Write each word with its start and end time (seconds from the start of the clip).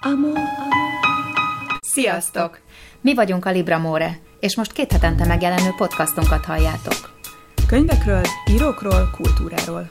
Amor. 0.00 0.38
Sziasztok! 1.80 2.60
Mi 3.00 3.14
vagyunk 3.14 3.44
a 3.44 3.50
Libra 3.50 3.78
More, 3.78 4.20
és 4.40 4.56
most 4.56 4.72
két 4.72 4.92
hetente 4.92 5.26
megjelenő 5.26 5.70
podcastunkat 5.76 6.44
halljátok. 6.44 7.20
Könyvekről, 7.66 8.22
írókról, 8.50 9.10
kultúráról. 9.16 9.86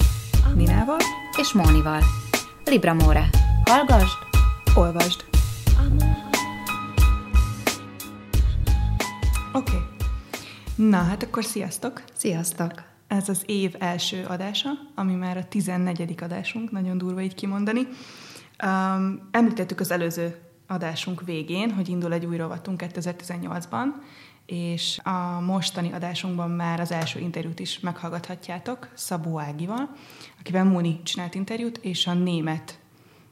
Ninával 0.55 0.97
és 1.37 1.53
Mónival. 1.53 2.01
Libra 2.65 2.93
More. 2.93 3.29
Hallgasd, 3.65 4.17
olvasd. 4.75 5.25
Oké. 9.53 9.71
Okay. 9.71 9.79
Na, 10.75 10.97
hát 10.97 11.23
akkor 11.23 11.43
sziasztok! 11.43 12.03
Sziasztok! 12.13 12.71
Ez 13.07 13.29
az 13.29 13.43
év 13.45 13.75
első 13.79 14.25
adása, 14.27 14.69
ami 14.95 15.13
már 15.13 15.37
a 15.37 15.47
14. 15.47 16.15
adásunk, 16.21 16.71
nagyon 16.71 16.97
durva 16.97 17.21
így 17.21 17.35
kimondani. 17.35 17.87
Um, 18.65 19.27
említettük 19.31 19.79
az 19.79 19.91
előző 19.91 20.35
adásunk 20.67 21.25
végén, 21.25 21.73
hogy 21.73 21.89
indul 21.89 22.13
egy 22.13 22.25
új 22.25 22.37
rovatunk 22.37 22.81
2018-ban, 22.85 23.85
és 24.45 24.99
a 25.03 25.39
mostani 25.39 25.91
adásunkban 25.91 26.49
már 26.49 26.79
az 26.79 26.91
első 26.91 27.19
interjút 27.19 27.59
is 27.59 27.79
meghallgathatjátok 27.79 28.89
Szabó 28.93 29.39
Ágival, 29.39 29.89
akivel 30.39 30.63
Móni 30.63 31.03
csinált 31.03 31.35
interjút, 31.35 31.77
és 31.77 32.07
a 32.07 32.13
német 32.13 32.79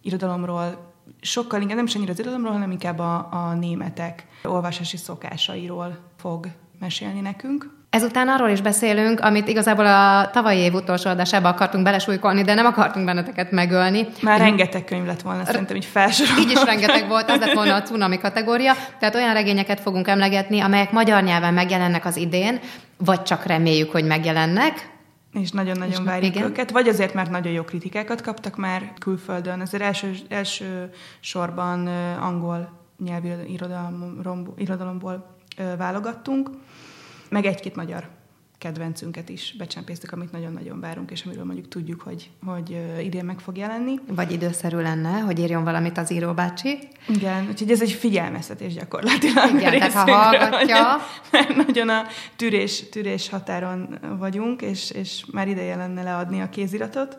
irodalomról, 0.02 0.94
sokkal 1.22 1.62
inkább 1.62 1.76
nem 1.76 1.86
is 1.86 1.96
annyira 1.96 2.12
az 2.12 2.20
irodalomról, 2.20 2.54
hanem 2.54 2.72
inkább 2.72 3.00
a, 3.00 3.28
a 3.32 3.54
németek 3.54 4.28
olvasási 4.44 4.98
szokásairól 4.98 5.98
fog 6.16 6.48
mesélni 6.80 7.20
nekünk. 7.20 7.85
Ezután 7.96 8.28
arról 8.28 8.50
is 8.50 8.62
beszélünk, 8.62 9.20
amit 9.20 9.48
igazából 9.48 9.86
a 9.86 10.30
tavalyi 10.32 10.60
év 10.60 10.74
utolsó 10.74 11.10
adásába 11.10 11.50
akartunk 11.50 11.84
belesújkolni, 11.84 12.42
de 12.42 12.54
nem 12.54 12.66
akartunk 12.66 13.06
benneteket 13.06 13.52
megölni. 13.52 14.08
Már 14.22 14.40
rengeteg 14.40 14.84
könyv 14.84 15.06
lett 15.06 15.22
volna, 15.22 15.46
szerintem 15.46 15.76
így 15.76 15.86
felsorolva. 15.86 16.42
Így 16.42 16.52
is 16.52 16.64
rengeteg 16.64 17.08
volt, 17.08 17.30
az 17.30 17.40
lett 17.40 17.54
volna 17.54 17.76
a 17.76 17.82
cunami 17.82 18.18
kategória. 18.18 18.74
Tehát 19.00 19.16
olyan 19.16 19.34
regényeket 19.34 19.80
fogunk 19.80 20.08
emlegetni, 20.08 20.60
amelyek 20.60 20.92
magyar 20.92 21.24
nyelven 21.24 21.54
megjelennek 21.54 22.06
az 22.06 22.18
idén, 22.18 22.60
vagy 22.98 23.22
csak 23.22 23.46
reméljük, 23.46 23.92
hogy 23.92 24.06
megjelennek, 24.06 24.90
és 25.34 25.52
nagyon-nagyon 25.52 26.02
és 26.02 26.06
várjuk 26.06 26.36
igen. 26.36 26.48
őket, 26.48 26.72
vagy 26.72 26.88
azért, 26.88 27.14
mert 27.14 27.30
nagyon 27.30 27.54
jó 27.54 27.64
kritikákat 27.64 28.22
kaptak 28.22 28.56
már 28.56 28.94
külföldön. 29.00 29.62
Ezért 29.62 29.84
első, 29.84 30.14
első 30.30 30.90
sorban 31.20 31.88
angol 32.20 32.70
nyelvi 33.06 33.30
irodalomból, 33.48 34.54
irodalomból 34.58 35.36
válogattunk, 35.78 36.50
meg 37.30 37.46
egy-két 37.46 37.76
magyar 37.76 38.10
kedvencünket 38.58 39.30
is 39.30 39.56
becsempésztük, 39.58 40.12
amit 40.12 40.32
nagyon-nagyon 40.32 40.80
várunk, 40.80 41.12
és 41.12 41.24
amiről 41.26 41.46
mondjuk 41.46 41.68
tudjuk, 41.68 42.02
hogy, 42.02 42.30
hogy 42.46 42.82
idén 43.04 43.26
meg 43.26 43.40
fog 43.40 43.58
jelenni. 43.58 44.00
Vagy 44.08 44.32
időszerű 44.32 44.78
lenne, 44.78 45.20
hogy 45.20 45.40
írjon 45.40 45.64
valamit 45.64 45.98
az 45.98 46.12
íróbácsi. 46.12 46.80
Igen, 47.08 47.48
úgyhogy 47.50 47.72
ez 47.72 47.82
egy 47.82 47.92
figyelmeztetés 47.92 48.74
gyakorlatilag. 48.74 49.50
Igen, 49.56 49.72
tehát 49.72 49.94
ha 49.94 50.12
hallgatja. 50.12 50.98
Mert 51.32 51.68
nagyon 51.68 51.90
a 51.90 52.06
tűrés, 52.36 52.90
tűrés 52.90 53.30
határon 53.30 54.00
vagyunk, 54.20 54.62
és, 54.62 54.92
és 54.92 55.26
már 55.32 55.48
ideje 55.48 55.76
lenne 55.76 56.04
leadni 56.04 56.42
a 56.42 56.50
kéziratot. 56.50 57.18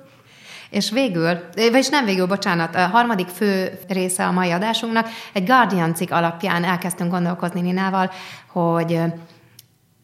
És 0.70 0.90
végül, 0.90 1.38
vagyis 1.54 1.88
nem 1.88 2.04
végül, 2.04 2.26
bocsánat, 2.26 2.74
a 2.74 2.86
harmadik 2.86 3.28
fő 3.28 3.78
része 3.88 4.26
a 4.26 4.32
mai 4.32 4.50
adásunknak, 4.50 5.08
egy 5.32 5.44
Guardian 5.44 5.94
cikk 5.94 6.10
alapján 6.10 6.64
elkezdtünk 6.64 7.10
gondolkozni 7.10 7.60
Ninával, 7.60 8.10
hogy 8.46 9.00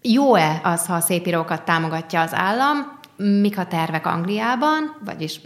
jó-e 0.03 0.61
az, 0.65 0.87
ha 0.87 0.95
a 0.95 1.01
szépírókat 1.01 1.63
támogatja 1.63 2.21
az 2.21 2.35
állam, 2.35 3.01
mik 3.17 3.59
a 3.59 3.67
tervek 3.67 4.07
Angliában, 4.07 4.97
vagyis 5.05 5.41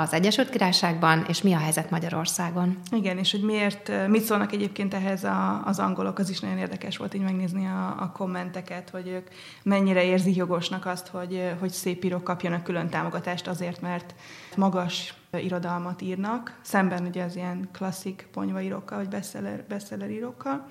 az 0.00 0.12
Egyesült 0.12 0.50
Királyságban, 0.50 1.24
és 1.28 1.42
mi 1.42 1.52
a 1.52 1.58
helyzet 1.58 1.90
Magyarországon. 1.90 2.78
Igen, 2.90 3.18
és 3.18 3.30
hogy 3.30 3.42
miért, 3.42 4.08
mit 4.08 4.22
szólnak 4.22 4.52
egyébként 4.52 4.94
ehhez 4.94 5.24
a, 5.24 5.62
az 5.64 5.78
angolok, 5.78 6.18
az 6.18 6.30
is 6.30 6.40
nagyon 6.40 6.58
érdekes 6.58 6.96
volt 6.96 7.14
így 7.14 7.22
megnézni 7.22 7.66
a, 7.66 7.96
a 7.98 8.12
kommenteket, 8.16 8.90
hogy 8.90 9.08
ők 9.08 9.28
mennyire 9.62 10.04
érzik 10.04 10.36
jogosnak 10.36 10.86
azt, 10.86 11.08
hogy, 11.08 11.52
hogy 11.60 11.70
szép 11.70 12.04
írók 12.04 12.24
kapjanak 12.24 12.62
külön 12.62 12.88
támogatást 12.88 13.46
azért, 13.46 13.80
mert 13.80 14.14
magas 14.56 15.14
irodalmat 15.32 16.02
írnak, 16.02 16.58
szemben 16.62 17.06
ugye 17.06 17.24
az 17.24 17.36
ilyen 17.36 17.68
klasszik 17.72 18.28
ponyvaírókkal, 18.32 18.98
vagy 18.98 19.08
bestseller, 19.08 19.64
bestseller 19.68 20.10
írókkal. 20.10 20.66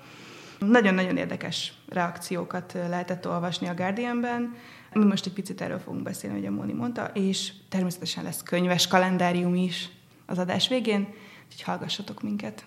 Nagyon-nagyon 0.66 1.16
érdekes 1.16 1.72
reakciókat 1.88 2.72
lehetett 2.72 3.28
olvasni 3.28 3.68
a 3.68 3.74
Guardianben. 3.74 4.54
Mi 4.92 5.04
most 5.04 5.26
egy 5.26 5.32
picit 5.32 5.60
erről 5.60 5.78
fogunk 5.78 6.02
beszélni, 6.02 6.36
hogy 6.36 6.46
a 6.46 6.50
Móni 6.50 6.72
mondta, 6.72 7.10
és 7.14 7.52
természetesen 7.68 8.24
lesz 8.24 8.42
könyves 8.42 8.86
kalendárium 8.86 9.54
is 9.54 9.88
az 10.26 10.38
adás 10.38 10.68
végén, 10.68 11.00
úgyhogy 11.44 11.62
hallgassatok 11.62 12.22
minket. 12.22 12.64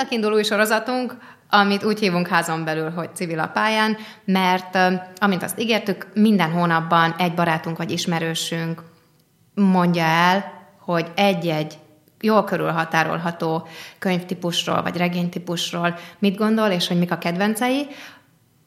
Útnak 0.00 0.14
indul 0.14 0.32
új 0.32 0.42
sorozatunk, 0.42 1.16
amit 1.50 1.84
úgy 1.84 1.98
hívunk 1.98 2.26
házon 2.26 2.64
belül, 2.64 2.90
hogy 2.90 3.14
civil 3.14 3.38
a 3.38 3.46
pályán, 3.46 3.96
mert 4.24 4.78
amint 5.18 5.42
azt 5.42 5.60
ígértük, 5.60 6.06
minden 6.14 6.50
hónapban 6.50 7.14
egy 7.18 7.34
barátunk 7.34 7.76
vagy 7.76 7.90
ismerősünk 7.90 8.82
mondja 9.54 10.02
el, 10.02 10.52
hogy 10.78 11.06
egy-egy 11.14 11.78
jól 12.20 12.44
körülhatárolható 12.44 13.66
könyvtípusról 13.98 14.82
vagy 14.82 14.96
regénytípusról 14.96 15.98
mit 16.18 16.36
gondol, 16.36 16.68
és 16.68 16.88
hogy 16.88 16.98
mik 16.98 17.12
a 17.12 17.18
kedvencei. 17.18 17.86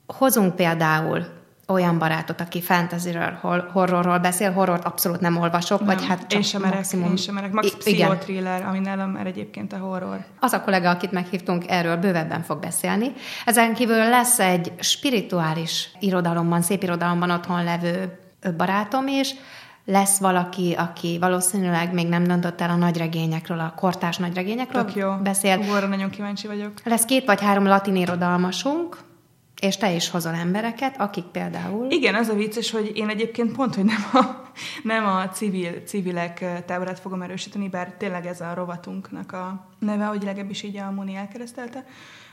Hozunk 0.08 0.56
például 0.56 1.26
olyan 1.68 1.98
barátot, 1.98 2.42
aki 2.42 2.62
fantasyről, 2.62 3.40
horrorról 3.72 4.18
beszél, 4.18 4.52
horrort 4.52 4.86
abszolút 4.86 5.20
nem 5.20 5.38
olvasok, 5.38 5.80
nem, 5.80 5.88
vagy 5.88 6.06
hát 6.06 6.20
csak 6.20 6.34
én 6.34 6.42
sem 6.42 6.62
merek, 6.62 6.76
maximum... 6.76 7.10
Én 7.10 7.16
sem 7.16 7.34
merek, 7.34 7.52
max 7.52 7.76
pszichotriller, 7.78 8.66
ami 8.66 8.80
nálam 8.80 9.10
már 9.10 9.26
egyébként 9.26 9.74
a 9.74 9.78
horror. 9.78 10.26
Az 10.40 10.54
a 10.54 10.62
kollega, 10.62 10.90
akit 10.90 11.12
meghívtunk, 11.12 11.64
erről 11.68 11.98
bővebben 11.98 12.42
fog 12.42 12.60
beszélni. 12.60 13.12
Ezen 13.46 13.74
kívül 13.74 14.10
lesz 14.10 14.40
egy 14.40 14.72
spirituális 14.80 15.90
irodalomban, 16.00 16.62
szép 16.62 16.84
irodalomban 16.84 17.32
otthon 17.32 17.64
levő 17.64 18.20
barátom 18.58 19.08
is, 19.08 19.36
lesz 19.86 20.18
valaki, 20.18 20.76
aki 20.78 21.18
valószínűleg 21.20 21.94
még 21.94 22.08
nem 22.08 22.24
döntött 22.24 22.62
el 22.62 22.70
a 22.70 22.76
nagyregényekről, 22.76 23.60
a 23.60 23.74
kortás 23.76 24.18
nagyregényekről 24.18 24.86
Tök 24.86 24.96
jó. 24.96 25.12
beszél. 25.24 25.58
Ugorra 25.58 25.88
nagyon 25.88 26.10
kíváncsi 26.10 26.48
vagyok. 26.48 26.72
Lesz 26.84 27.06
két 27.06 27.26
vagy 27.26 27.42
három 27.42 27.66
latin 27.66 27.96
irodalmasunk, 27.96 28.98
és 29.64 29.78
te 29.78 29.92
is 29.92 30.10
hozol 30.10 30.34
embereket, 30.34 31.00
akik 31.00 31.24
például... 31.24 31.92
Igen, 31.92 32.16
az 32.16 32.28
a 32.28 32.34
vicces, 32.34 32.72
hogy 32.72 32.92
én 32.96 33.10
egyébként 33.10 33.52
pont, 33.52 33.76
hogy 33.76 33.86
nem 33.86 34.10
a, 34.14 34.52
nem 34.84 35.06
a 35.06 35.30
civil, 35.30 35.72
civilek 35.86 36.66
táborát 36.66 37.00
fogom 37.00 37.22
erősíteni, 37.22 37.70
bár 37.70 37.94
tényleg 37.98 38.26
ez 38.26 38.42
a 38.42 38.54
rovatunknak 38.54 39.32
a 39.32 39.68
neve, 39.80 40.06
hogy 40.06 40.24
legalábbis 40.24 40.64
így 40.64 40.78
a 40.78 40.92
Moni 40.92 41.16
elkeresztelte, 41.16 41.86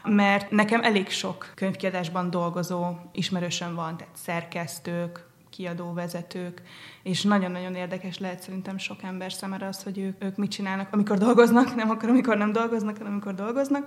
mert 0.04 0.50
nekem 0.50 0.82
elég 0.82 1.10
sok 1.10 1.52
könyvkiadásban 1.54 2.30
dolgozó 2.30 2.84
ismerősöm 3.12 3.74
van, 3.74 3.96
tehát 3.96 4.16
szerkesztők, 4.16 5.28
kiadóvezetők, 5.50 6.62
és 7.02 7.22
nagyon-nagyon 7.22 7.74
érdekes 7.74 8.18
lehet 8.18 8.42
szerintem 8.42 8.78
sok 8.78 9.02
ember 9.02 9.32
számára 9.32 9.66
az, 9.66 9.82
hogy 9.82 9.98
ők, 9.98 10.24
ők 10.24 10.36
mit 10.36 10.50
csinálnak, 10.50 10.88
amikor 10.90 11.18
dolgoznak, 11.18 11.74
nem 11.74 11.90
akkor, 11.90 12.08
amikor 12.08 12.36
nem 12.36 12.52
dolgoznak, 12.52 12.96
hanem 12.96 13.12
amikor 13.12 13.34
dolgoznak, 13.34 13.86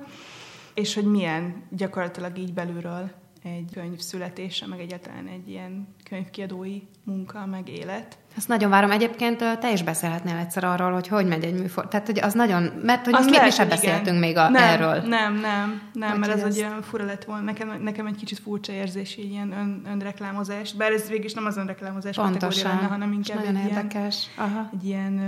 és 0.73 0.93
hogy 0.93 1.05
milyen 1.05 1.63
gyakorlatilag 1.69 2.37
így 2.37 2.53
belülről 2.53 3.21
egy 3.43 3.69
könyv 3.73 3.99
születése, 3.99 4.67
meg 4.67 4.79
egyáltalán 4.79 5.27
egy 5.27 5.49
ilyen 5.49 5.87
könyvkiadói 6.09 6.81
munka, 7.03 7.45
meg 7.45 7.69
élet. 7.69 8.17
Ezt 8.37 8.47
nagyon 8.47 8.69
várom. 8.69 8.91
Egyébként 8.91 9.37
te 9.37 9.72
is 9.72 9.84
beszélhetnél 9.84 10.35
egyszer 10.35 10.63
arról, 10.63 10.91
hogy 10.91 11.07
hogy 11.07 11.28
megy 11.28 11.43
egy 11.43 11.53
műfor. 11.53 11.87
Tehát, 11.87 12.05
hogy 12.05 12.19
az 12.19 12.34
nagyon... 12.34 12.63
Mert 12.63 13.05
hogy 13.05 13.13
az 13.13 13.25
mi, 13.25 13.31
lehet, 13.31 13.45
mi 13.45 13.51
sem 13.51 13.67
beszéltünk 13.67 14.19
még 14.19 14.37
a, 14.37 14.49
nem, 14.49 14.63
erről. 14.63 15.01
Nem, 15.01 15.34
nem, 15.34 15.81
nem, 15.93 16.19
mert 16.19 16.34
ez 16.34 16.43
egy 16.43 16.57
olyan 16.57 16.81
fura 16.81 17.05
lett 17.05 17.23
volna. 17.23 17.43
Nekem, 17.43 17.81
nekem 17.81 18.05
egy 18.05 18.16
kicsit 18.16 18.40
furcsa 18.40 18.72
érzés, 18.72 19.17
így 19.17 19.31
ilyen 19.31 19.51
ön, 19.51 19.81
önreklámozás. 19.91 20.73
Bár 20.73 20.91
ez 20.91 21.07
végig 21.07 21.23
is 21.23 21.34
nem 21.34 21.46
az 21.46 21.57
önreklámozás 21.57 22.16
Pontosan. 22.16 22.75
lenne, 22.75 22.87
hanem 22.87 23.11
inkább 23.11 23.37
nagyon 23.37 23.55
egy 23.55 23.67
érdekes. 23.67 24.28
Ilyen, 24.35 24.49
Aha. 24.49 24.69
egy 24.73 24.85
ilyen 24.85 25.19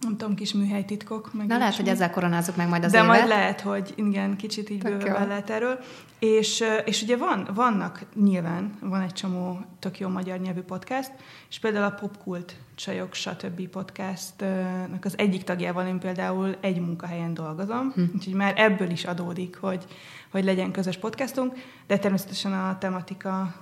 nem 0.00 0.16
tudom, 0.16 0.34
kis 0.34 0.52
műhelytitkok. 0.52 1.34
Meg 1.34 1.46
Na 1.46 1.58
lehet, 1.58 1.76
hogy 1.76 1.88
ezzel 1.88 2.10
koronázzuk 2.10 2.56
meg 2.56 2.68
majd 2.68 2.84
az 2.84 2.92
De 2.92 2.98
évet. 2.98 3.10
majd 3.10 3.28
lehet, 3.28 3.60
hogy 3.60 3.92
igen, 3.96 4.36
kicsit 4.36 4.70
így 4.70 4.82
bőven 4.82 5.28
lehet 5.28 5.50
erről. 5.50 5.78
És, 6.18 6.64
és 6.84 7.02
ugye 7.02 7.16
van, 7.16 7.48
vannak 7.54 8.04
nyilván, 8.14 8.78
van 8.80 9.00
egy 9.00 9.12
csomó 9.12 9.60
tök 9.78 9.98
jó 9.98 10.08
magyar 10.08 10.38
nyelvű 10.38 10.60
podcast, 10.60 11.12
és 11.48 11.58
például 11.58 11.84
a 11.84 11.90
Popkult 11.90 12.56
Csajok, 12.74 13.14
stb. 13.14 13.68
podcastnak 13.68 15.04
az 15.04 15.18
egyik 15.18 15.44
tagjával 15.44 15.86
én 15.86 15.98
például 15.98 16.56
egy 16.60 16.80
munkahelyen 16.80 17.34
dolgozom, 17.34 17.92
hm. 17.94 18.02
úgyhogy 18.14 18.34
már 18.34 18.54
ebből 18.56 18.90
is 18.90 19.04
adódik, 19.04 19.56
hogy, 19.56 19.84
hogy 20.30 20.44
legyen 20.44 20.72
közös 20.72 20.96
podcastunk, 20.96 21.52
de 21.86 21.98
természetesen 21.98 22.52
a 22.52 22.78
tematika 22.78 23.54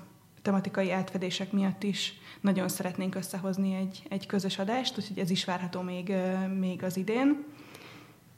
tematikai 0.42 0.92
átfedések 0.92 1.52
miatt 1.52 1.82
is 1.82 2.14
nagyon 2.44 2.69
szeretnénk 2.69 3.14
összehozni 3.14 3.75
egy, 3.75 4.02
egy 4.08 4.26
közös 4.26 4.58
adást, 4.58 4.99
úgyhogy 4.99 5.19
ez 5.19 5.31
is 5.31 5.44
várható 5.44 5.81
még, 5.81 6.14
még 6.58 6.82
az 6.82 6.96
idén. 6.96 7.44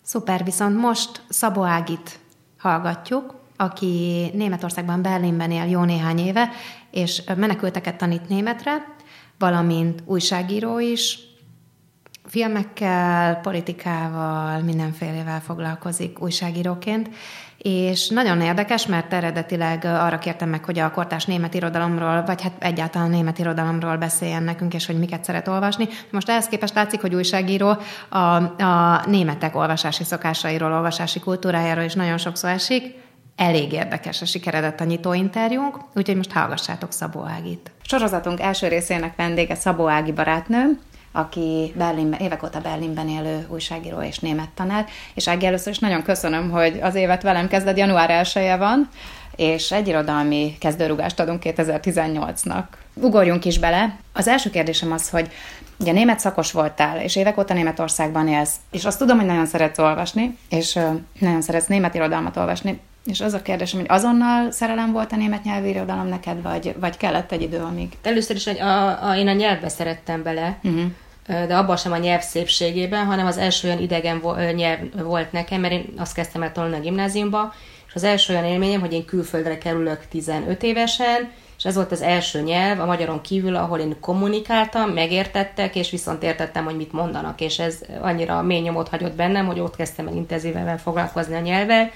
Szuper, 0.03 0.45
viszont 0.45 0.77
most 0.77 1.23
Szabó 1.29 1.63
Ágit 1.63 2.19
hallgatjuk, 2.59 3.35
aki 3.57 4.27
Németországban, 4.35 5.03
Berlinben 5.03 5.51
él 5.51 5.65
jó 5.65 5.83
néhány 5.83 6.19
éve, 6.19 6.51
és 6.91 7.23
menekülteket 7.37 7.97
tanít 7.97 8.29
németre, 8.29 8.95
valamint 9.39 10.03
újságíró 10.05 10.79
is, 10.79 11.19
filmekkel, 12.25 13.41
politikával, 13.41 14.61
mindenfélevel 14.61 15.41
foglalkozik 15.41 16.23
újságíróként, 16.23 17.09
és 17.67 18.09
nagyon 18.09 18.41
érdekes, 18.41 18.87
mert 18.87 19.13
eredetileg 19.13 19.85
arra 19.85 20.19
kértem 20.19 20.49
meg, 20.49 20.65
hogy 20.65 20.79
a 20.79 20.91
kortás 20.91 21.25
német 21.25 21.55
irodalomról, 21.55 22.23
vagy 22.27 22.43
hát 22.43 22.53
egyáltalán 22.59 23.11
német 23.11 23.39
irodalomról 23.39 23.97
beszéljen 23.97 24.43
nekünk, 24.43 24.75
és 24.75 24.87
hogy 24.87 24.99
miket 24.99 25.25
szeret 25.25 25.49
olvasni. 25.49 25.89
Most 26.11 26.29
ehhez 26.29 26.47
képest 26.47 26.75
látszik, 26.75 27.01
hogy 27.01 27.15
újságíró 27.15 27.77
a, 28.09 28.19
a 28.63 29.03
németek 29.07 29.57
olvasási 29.57 30.05
szokásairól, 30.05 30.73
olvasási 30.73 31.21
kultúrájáról 31.21 31.85
is 31.85 31.95
nagyon 31.95 32.19
sokszor 32.19 32.51
esik. 32.51 32.95
Elég 33.37 33.73
érdekes 33.73 34.23
a 34.23 34.25
sikeredett 34.25 34.81
a 34.81 34.85
nyitóinterjúnk, 34.85 35.79
úgyhogy 35.95 36.17
most 36.17 36.33
hallgassátok 36.33 36.93
Szabó 36.93 37.25
Ágit. 37.25 37.71
Sorozatunk 37.83 38.41
első 38.41 38.69
részének 38.69 39.17
vendége 39.17 39.55
Szabó 39.55 39.89
Ági 39.89 40.13
barátnőm, 40.13 40.79
aki 41.17 41.73
Berlinben, 41.77 42.21
évek 42.21 42.43
óta 42.43 42.61
Berlinben 42.61 43.09
élő 43.09 43.47
újságíró 43.49 44.01
és 44.01 44.19
német 44.19 44.49
tanár, 44.55 44.87
és 45.15 45.29
Ági 45.29 45.47
először 45.47 45.73
is 45.73 45.79
nagyon 45.79 46.03
köszönöm, 46.03 46.51
hogy 46.51 46.79
az 46.83 46.95
évet 46.95 47.23
velem 47.23 47.49
kezded, 47.49 47.77
január 47.77 48.11
1 48.11 48.59
van, 48.59 48.89
és 49.37 49.73
egy 49.73 49.89
irodalmi 49.89 50.57
kezdőrugást 50.61 51.21
adunk 51.21 51.43
2018-nak. 51.45 52.65
Ugorjunk 52.95 53.45
is 53.45 53.59
bele. 53.59 53.97
Az 54.13 54.29
első 54.29 54.51
kérdésem 54.51 54.93
az, 54.93 55.11
hogy 55.11 55.31
ugye 55.79 55.93
német 55.93 56.21
szakos 56.21 56.53
voltál, 56.53 57.01
és 57.01 57.17
évek 57.17 57.39
óta 57.39 57.55
Németországban 57.55 58.29
élsz, 58.29 58.55
és 58.71 58.85
azt 58.85 58.99
tudom, 58.99 59.17
hogy 59.17 59.27
nagyon 59.27 59.47
szeretsz 59.47 59.79
olvasni, 59.79 60.37
és 60.49 60.79
nagyon 61.19 61.43
szeretsz 61.43 61.67
német 61.67 61.95
irodalmat 61.95 62.37
olvasni. 62.37 62.81
És 63.05 63.21
az 63.21 63.33
a 63.33 63.43
kérdésem, 63.43 63.81
hogy 63.81 63.89
azonnal 63.91 64.51
szerelem 64.51 64.93
volt 64.93 65.13
a 65.13 65.17
német 65.17 65.45
nyelvi 65.45 65.69
irodalom 65.69 66.07
neked, 66.07 66.43
vagy, 66.43 66.75
vagy 66.81 66.97
kellett 66.97 67.33
egy 67.33 67.43
idő, 67.43 67.59
amíg? 67.59 67.93
Először 68.03 68.37
is 68.37 68.47
a, 68.47 69.09
a, 69.09 69.17
én 69.17 69.29
a 69.29 69.33
nyelvbe 69.33 69.69
szerettem 69.69 70.23
bele, 70.23 70.59
uh-huh 70.63 70.91
de 71.27 71.57
abban 71.57 71.77
sem 71.77 71.93
a 71.93 71.97
nyelv 71.97 72.21
szépségében, 72.21 73.05
hanem 73.05 73.27
az 73.27 73.39
első 73.39 73.69
olyan 73.69 73.81
idegen 73.81 74.23
nyelv 74.55 74.79
volt 75.03 75.33
nekem, 75.33 75.61
mert 75.61 75.73
én 75.73 75.93
azt 75.97 76.15
kezdtem 76.15 76.43
el 76.43 76.53
tanulni 76.53 76.77
a 76.77 76.81
gimnáziumba, 76.81 77.55
és 77.89 77.95
az 77.95 78.05
első 78.05 78.33
olyan 78.33 78.45
élményem, 78.45 78.81
hogy 78.81 78.93
én 78.93 79.05
külföldre 79.05 79.59
kerülök 79.59 80.07
15 80.09 80.63
évesen, 80.63 81.31
és 81.59 81.65
ez 81.65 81.75
volt 81.75 81.93
az 81.93 82.03
első 82.03 82.41
nyelv 82.41 82.81
a 82.81 82.87
magyaron 82.87 83.21
kívül, 83.21 83.57
ahol 83.57 83.79
én 83.79 83.97
kommunikáltam, 84.01 84.91
megértettek, 84.91 85.77
és 85.77 85.91
viszont 85.91 86.23
értettem, 86.23 86.65
hogy 86.65 86.77
mit 86.77 86.93
mondanak, 86.93 87.41
és 87.41 87.59
ez 87.59 87.81
annyira 88.01 88.43
mély 88.43 88.61
nyomot 88.61 88.89
hagyott 88.89 89.15
bennem, 89.15 89.47
hogy 89.47 89.61
ott 89.61 89.77
kezdtem 89.77 90.07
el 90.07 90.15
intenzíven 90.15 90.79
foglalkozni 90.79 91.35
a 91.35 91.41
nyelvvel, 91.41 91.91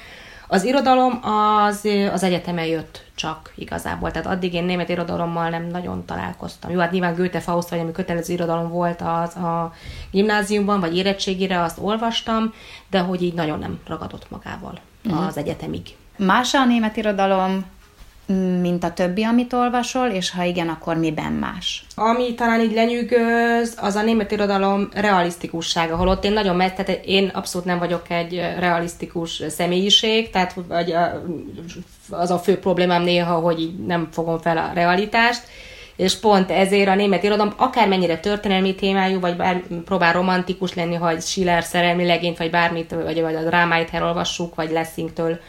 az 0.52 0.64
irodalom 0.64 1.20
az, 1.22 1.88
az 2.12 2.22
egyetemen 2.22 2.64
jött 2.64 3.04
csak 3.14 3.52
igazából, 3.54 4.10
tehát 4.10 4.26
addig 4.26 4.54
én 4.54 4.64
német 4.64 4.88
irodalommal 4.88 5.48
nem 5.48 5.66
nagyon 5.66 6.04
találkoztam. 6.04 6.70
Jó, 6.70 6.78
hát 6.78 6.90
nyilván 6.90 7.14
Goethe 7.14 7.40
Faust, 7.40 7.68
vagy 7.68 7.78
ami 7.78 7.92
kötelező 7.92 8.32
irodalom 8.32 8.68
volt 8.68 9.00
az 9.00 9.36
a 9.36 9.72
gimnáziumban, 10.10 10.80
vagy 10.80 10.96
érettségére, 10.96 11.62
azt 11.62 11.78
olvastam, 11.80 12.54
de 12.90 13.00
hogy 13.00 13.22
így 13.22 13.34
nagyon 13.34 13.58
nem 13.58 13.80
ragadott 13.86 14.30
magával 14.30 14.78
uh-huh. 15.04 15.26
az 15.26 15.36
egyetemig. 15.36 15.82
Más 16.16 16.54
a 16.54 16.64
német 16.64 16.96
irodalom, 16.96 17.64
mint 18.60 18.84
a 18.84 18.92
többi, 18.92 19.22
amit 19.22 19.52
olvasol, 19.52 20.08
és 20.08 20.30
ha 20.30 20.42
igen, 20.42 20.68
akkor 20.68 20.96
miben 20.96 21.32
más? 21.32 21.84
Ami 21.94 22.34
talán 22.34 22.60
így 22.60 22.72
lenyűgöz, 22.72 23.76
az 23.80 23.94
a 23.94 24.02
német 24.02 24.30
irodalom 24.30 24.88
realisztikussága, 24.94 25.96
holott 25.96 26.24
én 26.24 26.32
nagyon 26.32 26.56
mert, 26.56 26.76
tehát 26.76 27.04
én 27.04 27.28
abszolút 27.34 27.66
nem 27.66 27.78
vagyok 27.78 28.10
egy 28.10 28.34
realisztikus 28.58 29.42
személyiség, 29.48 30.30
tehát 30.30 30.54
vagy 30.68 30.94
az 32.10 32.30
a 32.30 32.38
fő 32.38 32.58
problémám 32.58 33.02
néha, 33.02 33.34
hogy 33.34 33.60
így 33.60 33.78
nem 33.78 34.08
fogom 34.12 34.38
fel 34.38 34.58
a 34.58 34.70
realitást, 34.74 35.42
és 35.96 36.16
pont 36.16 36.50
ezért 36.50 36.88
a 36.88 36.94
német 36.94 37.22
irodalom 37.22 37.54
akármennyire 37.56 38.18
történelmi 38.18 38.74
témájú, 38.74 39.20
vagy 39.20 39.36
bár 39.36 39.62
próbál 39.84 40.12
romantikus 40.12 40.74
lenni, 40.74 40.94
ha 40.94 41.10
egy 41.10 41.22
Schiller 41.22 41.62
szerelmi 41.62 42.06
legényt, 42.06 42.38
vagy 42.38 42.50
bármit, 42.50 42.90
vagy, 42.90 43.20
vagy 43.20 43.34
a 43.34 43.42
drámáit 43.42 43.88
elolvassuk, 43.92 44.54
vagy 44.54 44.70
Lessingtől 44.70 45.40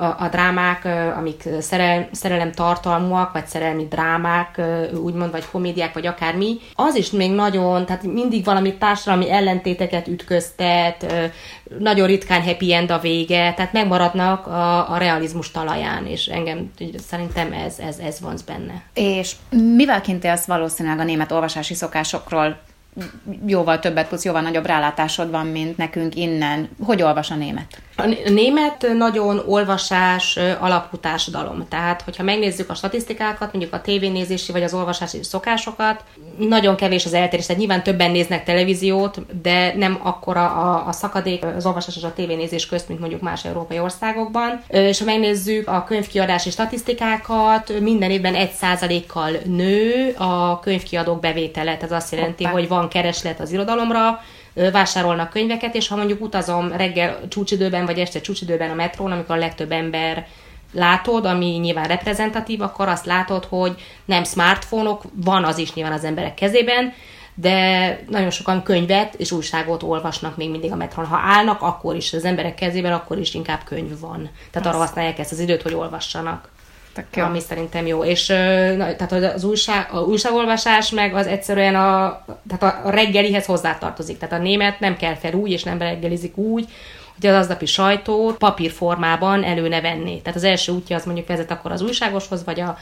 a, 0.00 0.16
a 0.18 0.28
drámák, 0.30 0.84
amik 1.16 1.42
szerel, 1.60 2.08
szerelem 2.12 2.52
tartalmúak, 2.52 3.32
vagy 3.32 3.46
szerelmi 3.46 3.86
drámák, 3.86 4.60
úgymond, 5.02 5.30
vagy 5.30 5.44
komédiák, 5.50 5.94
vagy 5.94 6.06
akármi, 6.06 6.58
az 6.74 6.94
is 6.94 7.10
még 7.10 7.32
nagyon, 7.32 7.86
tehát 7.86 8.02
mindig 8.02 8.44
valami 8.44 8.74
társadalmi 8.74 9.30
ellentéteket 9.30 10.08
ütköztet, 10.08 11.30
nagyon 11.78 12.06
ritkán 12.06 12.42
happy 12.42 12.74
end 12.74 12.90
a 12.90 12.98
vége, 12.98 13.54
tehát 13.54 13.72
megmaradnak 13.72 14.46
a, 14.46 14.92
a 14.92 14.96
realizmus 14.98 15.50
talaján, 15.50 16.06
és 16.06 16.26
engem 16.26 16.70
szerintem 17.08 17.52
ez, 17.52 17.78
ez, 17.78 17.98
ez 17.98 18.20
vonz 18.20 18.42
benne. 18.42 18.82
És 18.94 19.32
mivel 19.50 20.00
kint 20.00 20.24
élsz 20.24 20.44
valószínűleg 20.44 20.98
a 20.98 21.04
német 21.04 21.32
olvasási 21.32 21.74
szokásokról 21.74 22.58
jóval 23.46 23.78
többet 23.78 24.08
tudsz, 24.08 24.24
jóval 24.24 24.42
nagyobb 24.42 24.66
rálátásod 24.66 25.30
van, 25.30 25.46
mint 25.46 25.76
nekünk 25.76 26.16
innen. 26.16 26.68
Hogy 26.82 27.02
olvas 27.02 27.30
a 27.30 27.34
német? 27.34 27.82
A 27.96 28.30
német 28.30 28.86
nagyon 28.96 29.42
olvasás 29.46 30.38
alapú 30.58 30.96
társadalom. 30.96 31.66
Tehát, 31.68 32.02
hogyha 32.02 32.22
megnézzük 32.22 32.70
a 32.70 32.74
statisztikákat, 32.74 33.52
mondjuk 33.52 33.74
a 33.74 33.80
tévénézési 33.80 34.52
vagy 34.52 34.62
az 34.62 34.74
olvasási 34.74 35.22
szokásokat, 35.22 36.04
nagyon 36.38 36.76
kevés 36.76 37.04
az 37.04 37.14
eltérés. 37.14 37.46
Tehát 37.46 37.60
nyilván 37.60 37.82
többen 37.82 38.10
néznek 38.10 38.44
televíziót, 38.44 39.40
de 39.42 39.74
nem 39.76 40.00
akkora 40.02 40.50
a, 40.50 40.88
a 40.88 40.92
szakadék 40.92 41.44
az 41.44 41.66
olvasás 41.66 41.96
és 41.96 42.02
a 42.02 42.12
tévénézés 42.12 42.66
közt, 42.66 42.88
mint 42.88 43.00
mondjuk 43.00 43.20
más 43.20 43.44
európai 43.44 43.78
országokban. 43.78 44.62
És 44.68 44.98
ha 44.98 45.04
megnézzük 45.04 45.68
a 45.68 45.84
könyvkiadási 45.84 46.50
statisztikákat, 46.50 47.80
minden 47.80 48.10
évben 48.10 48.34
egy 48.34 48.52
százalékkal 48.52 49.30
nő 49.44 50.14
a 50.18 50.60
könyvkiadók 50.60 51.20
bevétele. 51.20 51.76
Tehát 51.76 51.92
azt 51.92 52.12
jelenti, 52.12 52.44
Hoppá. 52.44 52.58
hogy 52.58 52.68
van 52.68 52.79
kereslet 52.88 53.40
az 53.40 53.52
irodalomra, 53.52 54.20
vásárolnak 54.72 55.30
könyveket, 55.30 55.74
és 55.74 55.88
ha 55.88 55.96
mondjuk 55.96 56.22
utazom 56.22 56.72
reggel 56.72 57.18
csúcsidőben, 57.28 57.86
vagy 57.86 57.98
este 57.98 58.20
csúcsidőben 58.20 58.70
a 58.70 58.74
metrón, 58.74 59.12
amikor 59.12 59.36
a 59.36 59.38
legtöbb 59.38 59.72
ember 59.72 60.26
látod, 60.72 61.24
ami 61.24 61.46
nyilván 61.46 61.86
reprezentatív, 61.86 62.60
akkor 62.60 62.88
azt 62.88 63.06
látod, 63.06 63.44
hogy 63.44 63.74
nem 64.04 64.24
smartphone-ok, 64.24 65.02
van 65.14 65.44
az 65.44 65.58
is 65.58 65.74
nyilván 65.74 65.92
az 65.92 66.04
emberek 66.04 66.34
kezében, 66.34 66.92
de 67.34 67.98
nagyon 68.08 68.30
sokan 68.30 68.62
könyvet 68.62 69.14
és 69.14 69.32
újságot 69.32 69.82
olvasnak 69.82 70.36
még 70.36 70.50
mindig 70.50 70.72
a 70.72 70.76
metron. 70.76 71.06
Ha 71.06 71.16
állnak, 71.16 71.62
akkor 71.62 71.96
is 71.96 72.12
az 72.12 72.24
emberek 72.24 72.54
kezében, 72.54 72.92
akkor 72.92 73.18
is 73.18 73.34
inkább 73.34 73.60
könyv 73.64 74.00
van. 74.00 74.30
Tehát 74.50 74.68
arra 74.68 74.78
használják 74.78 75.18
ezt 75.18 75.32
az 75.32 75.38
időt, 75.38 75.62
hogy 75.62 75.74
olvassanak. 75.74 76.48
Tök 76.92 77.24
Ami 77.24 77.40
szerintem 77.40 77.86
jó. 77.86 78.04
És 78.04 78.26
tehát 78.26 79.12
az 79.12 79.44
újság, 79.44 79.88
a 79.92 79.98
újságolvasás 79.98 80.90
meg 80.90 81.14
az 81.14 81.26
egyszerűen 81.26 81.74
a, 81.74 82.24
tehát 82.48 82.84
a 82.84 82.90
reggelihez 82.90 83.46
hozzátartozik. 83.46 84.18
Tehát 84.18 84.40
a 84.40 84.42
német 84.42 84.80
nem 84.80 84.96
kell 84.96 85.14
fel 85.14 85.32
úgy, 85.32 85.50
és 85.50 85.62
nem 85.62 85.78
reggelizik 85.78 86.36
úgy, 86.36 86.68
hogy 87.20 87.30
az 87.30 87.36
aznapi 87.36 87.66
sajtót 87.66 88.36
papírformában 88.36 89.44
előne 89.44 89.80
venni. 89.80 90.20
Tehát 90.22 90.36
az 90.36 90.44
első 90.44 90.72
útja 90.72 90.96
az 90.96 91.04
mondjuk 91.04 91.26
vezet 91.26 91.50
akkor 91.50 91.72
az 91.72 91.82
újságoshoz, 91.82 92.44
vagy 92.44 92.60
a 92.60 92.78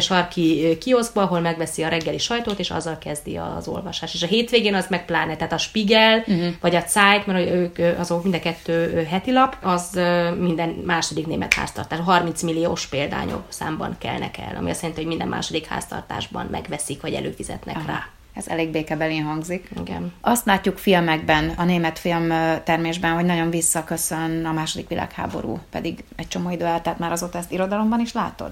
sarki 0.00 0.78
kioszkba, 0.80 1.22
ahol 1.22 1.40
megveszi 1.40 1.82
a 1.82 1.88
reggeli 1.88 2.18
sajtót, 2.18 2.58
és 2.58 2.70
azzal 2.70 2.98
kezdi 2.98 3.36
az 3.36 3.68
olvasás. 3.68 4.14
És 4.14 4.22
a 4.22 4.26
hétvégén 4.26 4.74
az 4.74 4.86
meg 4.88 5.04
pláne, 5.04 5.36
tehát 5.36 5.52
a 5.52 5.58
Spiegel, 5.58 6.18
uh-huh. 6.18 6.48
vagy 6.60 6.74
a 6.74 6.80
Zeit, 6.86 7.26
mert 7.26 7.50
ők 7.50 7.98
azok 7.98 8.22
mind 8.22 8.34
a 8.34 8.38
kettő 8.38 9.04
heti 9.10 9.32
lap, 9.32 9.56
az 9.62 10.00
minden 10.38 10.68
második 10.68 11.26
német 11.26 11.54
háztartás, 11.54 11.98
30 12.04 12.42
milliós 12.42 12.86
példányok 12.86 13.42
számban 13.48 13.96
kelnek 13.98 14.38
el, 14.38 14.56
ami 14.56 14.70
azt 14.70 14.80
jelenti, 14.80 15.00
hogy 15.00 15.10
minden 15.10 15.28
második 15.28 15.66
háztartásban 15.66 16.46
megveszik, 16.50 17.00
vagy 17.00 17.14
előfizetnek 17.14 17.76
Aha. 17.76 17.86
rá. 17.86 18.15
Ez 18.36 18.48
elég 18.48 18.70
békebelén 18.70 19.22
hangzik. 19.22 19.68
Igen. 19.80 20.12
Azt 20.20 20.46
látjuk 20.46 20.78
filmekben, 20.78 21.52
a 21.56 21.64
német 21.64 21.98
film 21.98 22.28
termésben, 22.64 23.12
hogy 23.14 23.24
nagyon 23.24 23.50
visszaköszön 23.50 24.44
a 24.44 24.52
második 24.52 24.88
világháború, 24.88 25.58
pedig 25.70 26.04
egy 26.16 26.28
csomó 26.28 26.50
idő 26.50 26.64
eltelt 26.64 26.98
már 26.98 27.12
azóta 27.12 27.38
ezt 27.38 27.52
irodalomban 27.52 28.00
is 28.00 28.12
látod? 28.12 28.50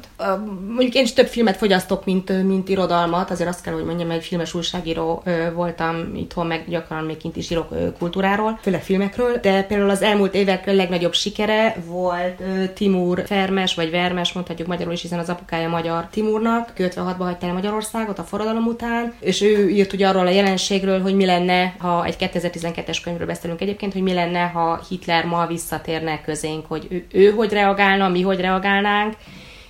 Mondjuk 0.69 0.95
én 0.95 1.03
is 1.03 1.13
több 1.13 1.27
filmet 1.27 1.57
fogyasztok, 1.57 2.05
mint, 2.05 2.43
mint 2.43 2.69
irodalmat, 2.69 3.31
azért 3.31 3.49
azt 3.49 3.63
kell, 3.63 3.75
hogy 3.75 3.85
mondjam, 3.85 4.11
egy 4.11 4.25
filmes 4.25 4.55
újságíró 4.55 5.23
voltam 5.55 6.15
itthon, 6.15 6.47
meg 6.47 6.65
gyakran 6.69 7.05
még 7.05 7.17
kint 7.17 7.37
is 7.37 7.51
írok 7.51 7.99
kultúráról, 7.99 8.59
főleg 8.63 8.83
filmekről, 8.83 9.39
de 9.43 9.63
például 9.63 9.91
az 9.91 10.03
elmúlt 10.03 10.35
évek 10.35 10.67
legnagyobb 10.67 11.15
sikere 11.15 11.77
volt 11.87 12.43
Timur 12.75 13.23
Fermes, 13.27 13.75
vagy 13.75 13.91
Vermes, 13.91 14.33
mondhatjuk 14.33 14.69
magyarul 14.69 14.93
is, 14.93 15.03
hiszen 15.03 15.19
az 15.19 15.29
apukája 15.29 15.69
magyar 15.69 16.07
Timurnak, 16.11 16.73
56-ba 16.79 17.15
hagyta 17.19 17.47
el 17.47 17.53
Magyarországot 17.53 18.19
a 18.19 18.23
forradalom 18.23 18.67
után, 18.67 19.15
és 19.21 19.43
ő 19.43 19.73
írt 19.75 19.93
ugye 19.93 20.09
arról 20.09 20.27
a 20.27 20.31
jelenségről, 20.31 21.01
hogy 21.01 21.15
mi 21.15 21.25
lenne, 21.25 21.75
ha 21.79 22.05
egy 22.05 22.17
2012-es 22.19 22.99
könyvről 23.03 23.27
beszélünk 23.27 23.61
egyébként, 23.61 23.93
hogy 23.93 24.03
mi 24.03 24.13
lenne, 24.13 24.41
ha 24.41 24.81
Hitler 24.89 25.25
ma 25.25 25.47
visszatérne 25.47 26.21
közénk, 26.21 26.67
hogy 26.67 26.87
ő, 26.91 27.07
ő 27.13 27.31
hogy 27.31 27.53
reagálna, 27.53 28.09
mi 28.09 28.23
hogy 28.23 28.41
reagálnánk, 28.41 29.15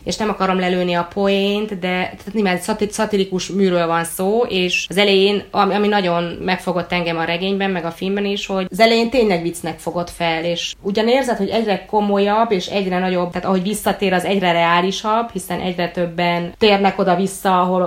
és 0.04 0.16
nem 0.16 0.28
akarom 0.28 0.58
lelőni 0.58 0.94
a 0.94 1.08
poént, 1.14 1.68
de 1.68 1.78
tehát 1.78 2.32
nyilván 2.32 2.58
szatir, 2.58 2.88
szatirikus 2.90 3.48
műről 3.48 3.86
van 3.86 4.04
szó, 4.04 4.42
és 4.48 4.86
az 4.88 4.96
elején, 4.96 5.44
ami, 5.50 5.74
ami 5.74 5.88
nagyon 5.88 6.22
megfogott 6.22 6.92
engem 6.92 7.18
a 7.18 7.24
regényben, 7.24 7.70
meg 7.70 7.84
a 7.84 7.90
filmben 7.90 8.24
is, 8.24 8.46
hogy 8.46 8.66
az 8.70 8.80
elején 8.80 9.10
tényleg 9.10 9.42
viccnek 9.42 9.78
fogott 9.78 10.10
fel, 10.10 10.44
és 10.44 10.74
ugyan 10.82 11.08
érzed, 11.08 11.36
hogy 11.36 11.48
egyre 11.48 11.84
komolyabb, 11.86 12.50
és 12.50 12.66
egyre 12.66 12.98
nagyobb, 12.98 13.30
tehát 13.30 13.46
ahogy 13.46 13.62
visszatér, 13.62 14.12
az 14.12 14.24
egyre 14.24 14.52
reálisabb, 14.52 15.30
hiszen 15.32 15.60
egyre 15.60 15.90
többen 15.90 16.54
térnek 16.58 16.98
oda-vissza, 16.98 17.60
ahol 17.60 17.82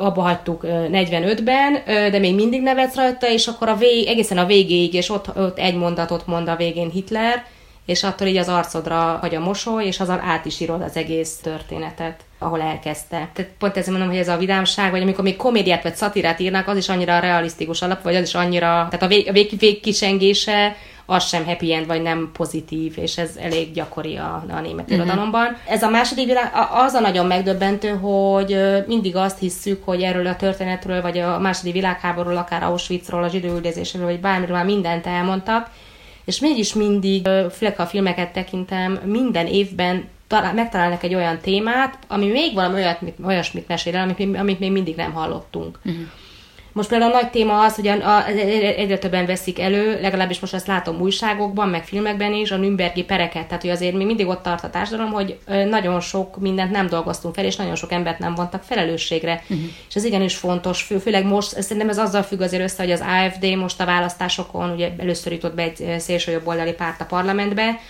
abba 0.00 0.20
hagytuk 0.22 0.60
45-ben, 0.64 1.82
de 2.10 2.18
még 2.18 2.34
mindig 2.34 2.62
nevetsz 2.62 2.94
rajta, 2.94 3.30
és 3.30 3.46
akkor 3.46 3.68
a 3.68 3.76
vég, 3.76 4.06
egészen 4.06 4.38
a 4.38 4.46
végéig, 4.46 4.94
és 4.94 5.10
ott, 5.10 5.36
ott 5.36 5.58
egy 5.58 5.76
mondatot 5.76 6.26
mond 6.26 6.48
a 6.48 6.56
végén 6.56 6.90
Hitler, 6.90 7.44
és 7.86 8.02
attól 8.02 8.26
így 8.26 8.36
az 8.36 8.48
arcodra 8.48 9.18
vagy 9.20 9.34
a 9.34 9.40
mosoly, 9.40 9.86
és 9.86 10.00
azzal 10.00 10.20
át 10.24 10.44
is 10.44 10.60
írod 10.60 10.82
az 10.82 10.96
egész 10.96 11.36
történetet 11.36 12.24
ahol 12.42 12.60
elkezdte. 12.60 13.28
Tehát 13.32 13.50
pont 13.58 13.76
ezért 13.76 13.90
mondom, 13.90 14.08
hogy 14.08 14.18
ez 14.18 14.28
a 14.28 14.36
vidámság, 14.36 14.90
vagy 14.90 15.02
amikor 15.02 15.24
még 15.24 15.36
komédiát 15.36 15.82
vagy 15.82 15.94
szatirát 15.94 16.40
írnak, 16.40 16.68
az 16.68 16.76
is 16.76 16.88
annyira 16.88 17.18
realisztikus 17.18 17.82
alap, 17.82 18.02
vagy 18.02 18.14
az 18.14 18.26
is 18.26 18.34
annyira, 18.34 18.66
tehát 18.66 19.02
a 19.02 19.06
vég, 19.06 19.28
a 19.28 19.32
vég, 19.32 19.58
végkisengése 19.58 20.76
az 21.06 21.26
sem 21.26 21.44
happy 21.44 21.74
end, 21.74 21.86
vagy 21.86 22.02
nem 22.02 22.30
pozitív, 22.32 22.94
és 22.98 23.18
ez 23.18 23.30
elég 23.40 23.72
gyakori 23.72 24.16
a, 24.16 24.44
a 24.48 24.60
német 24.60 24.90
uh-huh. 24.90 24.96
irodalomban. 24.96 25.56
Ez 25.66 25.82
a 25.82 25.88
második 25.88 26.26
világ, 26.26 26.52
az 26.72 26.92
a 26.92 27.00
nagyon 27.00 27.26
megdöbbentő, 27.26 27.88
hogy 27.88 28.56
mindig 28.86 29.16
azt 29.16 29.38
hisszük, 29.38 29.84
hogy 29.84 30.02
erről 30.02 30.26
a 30.26 30.36
történetről, 30.36 31.02
vagy 31.02 31.18
a 31.18 31.38
második 31.38 31.72
világháborúról, 31.72 32.36
akár 32.36 32.62
Auschwitzról, 32.62 33.22
a 33.22 33.28
zsidóüldözésről, 33.28 34.04
vagy 34.04 34.20
bármiről 34.20 34.56
már 34.56 34.64
mindent 34.64 35.06
elmondtak, 35.06 35.70
és 36.24 36.40
mégis 36.40 36.74
mindig, 36.74 37.28
főleg 37.50 37.76
ha 37.76 37.82
a 37.82 37.86
filmeket 37.86 38.32
tekintem, 38.32 38.92
minden 39.04 39.46
évben 39.46 40.08
talál, 40.26 40.54
megtalálnak 40.54 41.02
egy 41.02 41.14
olyan 41.14 41.38
témát, 41.38 41.98
ami 42.08 42.26
még 42.26 42.54
valami 42.54 42.74
olyat, 42.74 43.00
olyasmit 43.24 43.68
mesél 43.68 43.96
el, 43.96 44.08
amit, 44.08 44.36
amit 44.36 44.58
még 44.58 44.72
mindig 44.72 44.96
nem 44.96 45.12
hallottunk. 45.12 45.78
Uh-huh. 45.84 46.02
Most 46.72 46.88
például 46.88 47.12
a 47.12 47.14
nagy 47.14 47.30
téma 47.30 47.60
az, 47.64 47.74
hogy 47.74 47.86
a, 47.86 48.16
a, 48.16 48.26
egyre 48.26 48.98
többen 48.98 49.26
veszik 49.26 49.60
elő, 49.60 50.00
legalábbis 50.00 50.40
most 50.40 50.54
ezt 50.54 50.66
látom 50.66 51.00
újságokban, 51.00 51.68
meg 51.68 51.84
filmekben 51.84 52.32
is, 52.32 52.50
a 52.50 52.56
Nürnbergi 52.56 53.02
pereket. 53.04 53.46
Tehát, 53.46 53.62
hogy 53.62 53.70
azért 53.70 53.94
mi 53.94 54.04
mindig 54.04 54.26
ott 54.26 54.42
tart 54.42 54.64
a 54.64 54.70
társadalom, 54.70 55.12
hogy 55.12 55.38
nagyon 55.46 56.00
sok 56.00 56.38
mindent 56.40 56.70
nem 56.70 56.86
dolgoztunk 56.86 57.34
fel, 57.34 57.44
és 57.44 57.56
nagyon 57.56 57.74
sok 57.74 57.92
embert 57.92 58.18
nem 58.18 58.34
vontak 58.34 58.62
felelősségre. 58.62 59.42
Uh-huh. 59.42 59.66
És 59.88 59.94
ez 59.94 60.04
igenis 60.04 60.36
fontos, 60.36 60.82
fő, 60.82 60.98
főleg 60.98 61.24
most, 61.24 61.62
szerintem 61.62 61.88
ez 61.88 61.98
azzal 61.98 62.22
függ 62.22 62.40
azért 62.40 62.62
össze, 62.62 62.82
hogy 62.82 62.92
az 62.92 63.04
AFD 63.06 63.56
most 63.56 63.80
a 63.80 63.84
választásokon 63.84 64.70
ugye 64.70 64.90
először 64.98 65.32
jutott 65.32 65.54
be 65.54 65.62
egy 65.62 65.94
szélsőjobboldali 65.98 66.72
párt 66.72 67.00
a 67.00 67.04
parlamentbe, 67.04 67.80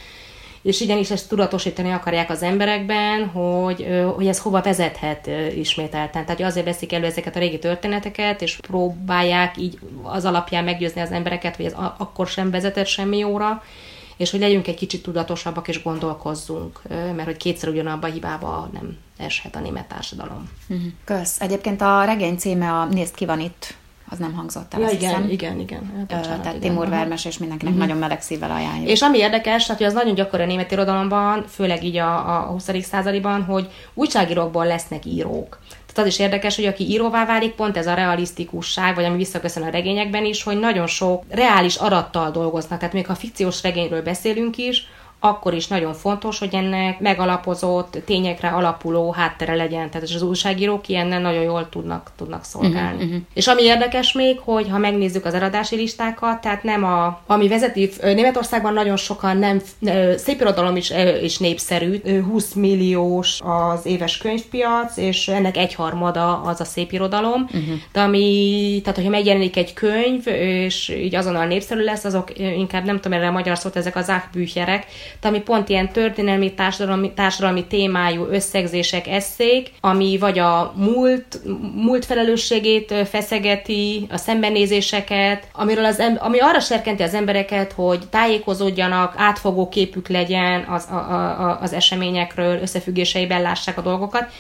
és 0.63 0.81
igenis 0.81 1.11
ezt 1.11 1.29
tudatosítani 1.29 1.91
akarják 1.91 2.31
az 2.31 2.43
emberekben, 2.43 3.27
hogy, 3.27 3.87
hogy 4.15 4.27
ez 4.27 4.39
hova 4.39 4.63
vezethet 4.63 5.31
ismételten. 5.57 6.25
Tehát 6.25 6.41
azért 6.41 6.67
veszik 6.67 6.93
elő 6.93 7.05
ezeket 7.05 7.37
a 7.37 7.39
régi 7.39 7.59
történeteket, 7.59 8.43
és 8.43 8.57
próbálják 8.57 9.57
így 9.59 9.79
az 10.03 10.25
alapján 10.25 10.65
meggyőzni 10.65 11.01
az 11.01 11.11
embereket, 11.11 11.57
hogy 11.57 11.65
ez 11.65 11.75
akkor 11.99 12.27
sem 12.27 12.51
vezetett 12.51 12.87
semmi 12.87 13.19
jóra, 13.19 13.63
és 14.17 14.31
hogy 14.31 14.41
legyünk 14.41 14.69
egy 14.69 14.75
kicsit 14.75 15.03
tudatosabbak 15.03 15.69
és 15.69 15.83
gondolkozzunk, 15.83 16.81
mert 16.89 17.25
hogy 17.25 17.37
kétszer 17.37 17.69
ugyanabba 17.69 18.07
a 18.07 18.11
hibába 18.11 18.71
nem 18.73 18.99
eshet 19.17 19.57
a 19.57 19.61
német 19.61 19.89
társadalom. 19.89 20.51
Mhm. 20.67 20.87
Kösz. 21.05 21.41
Egyébként 21.41 21.81
a 21.81 22.05
regény 22.05 22.37
címe 22.37 22.73
a 22.73 22.85
Nézd 22.85 23.15
ki 23.15 23.25
van 23.25 23.41
itt 23.41 23.75
az 24.13 24.19
nem 24.19 24.33
hangzott 24.33 24.75
el, 24.75 24.81
ja, 24.81 24.89
igen, 24.89 24.99
hiszem. 24.99 25.31
igen, 25.31 25.61
igen, 25.61 25.83
igen. 25.83 26.07
Bocsánat, 26.19 26.41
tehát 26.41 26.59
Timur 26.59 26.89
Vermes, 26.89 27.25
és 27.25 27.39
mindenkinek 27.39 27.75
uh-huh. 27.75 27.89
nagyon 27.89 28.03
meleg 28.03 28.23
szívvel 28.23 28.51
ajánljuk. 28.51 28.89
És 28.89 29.03
ami 29.03 29.19
érdekes, 29.19 29.63
tehát, 29.63 29.81
hogy 29.81 29.87
az 29.87 29.93
nagyon 29.93 30.15
gyakori 30.15 30.43
a 30.43 30.47
német 30.47 30.71
irodalomban, 30.71 31.45
főleg 31.49 31.85
így 31.85 31.97
a, 31.97 32.39
a 32.39 32.43
20. 32.43 32.71
századiban, 32.83 33.45
hogy 33.45 33.71
újságírókból 33.95 34.67
lesznek 34.67 35.05
írók. 35.05 35.59
Tehát 35.93 36.11
az 36.11 36.15
is 36.15 36.19
érdekes, 36.19 36.57
hogy 36.57 36.65
aki 36.65 36.91
íróvá 36.91 37.27
válik, 37.27 37.53
pont 37.53 37.77
ez 37.77 37.87
a 37.87 37.95
realisztikusság, 37.95 38.95
vagy 38.95 39.05
ami 39.05 39.17
visszaköszön 39.17 39.63
a 39.63 39.71
regényekben 39.71 40.25
is, 40.25 40.43
hogy 40.43 40.59
nagyon 40.59 40.87
sok 40.87 41.23
reális 41.29 41.77
adattal 41.77 42.31
dolgoznak. 42.31 42.79
Tehát 42.79 42.95
még 42.95 43.07
ha 43.07 43.15
fikciós 43.15 43.63
regényről 43.63 44.03
beszélünk 44.03 44.57
is, 44.57 44.87
akkor 45.25 45.55
is 45.55 45.67
nagyon 45.67 45.95
fontos, 45.95 46.39
hogy 46.39 46.55
ennek 46.55 47.01
megalapozott, 47.01 47.99
tényekre 48.05 48.49
alapuló 48.49 49.13
háttere 49.13 49.55
legyen. 49.55 49.91
Tehát 49.91 50.09
az 50.09 50.23
újságírók 50.23 50.89
ilyennel 50.89 51.21
nagyon 51.21 51.43
jól 51.43 51.69
tudnak, 51.69 52.11
tudnak 52.17 52.45
szolgálni. 52.45 52.95
Uh-huh, 52.95 53.11
uh-huh. 53.11 53.23
És 53.35 53.47
ami 53.47 53.63
érdekes 53.63 54.13
még, 54.13 54.39
hogy 54.39 54.69
ha 54.69 54.79
megnézzük 54.79 55.25
az 55.25 55.35
eladási 55.35 55.77
listákat, 55.77 56.41
tehát 56.41 56.63
nem 56.63 56.85
a, 56.85 57.21
ami 57.27 57.49
vezeti, 57.49 57.91
Németországban 58.03 58.73
nagyon 58.73 58.97
sokan 58.97 59.37
nem, 59.37 59.61
szép 60.17 60.41
irodalom 60.41 60.77
is, 60.77 60.93
is 61.23 61.39
népszerű, 61.39 62.01
20 62.21 62.53
milliós 62.53 63.41
az 63.41 63.87
éves 63.87 64.19
könyvpiac, 64.19 64.97
és 64.97 65.29
ennek 65.29 65.57
egyharmada 65.57 66.41
az 66.41 66.61
a 66.61 66.65
szép 66.65 66.93
irodalom, 66.93 67.43
uh-huh. 67.43 67.75
de 67.93 68.01
ami, 68.01 68.81
tehát 68.81 68.97
hogyha 68.97 69.11
megjelenik 69.11 69.57
egy 69.57 69.73
könyv, 69.73 70.27
és 70.27 70.89
így 70.89 71.15
azonnal 71.15 71.47
népszerű 71.47 71.83
lesz, 71.83 72.05
azok 72.05 72.39
inkább 72.39 72.85
nem 72.85 73.01
tudom 73.01 73.19
erre 73.19 73.29
a 73.29 73.33
magyar 73.33 73.59
szót, 73.59 73.77
ezek 73.77 73.97
az 73.97 74.11
áhbücherek, 74.11 74.87
ami 75.21 75.41
pont 75.41 75.69
ilyen 75.69 75.89
történelmi, 75.89 76.55
társadalmi, 76.55 77.13
társadalmi 77.13 77.65
témájú 77.67 78.27
összegzések, 78.31 79.07
eszék, 79.07 79.71
ami 79.81 80.19
vagy 80.19 80.39
a 80.39 80.73
múlt, 80.77 81.41
múlt 81.75 82.05
felelősségét 82.05 82.95
feszegeti, 83.09 84.07
a 84.11 84.17
szembenézéseket, 84.17 85.49
amiről 85.53 85.85
az, 85.85 86.03
ami 86.19 86.39
arra 86.39 86.61
serkenti 86.61 87.03
az 87.03 87.15
embereket, 87.15 87.73
hogy 87.73 88.01
tájékozódjanak, 88.11 89.15
átfogó 89.17 89.69
képük 89.69 90.09
legyen 90.09 90.65
az, 90.69 90.87
a, 90.91 90.95
a, 90.95 91.59
az 91.61 91.73
eseményekről, 91.73 92.61
összefüggéseiben 92.61 93.43
lássák 93.43 93.79
a 93.79 93.83
dolgokat, 93.83 94.31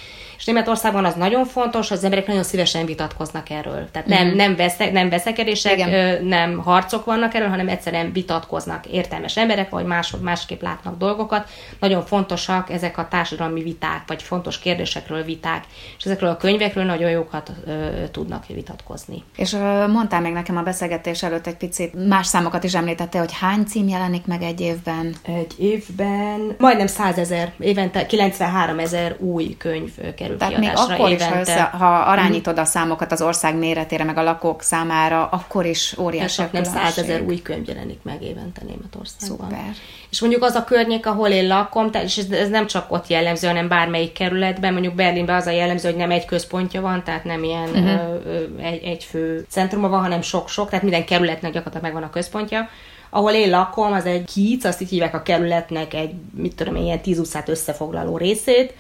és 0.42 0.48
Németországban 0.48 1.04
az 1.04 1.14
nagyon 1.14 1.44
fontos, 1.44 1.90
az 1.90 2.04
emberek 2.04 2.26
nagyon 2.26 2.42
szívesen 2.42 2.86
vitatkoznak 2.86 3.50
erről. 3.50 3.88
Tehát 3.92 4.08
nem, 4.08 4.26
mm. 4.26 4.36
nem, 4.36 4.56
vesze, 4.56 4.90
nem 4.90 5.08
veszekedések, 5.08 5.78
Igen. 5.78 6.24
nem 6.24 6.58
harcok 6.58 7.04
vannak 7.04 7.34
erről, 7.34 7.48
hanem 7.48 7.68
egyszerűen 7.68 8.12
vitatkoznak 8.12 8.86
értelmes 8.86 9.36
emberek, 9.36 9.70
vagy 9.70 9.84
más, 9.84 10.14
másképp 10.20 10.62
látnak 10.62 10.98
dolgokat. 10.98 11.48
Nagyon 11.80 12.04
fontosak 12.04 12.70
ezek 12.70 12.98
a 12.98 13.08
társadalmi 13.08 13.62
viták, 13.62 14.02
vagy 14.06 14.22
fontos 14.22 14.58
kérdésekről 14.58 15.22
viták, 15.22 15.64
és 15.98 16.04
ezekről 16.04 16.30
a 16.30 16.36
könyvekről 16.36 16.84
nagyon 16.84 17.10
jókat 17.10 17.52
ö, 17.66 17.72
tudnak 18.10 18.46
vitatkozni. 18.46 19.22
És 19.36 19.52
ö, 19.52 19.86
mondtál 19.86 20.20
még 20.20 20.32
nekem 20.32 20.56
a 20.56 20.62
beszélgetés 20.62 21.22
előtt 21.22 21.46
egy 21.46 21.56
picit, 21.56 22.08
más 22.08 22.26
számokat 22.26 22.64
is 22.64 22.74
említette, 22.74 23.18
hogy 23.18 23.32
hány 23.40 23.64
cím 23.64 23.88
jelenik 23.88 24.26
meg 24.26 24.42
egy 24.42 24.60
évben? 24.60 25.14
Egy 25.22 25.54
évben 25.58 26.54
majdnem 26.58 26.86
100 26.86 27.18
ezer, 27.18 27.52
évente 27.58 28.06
93 28.06 28.78
ezer 28.78 29.16
új 29.18 29.56
könyv 29.58 29.90
kerül 30.14 30.30
Tehát 30.38 30.58
még 30.58 30.70
akkor 30.74 31.10
évente. 31.10 31.24
is, 31.24 31.30
ha, 31.30 31.40
össze, 31.40 31.62
ha 31.62 31.86
arányítod 31.86 32.58
a 32.58 32.64
számokat 32.64 33.12
az 33.12 33.22
ország 33.22 33.56
méretére, 33.56 34.04
meg 34.04 34.16
a 34.16 34.22
lakók 34.22 34.62
számára, 34.62 35.26
akkor 35.26 35.66
is 35.66 35.98
óriási 35.98 36.42
Nem 36.50 36.64
százezer 36.64 37.20
új 37.20 37.42
könyv 37.42 37.68
jelenik 37.68 37.98
meg 38.02 38.22
évente 38.22 38.60
Németországban. 38.66 39.48
Szuper. 39.48 39.74
És 40.10 40.20
mondjuk 40.20 40.42
az 40.42 40.54
a 40.54 40.64
környék, 40.64 41.06
ahol 41.06 41.28
én 41.28 41.46
lakom, 41.46 41.90
és 41.92 42.16
ez 42.16 42.48
nem 42.48 42.66
csak 42.66 42.92
ott 42.92 43.06
jellemző, 43.06 43.46
hanem 43.46 43.68
bármelyik 43.68 44.12
kerületben, 44.12 44.72
mondjuk 44.72 44.94
Berlinben 44.94 45.36
az 45.36 45.46
a 45.46 45.50
jellemző, 45.50 45.88
hogy 45.88 45.98
nem 45.98 46.10
egy 46.10 46.24
központja 46.24 46.80
van, 46.80 47.04
tehát 47.04 47.24
nem 47.24 47.44
ilyen 47.44 47.68
uh-huh. 47.68 48.66
egy, 48.66 48.82
egy 48.84 49.04
fő 49.04 49.46
centruma 49.48 49.88
van, 49.88 50.00
hanem 50.00 50.22
sok-sok, 50.22 50.68
tehát 50.68 50.82
minden 50.82 51.04
kerületnek 51.04 51.52
gyakorlatilag 51.52 51.92
megvan 51.92 52.02
a 52.02 52.10
központja 52.12 52.68
ahol 53.14 53.32
én 53.32 53.50
lakom, 53.50 53.92
az 53.92 54.06
egy 54.06 54.24
kíc, 54.24 54.64
azt 54.64 54.80
így 54.80 54.88
hívják 54.88 55.14
a 55.14 55.22
kerületnek 55.22 55.94
egy, 55.94 56.14
mit 56.34 56.54
tudom, 56.54 56.76
ilyen 56.76 57.00
tíz 57.00 57.18
utcát 57.18 57.48
összefoglaló 57.48 58.16
részét, 58.16 58.74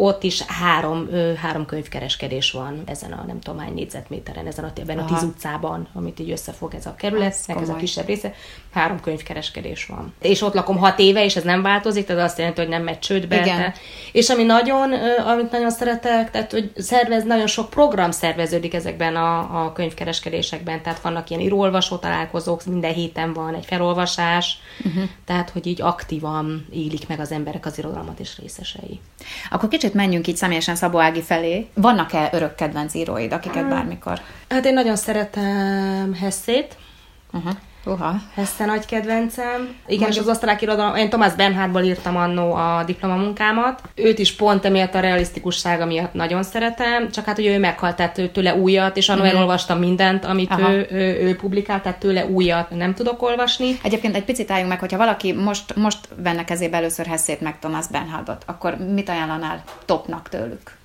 ott 0.00 0.22
is 0.22 0.42
három, 0.42 1.08
három 1.36 1.66
könyvkereskedés 1.66 2.50
van 2.50 2.82
ezen 2.86 3.12
a 3.12 3.24
nem 3.26 3.40
tudom 3.40 3.60
hány 3.60 3.74
négyzetméteren, 3.74 4.46
ezen 4.46 4.64
a, 4.64 4.72
Aha. 4.90 5.00
a 5.00 5.04
tíz 5.04 5.22
utcában, 5.22 5.88
amit 5.94 6.20
így 6.20 6.30
összefog 6.30 6.74
ez 6.74 6.86
a 6.86 6.94
kerület, 6.94 7.36
ez, 7.46 7.68
a 7.68 7.76
kisebb 7.76 8.06
része, 8.06 8.34
három 8.72 9.00
könyvkereskedés 9.00 9.86
van. 9.86 10.14
És 10.20 10.42
ott 10.42 10.54
lakom 10.54 10.76
hat 10.76 10.98
éve, 10.98 11.24
és 11.24 11.36
ez 11.36 11.42
nem 11.42 11.62
változik, 11.62 12.06
tehát 12.06 12.24
azt 12.24 12.38
jelenti, 12.38 12.60
hogy 12.60 12.68
nem 12.68 12.82
megy 12.82 12.98
csődbe. 12.98 13.40
Igen. 13.40 13.56
De, 13.56 13.74
és 14.12 14.28
ami 14.28 14.42
nagyon, 14.42 14.92
amit 15.26 15.50
nagyon 15.50 15.70
szeretek, 15.70 16.30
tehát 16.30 16.52
hogy 16.52 16.72
szervez, 16.76 17.24
nagyon 17.24 17.46
sok 17.46 17.70
program 17.70 18.10
szerveződik 18.10 18.74
ezekben 18.74 19.16
a, 19.16 19.64
a 19.64 19.72
könyvkereskedésekben, 19.72 20.82
tehát 20.82 21.00
vannak 21.00 21.30
ilyen 21.30 21.42
írólvasó 21.42 21.96
találkozók, 21.96 22.64
minden 22.64 22.92
héten 22.92 23.32
van 23.32 23.54
egy 23.54 23.66
felolvasás, 23.66 24.58
uh-huh. 24.84 25.02
tehát 25.24 25.50
hogy 25.50 25.66
így 25.66 25.82
aktívan 25.82 26.66
élik 26.72 27.08
meg 27.08 27.20
az 27.20 27.32
emberek 27.32 27.66
az 27.66 27.78
irodalmat 27.78 28.20
és 28.20 28.38
részesei. 28.38 29.00
Akkor 29.50 29.68
kicsit 29.68 29.87
kicsit 29.88 30.06
menjünk 30.06 30.26
így 30.26 30.36
személyesen 30.36 30.76
Szabó 30.76 30.98
Ági 30.98 31.22
felé. 31.22 31.68
Vannak-e 31.74 32.28
örök 32.32 32.54
kedvenc 32.54 32.94
íróid, 32.94 33.32
akiket 33.32 33.68
bármikor? 33.68 34.20
Hát 34.48 34.64
én 34.64 34.72
nagyon 34.72 34.96
szeretem 34.96 36.14
Hesszét, 36.14 36.76
uh-huh. 37.32 37.52
Uha. 37.84 38.14
Hesse 38.34 38.64
nagy 38.64 38.86
kedvencem. 38.86 39.74
Igen, 39.86 40.06
Most... 40.06 40.12
és 40.12 40.18
az 40.18 40.28
osztrák 40.28 40.62
irodalom, 40.62 40.96
én 40.96 41.08
Thomas 41.08 41.34
Bernhardból 41.34 41.82
írtam 41.82 42.16
annó 42.16 42.52
a 42.52 42.82
diplomamunkámat. 42.86 43.82
Őt 43.94 44.18
is 44.18 44.34
pont 44.34 44.64
emiatt 44.64 44.94
a 44.94 45.00
realisztikussága 45.00 45.86
miatt 45.86 46.12
nagyon 46.12 46.42
szeretem, 46.42 47.10
csak 47.10 47.24
hát 47.24 47.36
hogy 47.36 47.46
ő 47.46 47.58
meghalt, 47.58 47.96
tehát 47.96 48.18
ő 48.18 48.28
tőle 48.28 48.54
újat, 48.54 48.96
és 48.96 49.08
annól 49.08 49.24
mm. 49.26 49.28
elolvastam 49.28 49.78
mindent, 49.78 50.24
amit 50.24 50.52
ő, 50.58 50.86
ő, 50.90 51.20
ő, 51.20 51.36
publikált, 51.36 51.82
tehát 51.82 51.98
tőle 51.98 52.26
újat 52.26 52.70
nem 52.70 52.94
tudok 52.94 53.22
olvasni. 53.22 53.78
Egyébként 53.82 54.16
egy 54.16 54.24
picit 54.24 54.50
álljunk 54.50 54.70
meg, 54.70 54.80
hogyha 54.80 54.98
valaki 54.98 55.32
most, 55.32 55.76
most 55.76 55.98
venne 56.16 56.44
kezébe 56.44 56.76
először 56.76 57.06
Hessét 57.06 57.40
meg 57.40 57.58
Thomas 57.58 57.86
Bernhardot, 57.86 58.42
akkor 58.46 58.76
mit 58.94 59.08
ajánlanál 59.08 59.62
topnak 59.84 60.28
tőlük? 60.28 60.76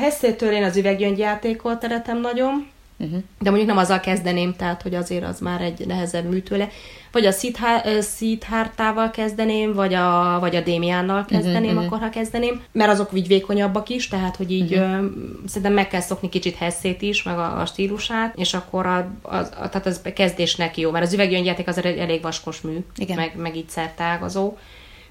Hessétől 0.00 0.52
én 0.52 0.64
az 0.64 0.76
üveggyöngyjátékot 0.76 1.80
szeretem 1.80 2.20
nagyon. 2.20 2.71
Uh-huh. 3.02 3.22
De 3.40 3.48
mondjuk 3.50 3.68
nem 3.68 3.78
azzal 3.78 4.00
kezdeném, 4.00 4.54
tehát 4.56 4.82
hogy 4.82 4.94
azért 4.94 5.24
az 5.24 5.40
már 5.40 5.60
egy 5.60 5.86
nehezebb 5.86 6.30
mű 6.30 6.38
tőle. 6.38 6.68
Vagy 7.12 7.26
a 7.26 7.32
Szithártával 8.00 9.10
kezdeném, 9.10 9.72
vagy 9.74 9.94
a, 9.94 10.36
vagy 10.40 10.56
a 10.56 10.60
Démiánnal 10.60 11.24
kezdeném, 11.24 11.70
uh-huh, 11.70 11.84
akkor 11.84 11.98
ha 11.98 12.08
kezdeném. 12.08 12.62
Mert 12.72 12.90
azok 12.90 13.10
így 13.14 13.26
vékonyabbak 13.26 13.88
is, 13.88 14.08
tehát 14.08 14.36
hogy 14.36 14.50
így 14.50 14.72
uh-huh. 14.72 15.02
ö, 15.02 15.06
szerintem 15.46 15.72
meg 15.72 15.88
kell 15.88 16.00
szokni 16.00 16.28
kicsit 16.28 16.56
Hesszét 16.56 17.02
is, 17.02 17.22
meg 17.22 17.38
a, 17.38 17.60
a 17.60 17.66
stílusát, 17.66 18.38
és 18.38 18.54
akkor 18.54 18.86
a, 18.86 18.96
a, 19.22 19.36
a, 19.36 19.68
tehát 19.68 19.86
az 19.86 20.00
kezdésnek 20.14 20.78
jó, 20.78 20.90
mert 20.90 21.04
az 21.04 21.12
üveggyöngyjáték 21.12 21.68
az 21.68 21.84
elég 21.84 22.22
vaskos 22.22 22.60
mű, 22.60 22.76
Igen. 22.96 23.16
Meg, 23.16 23.32
meg 23.36 23.56
így 23.56 23.68
szertágazó. 23.68 24.56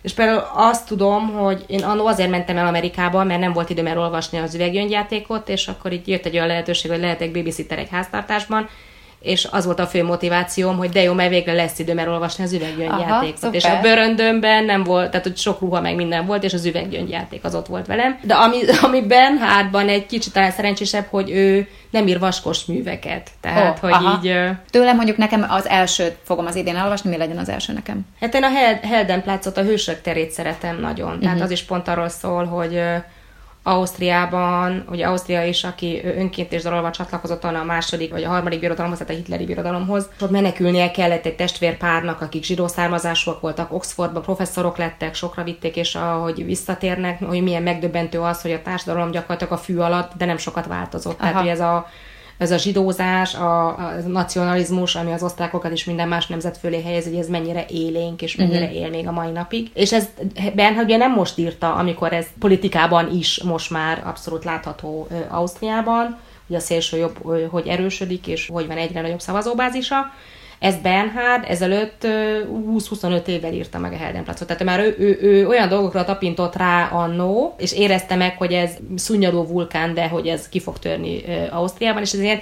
És 0.01 0.13
például 0.13 0.47
azt 0.53 0.87
tudom, 0.87 1.33
hogy 1.33 1.63
én 1.67 1.83
annó 1.83 2.05
azért 2.05 2.29
mentem 2.29 2.57
el 2.57 2.67
Amerikába, 2.67 3.23
mert 3.23 3.39
nem 3.39 3.53
volt 3.53 3.69
időm 3.69 3.87
elolvasni 3.87 4.37
az 4.37 4.55
üveggyöngyjátékot, 4.55 5.49
és 5.49 5.67
akkor 5.67 5.91
így 5.91 6.07
jött 6.07 6.25
egy 6.25 6.35
olyan 6.35 6.47
lehetőség, 6.47 6.91
hogy 6.91 6.99
lehetek 6.99 7.31
babysitter 7.31 7.79
egy 7.79 7.89
háztartásban, 7.89 8.69
és 9.21 9.47
az 9.51 9.65
volt 9.65 9.79
a 9.79 9.87
fő 9.87 10.03
motivációm, 10.03 10.77
hogy 10.77 10.89
de 10.89 11.01
jó, 11.01 11.13
mert 11.13 11.29
végre 11.29 11.53
lesz 11.53 11.79
időm 11.79 11.99
elolvasni 11.99 12.43
az 12.43 12.53
üveggyöngyjátékot. 12.53 13.53
És 13.55 13.63
a 13.63 13.79
bőröndömben 13.81 14.63
nem 14.63 14.83
volt, 14.83 15.09
tehát 15.09 15.25
hogy 15.25 15.37
sok 15.37 15.59
ruha 15.59 15.81
meg 15.81 15.95
minden 15.95 16.25
volt, 16.25 16.43
és 16.43 16.53
az 16.53 16.65
üveggyöngyjáték 16.65 17.43
az 17.43 17.55
ott 17.55 17.67
volt 17.67 17.87
velem. 17.87 18.19
De 18.23 18.33
ami, 18.33 18.57
ami 18.87 19.01
Bernhardban 19.01 19.87
egy 19.87 20.05
kicsit 20.05 20.33
talán 20.33 20.51
szerencsésebb, 20.51 21.05
hogy 21.09 21.29
ő 21.29 21.67
nem 21.89 22.07
ír 22.07 22.19
vaskos 22.19 22.65
műveket. 22.65 23.29
Tehát, 23.41 23.75
oh, 23.75 23.81
hogy 23.81 23.91
aha. 23.91 24.19
így... 24.23 24.49
Tőlem 24.69 24.95
mondjuk 24.95 25.17
nekem 25.17 25.45
az 25.49 25.67
elsőt 25.67 26.17
fogom 26.23 26.45
az 26.45 26.55
idén 26.55 26.75
elolvasni, 26.75 27.09
mi 27.09 27.17
legyen 27.17 27.37
az 27.37 27.49
első 27.49 27.73
nekem? 27.73 28.01
Hát 28.19 28.35
én 28.35 28.43
a 28.43 28.87
Heldenplácot, 28.87 29.57
a 29.57 29.63
hősök 29.63 30.01
terét 30.01 30.31
szeretem 30.31 30.79
nagyon. 30.79 31.19
Tehát 31.19 31.25
uh-huh. 31.25 31.43
az 31.43 31.51
is 31.51 31.63
pont 31.63 31.87
arról 31.87 32.09
szól, 32.09 32.45
hogy 32.45 32.81
Ausztriában, 33.63 34.85
ugye 34.89 35.05
Ausztria 35.05 35.43
is, 35.43 35.63
aki 35.63 36.01
önként 36.03 36.53
és 36.53 36.63
dalolva 36.63 36.91
csatlakozott 36.91 37.43
a 37.43 37.63
második 37.63 38.11
vagy 38.11 38.23
a 38.23 38.29
harmadik 38.29 38.59
birodalomhoz, 38.59 38.97
tehát 38.97 39.13
a 39.13 39.17
hitleri 39.17 39.45
birodalomhoz. 39.45 40.09
Ott 40.21 40.29
menekülnie 40.29 40.91
kellett 40.91 41.25
egy 41.25 41.35
testvérpárnak, 41.35 42.21
akik 42.21 42.43
zsidó 42.43 42.67
származásúak 42.67 43.41
voltak, 43.41 43.73
Oxfordban 43.73 44.21
professzorok 44.21 44.77
lettek, 44.77 45.15
sokra 45.15 45.43
vitték, 45.43 45.75
és 45.75 45.95
ahogy 45.95 46.45
visszatérnek, 46.45 47.23
hogy 47.23 47.43
milyen 47.43 47.63
megdöbbentő 47.63 48.19
az, 48.19 48.41
hogy 48.41 48.51
a 48.51 48.61
társadalom 48.61 49.11
gyakorlatilag 49.11 49.53
a 49.53 49.57
fű 49.57 49.77
alatt, 49.77 50.11
de 50.17 50.25
nem 50.25 50.37
sokat 50.37 50.67
változott. 50.67 51.19
Aha. 51.19 51.27
Tehát, 51.27 51.41
hogy 51.41 51.51
ez 51.51 51.59
a 51.59 51.87
ez 52.41 52.51
a 52.51 52.57
zsidózás, 52.57 53.35
a, 53.35 53.67
a 53.67 53.93
nacionalizmus, 54.07 54.95
ami 54.95 55.11
az 55.11 55.23
osztrákokat 55.23 55.71
is 55.71 55.85
minden 55.85 56.07
más 56.07 56.27
nemzet 56.27 56.57
fölé 56.57 56.81
helyez, 56.81 57.03
hogy 57.03 57.15
ez 57.15 57.27
mennyire 57.27 57.65
élénk, 57.69 58.21
és 58.21 58.35
mennyire 58.35 58.65
uh-huh. 58.65 58.79
él 58.79 58.89
még 58.89 59.07
a 59.07 59.11
mai 59.11 59.31
napig. 59.31 59.69
És 59.73 59.91
ez 59.91 60.07
Bernhard 60.55 60.85
ugye 60.85 60.97
nem 60.97 61.13
most 61.13 61.37
írta, 61.37 61.73
amikor 61.73 62.13
ez 62.13 62.25
politikában 62.39 63.11
is 63.11 63.43
most 63.43 63.69
már 63.69 64.01
abszolút 64.05 64.43
látható 64.43 65.07
Ausztriában, 65.29 66.17
hogy 66.47 66.55
a 66.55 66.59
szélső 66.59 66.97
jobb 66.97 67.47
hogy 67.49 67.67
erősödik, 67.67 68.27
és 68.27 68.49
hogy 68.53 68.67
van 68.67 68.77
egyre 68.77 69.01
nagyobb 69.01 69.21
szavazóbázisa, 69.21 70.13
ezt 70.61 70.81
Bernhard 70.81 71.43
ezelőtt 71.47 72.01
20-25 72.03 73.27
évvel 73.27 73.53
írta 73.53 73.79
meg 73.79 73.93
a 73.93 73.97
Heldenplatzot. 73.97 74.47
Tehát 74.47 74.63
már 74.63 74.79
ő, 74.79 74.95
ő, 74.99 75.17
ő 75.21 75.47
olyan 75.47 75.69
dolgokra 75.69 76.05
tapintott 76.05 76.55
rá 76.55 76.87
annó, 76.87 77.55
és 77.57 77.73
érezte 77.73 78.15
meg, 78.15 78.37
hogy 78.37 78.53
ez 78.53 78.71
szunnyadó 78.95 79.45
vulkán, 79.45 79.93
de 79.93 80.07
hogy 80.07 80.27
ez 80.27 80.49
ki 80.49 80.59
fog 80.59 80.79
törni 80.79 81.23
Ausztriában, 81.49 82.01
és 82.01 82.13
ez 82.13 82.19
ilyen, 82.19 82.39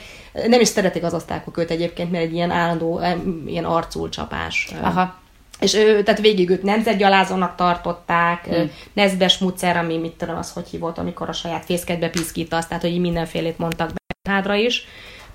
nem 0.47 0.59
is 0.59 0.67
szeretik 0.67 1.03
az 1.03 1.13
osztályok 1.13 1.57
őt 1.57 1.71
egyébként, 1.71 2.11
mert 2.11 2.23
egy 2.23 2.33
ilyen 2.33 2.51
állandó, 2.51 3.01
ilyen 3.45 3.65
arculcsapás. 3.65 4.71
Aha. 4.81 5.17
És 5.59 5.73
ő, 5.73 6.03
tehát 6.03 6.21
végig 6.21 6.49
őt 6.49 6.63
nemzetgyalázónak 6.63 7.55
tartották, 7.55 8.45
hmm. 8.45 8.71
Nezbes 8.93 9.37
Mutzer, 9.37 9.77
ami 9.77 9.97
mit 9.97 10.13
tudom, 10.13 10.37
az 10.37 10.51
hogy 10.51 10.67
hívott, 10.67 10.97
amikor 10.97 11.29
a 11.29 11.33
saját 11.33 11.65
fészkedbe 11.65 12.09
piszkítasz, 12.09 12.67
tehát 12.67 12.83
hogy 12.83 12.99
mindenfélét 12.99 13.57
mondtak 13.57 13.91
Bernhardra 14.23 14.55
is 14.55 14.85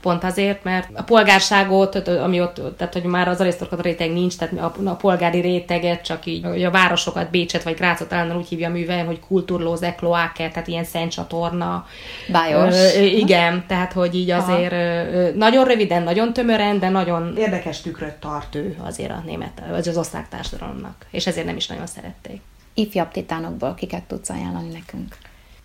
pont 0.04 0.24
azért, 0.24 0.64
mert 0.64 0.88
a 0.94 1.02
polgárságot, 1.02 2.08
ami 2.08 2.40
ott, 2.40 2.76
tehát 2.76 2.92
hogy 2.92 3.02
már 3.02 3.28
az 3.28 3.40
arisztokrata 3.40 3.82
réteg 3.82 4.12
nincs, 4.12 4.36
tehát 4.36 4.58
a, 4.58 4.88
a 4.88 4.94
polgári 4.94 5.40
réteget 5.40 6.02
csak 6.02 6.26
így, 6.26 6.44
a 6.44 6.70
városokat, 6.70 7.30
Bécset 7.30 7.62
vagy 7.62 7.74
Grácot 7.74 8.08
talán 8.08 8.36
úgy 8.36 8.48
hívja 8.48 8.68
a 8.68 8.72
művelyen, 8.72 9.06
hogy 9.06 9.20
kulturlóze, 9.20 9.94
kloáke, 9.94 10.48
tehát 10.48 10.68
ilyen 10.68 10.84
szent 10.84 11.10
csatorna. 11.10 11.86
Bájos. 12.32 12.74
Ö, 12.74 13.00
igen, 13.00 13.64
tehát 13.66 13.92
hogy 13.92 14.14
így 14.14 14.30
azért 14.30 14.72
ö, 14.72 15.30
nagyon 15.34 15.64
röviden, 15.64 16.02
nagyon 16.02 16.32
tömören, 16.32 16.78
de 16.78 16.88
nagyon 16.88 17.36
érdekes 17.36 17.80
tükröt 17.80 18.14
tart 18.14 18.54
ő 18.54 18.76
azért 18.82 19.10
a 19.10 19.22
német, 19.26 19.62
vagy 19.70 19.88
az 19.88 19.96
osztrák 19.96 20.28
társadalomnak, 20.28 21.06
és 21.10 21.26
ezért 21.26 21.46
nem 21.46 21.56
is 21.56 21.66
nagyon 21.66 21.86
szerették. 21.86 22.40
Ifjabb 22.74 23.10
titánokból 23.10 23.74
kiket 23.74 24.02
tudsz 24.02 24.30
ajánlani 24.30 24.68
nekünk? 24.72 25.16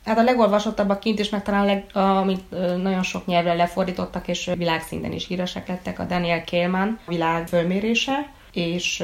Hát 0.10 0.18
a 0.18 0.24
legolvasottabbak 0.24 1.00
kint 1.00 1.20
is, 1.20 1.30
meg 1.30 1.44
talán 1.44 1.66
leg, 1.66 1.86
amit 1.94 2.52
nagyon 2.82 3.04
sok 3.04 3.26
nyelvre 3.26 3.54
lefordítottak, 3.54 4.28
és 4.28 4.52
világszinten 4.58 5.12
is 5.12 5.28
híresek 5.28 5.68
lettek, 5.68 6.00
a 6.00 6.04
Daniel 6.04 6.44
Kehlmann 6.44 6.98
világ 7.08 7.48
fölmérése, 7.48 8.32
és 8.54 9.04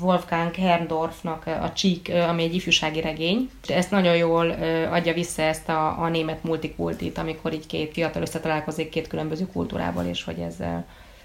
Wolfgang 0.00 0.54
Herrndorfnak 0.54 1.46
a 1.46 1.72
Csík, 1.72 2.12
ami 2.28 2.42
egy 2.42 2.54
ifjúsági 2.54 3.00
regény. 3.00 3.50
Ezt 3.68 3.90
nagyon 3.90 4.16
jól 4.16 4.50
adja 4.90 5.12
vissza 5.12 5.42
ezt 5.42 5.68
a, 5.68 6.02
a 6.02 6.08
német 6.08 6.44
multikultit, 6.44 7.18
amikor 7.18 7.52
így 7.52 7.66
két 7.66 7.92
fiatal 7.92 8.22
összetalálkozik 8.22 8.88
két 8.88 9.08
különböző 9.08 9.46
kultúrából, 9.46 10.04
és 10.04 10.24
hogy 10.24 10.38
ez 10.38 10.56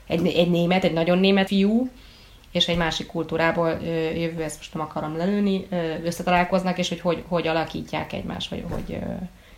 egy, 0.08 0.27
egy 0.27 0.49
német, 0.49 0.84
egy 0.84 0.93
nagyon 0.93 1.17
német 1.17 1.47
fiú, 1.47 1.89
és 2.52 2.68
egy 2.68 2.78
másik 2.78 3.08
kultúrából 3.08 3.70
jövő, 4.16 4.44
ezt 4.44 4.58
most 4.58 4.74
nem 4.74 4.84
akarom 4.84 5.18
lelőni, 5.18 5.68
összetalálkoznak, 6.04 6.78
és 6.78 6.90
hogy 6.90 7.00
hogy, 7.00 7.24
hogy 7.28 7.48
alakítják 7.48 8.14
egymást, 8.14 8.50
vagy 8.50 8.66
hogy 8.70 9.00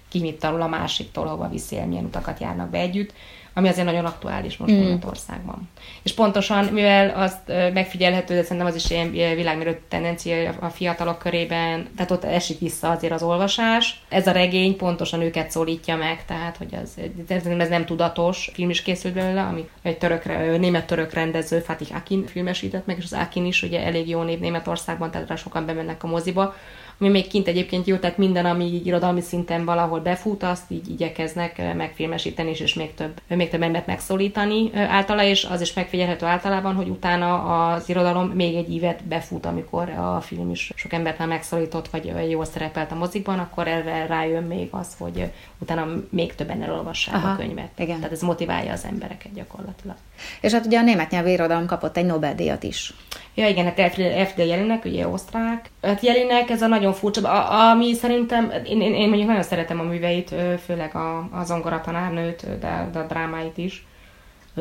ki 0.09 0.19
mit 0.19 0.39
tanul 0.39 0.61
a 0.61 0.67
másiktól, 0.67 1.25
hova 1.25 1.49
viszi 1.49 1.77
el, 1.77 1.87
milyen 1.87 2.05
utakat 2.05 2.39
járnak 2.39 2.69
be 2.69 2.77
együtt 2.77 3.13
ami 3.53 3.67
azért 3.67 3.85
nagyon 3.85 4.05
aktuális 4.05 4.57
most 4.57 4.73
mm. 4.73 4.79
Németországban. 4.79 5.69
És 6.03 6.13
pontosan, 6.13 6.65
mivel 6.65 7.09
azt 7.09 7.71
megfigyelhető, 7.73 8.35
de 8.35 8.43
szerintem 8.43 8.67
az 8.67 8.75
is 8.75 8.89
ilyen 8.89 9.11
világmérő 9.35 9.81
tendencia 9.87 10.53
a 10.59 10.69
fiatalok 10.69 11.19
körében, 11.19 11.87
tehát 11.95 12.11
ott 12.11 12.23
esik 12.23 12.59
vissza 12.59 12.89
azért 12.89 13.13
az 13.13 13.23
olvasás. 13.23 14.01
Ez 14.09 14.27
a 14.27 14.31
regény 14.31 14.75
pontosan 14.75 15.21
őket 15.21 15.51
szólítja 15.51 15.95
meg, 15.95 16.25
tehát 16.25 16.57
hogy 16.57 16.75
az, 16.83 16.97
ez 17.27 17.69
nem 17.69 17.85
tudatos, 17.85 18.49
film 18.53 18.69
is 18.69 18.81
készült 18.81 19.13
belőle, 19.13 19.41
ami 19.41 19.69
egy 19.81 19.97
török, 19.97 20.25
német-török 20.59 21.13
rendező, 21.13 21.59
Fatih 21.59 21.95
Akin 21.95 22.25
filmesített 22.25 22.85
meg, 22.85 22.97
és 22.97 23.03
az 23.03 23.13
Akin 23.13 23.45
is 23.45 23.63
ugye 23.63 23.83
elég 23.83 24.09
jó 24.09 24.21
név 24.21 24.39
Németországban, 24.39 25.11
tehát 25.11 25.27
rá 25.27 25.35
sokan 25.35 25.65
bemennek 25.65 26.03
a 26.03 26.07
moziba 26.07 26.55
ami 27.03 27.11
még 27.11 27.27
kint 27.27 27.47
egyébként 27.47 27.87
jó, 27.87 27.95
tehát 27.95 28.17
minden, 28.17 28.45
ami 28.45 28.65
így 28.65 28.85
irodalmi 28.85 29.21
szinten 29.21 29.65
valahol 29.65 29.99
befut, 29.99 30.43
azt 30.43 30.71
így 30.71 30.89
igyekeznek 30.89 31.75
megfilmesíteni, 31.75 32.49
és, 32.49 32.59
és 32.59 32.73
még, 32.73 32.93
több, 32.93 33.21
még 33.27 33.49
több 33.49 33.61
embert 33.61 33.85
megszólítani 33.85 34.71
általa, 34.73 35.23
és 35.23 35.43
az 35.43 35.61
is 35.61 35.73
megfigyelhető 35.73 36.25
általában, 36.25 36.75
hogy 36.75 36.87
utána 36.87 37.43
az 37.67 37.89
irodalom 37.89 38.27
még 38.27 38.55
egy 38.55 38.73
évet 38.73 39.03
befut, 39.03 39.45
amikor 39.45 39.89
a 39.89 40.21
film 40.21 40.49
is 40.49 40.71
sok 40.75 40.93
embert 40.93 41.17
már 41.17 41.27
megszólított, 41.27 41.87
vagy 41.87 42.29
jól 42.29 42.45
szerepelt 42.45 42.91
a 42.91 42.95
mozikban, 42.95 43.39
akkor 43.39 43.67
erre 43.67 44.05
rájön 44.05 44.43
még 44.43 44.67
az, 44.71 44.95
hogy 44.97 45.31
utána 45.57 45.87
még 46.09 46.35
többen 46.35 46.61
elolvassák 46.61 47.15
Aha, 47.15 47.29
a 47.29 47.35
könyvet. 47.35 47.79
Igen. 47.79 47.95
Tehát 47.95 48.11
ez 48.11 48.21
motiválja 48.21 48.71
az 48.71 48.85
embereket 48.85 49.33
gyakorlatilag. 49.33 49.95
És 50.41 50.51
hát 50.51 50.65
ugye 50.65 50.79
a 50.79 50.83
német 50.83 51.09
nyelvű 51.09 51.29
irodalom 51.29 51.65
kapott 51.65 51.97
egy 51.97 52.05
Nobel-díjat 52.05 52.63
is. 52.63 52.93
Ja 53.35 53.47
igen, 53.47 53.65
hát 53.65 53.93
F.D. 54.27 54.37
Jelinek, 54.37 54.85
ugye 54.85 55.07
osztrák. 55.07 55.69
Hát 55.81 56.01
Jelinek 56.01 56.49
ez 56.49 56.61
a 56.61 56.67
nagyon 56.67 56.93
furcsa, 56.93 57.29
a, 57.29 57.69
ami 57.69 57.93
szerintem, 57.93 58.51
én, 58.65 58.81
én, 58.81 58.93
én 58.93 59.07
mondjuk 59.07 59.27
nagyon 59.27 59.43
szeretem 59.43 59.79
a 59.79 59.83
műveit, 59.83 60.35
főleg 60.65 60.95
a, 60.95 61.17
a 61.17 61.43
zongora 61.43 61.81
tanárnőt, 61.81 62.59
de, 62.59 62.89
de 62.91 62.99
a 62.99 63.05
drámáit 63.05 63.57
is, 63.57 63.85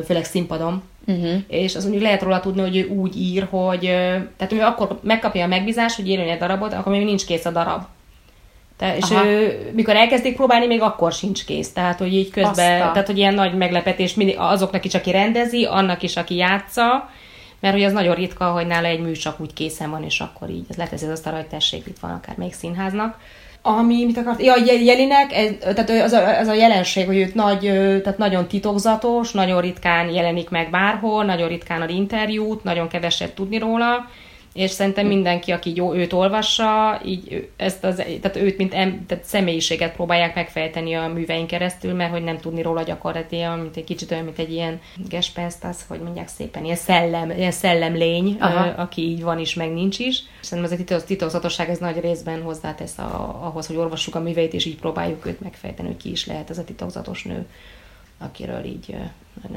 főleg 0.05 0.23
színpadon. 0.23 0.83
Uh-huh. 1.07 1.33
És 1.47 1.75
az 1.75 1.83
mondjuk 1.83 2.03
lehet 2.03 2.21
róla 2.21 2.39
tudni, 2.39 2.61
hogy 2.61 2.77
ő 2.77 2.87
úgy 2.87 3.17
ír, 3.17 3.47
hogy 3.49 3.79
tehát 4.37 4.51
ő 4.51 4.61
akkor 4.61 4.99
megkapja 5.01 5.43
a 5.43 5.47
megbízást, 5.47 5.95
hogy 5.95 6.09
írjon 6.09 6.27
egy 6.27 6.37
darabot, 6.37 6.73
akkor 6.73 6.91
még 6.91 7.03
nincs 7.03 7.25
kész 7.25 7.45
a 7.45 7.51
darab. 7.51 7.83
Te, 8.77 8.97
és 8.97 9.11
ő, 9.25 9.71
mikor 9.73 9.95
elkezdik 9.95 10.35
próbálni, 10.35 10.65
még 10.65 10.81
akkor 10.81 11.11
sincs 11.11 11.45
kész. 11.45 11.73
Tehát, 11.73 11.99
hogy 11.99 12.13
így 12.13 12.29
közben, 12.29 12.49
Aztán. 12.49 12.93
tehát, 12.93 13.07
hogy 13.07 13.17
ilyen 13.17 13.33
nagy 13.33 13.57
meglepetés 13.57 14.13
mindig 14.13 14.35
azoknak 14.37 14.85
is, 14.85 14.93
aki 14.93 15.11
rendezi, 15.11 15.65
annak 15.65 16.03
is, 16.03 16.15
aki 16.15 16.35
játsza, 16.35 17.09
mert 17.63 17.75
hogy 17.75 17.83
az 17.83 17.93
nagyon 17.93 18.15
ritka, 18.15 18.45
hogy 18.45 18.67
nála 18.67 18.87
egy 18.87 18.99
mű 18.99 19.11
csak 19.11 19.39
úgy 19.39 19.53
készen 19.53 19.89
van, 19.89 20.03
és 20.03 20.19
akkor 20.19 20.49
így 20.49 20.65
ez 20.69 20.75
leteszi 20.75 21.05
az 21.05 21.11
asztalra, 21.11 21.37
hogy 21.37 21.47
tessék, 21.47 21.85
itt 21.87 21.99
van 21.99 22.11
akár 22.11 22.37
még 22.37 22.53
színháznak. 22.53 23.17
Ami, 23.61 24.05
mit 24.05 24.17
akart? 24.17 24.41
Ja, 24.41 24.53
Jelinek, 24.83 25.27
tehát 25.59 25.89
az 25.89 26.11
a, 26.11 26.39
az 26.39 26.47
a 26.47 26.53
jelenség, 26.53 27.05
hogy 27.05 27.17
őt 27.17 27.33
nagy, 27.33 27.59
tehát 28.01 28.17
nagyon 28.17 28.47
titokzatos, 28.47 29.31
nagyon 29.31 29.61
ritkán 29.61 30.09
jelenik 30.09 30.49
meg 30.49 30.69
bárhol, 30.69 31.23
nagyon 31.23 31.47
ritkán 31.47 31.81
ad 31.81 31.89
interjút, 31.89 32.63
nagyon 32.63 32.87
keveset 32.87 33.35
tudni 33.35 33.57
róla, 33.57 34.09
és 34.53 34.71
szerintem 34.71 35.07
mindenki, 35.07 35.51
aki 35.51 35.75
jó, 35.75 35.93
őt 35.93 36.13
olvassa, 36.13 37.01
így 37.05 37.49
ezt 37.55 37.83
az, 37.83 37.95
tehát 37.95 38.35
őt, 38.35 38.57
mint 38.57 38.73
em, 38.73 39.05
tehát 39.05 39.23
személyiséget 39.23 39.93
próbálják 39.93 40.35
megfejteni 40.35 40.93
a 40.93 41.07
műveink 41.07 41.47
keresztül, 41.47 41.93
mert 41.93 42.11
hogy 42.11 42.23
nem 42.23 42.37
tudni 42.37 42.61
róla 42.61 42.83
gyakorlatilag, 42.83 43.61
mint 43.61 43.77
egy 43.77 43.83
kicsit 43.83 44.11
olyan, 44.11 44.23
mint 44.23 44.39
egy 44.39 44.51
ilyen 44.51 44.81
gespenst, 45.09 45.63
az, 45.63 45.85
hogy 45.87 45.99
mondják 45.99 46.27
szépen, 46.27 46.63
ilyen 46.63 46.75
szellem, 46.75 47.29
ilyen 47.29 47.51
szellemlény, 47.51 48.37
Aha. 48.39 48.81
aki 48.81 49.01
így 49.01 49.23
van 49.23 49.39
is, 49.39 49.53
meg 49.53 49.73
nincs 49.73 49.99
is. 49.99 50.23
Szerintem 50.41 50.73
ez 50.73 51.01
a 51.01 51.03
titokzatosság 51.03 51.69
ez 51.69 51.77
nagy 51.77 51.99
részben 51.99 52.41
hozzátesz 52.41 52.97
a, 52.97 53.39
ahhoz, 53.43 53.67
hogy 53.67 53.75
olvassuk 53.75 54.15
a 54.15 54.19
műveit, 54.19 54.53
és 54.53 54.65
így 54.65 54.77
próbáljuk 54.77 55.25
őt 55.25 55.39
megfejteni, 55.39 55.87
hogy 55.87 55.97
ki 55.97 56.11
is 56.11 56.25
lehet 56.25 56.49
ez 56.49 56.57
a 56.57 56.63
titokzatos 56.63 57.23
nő 57.23 57.45
akiről 58.23 58.63
így 58.63 58.95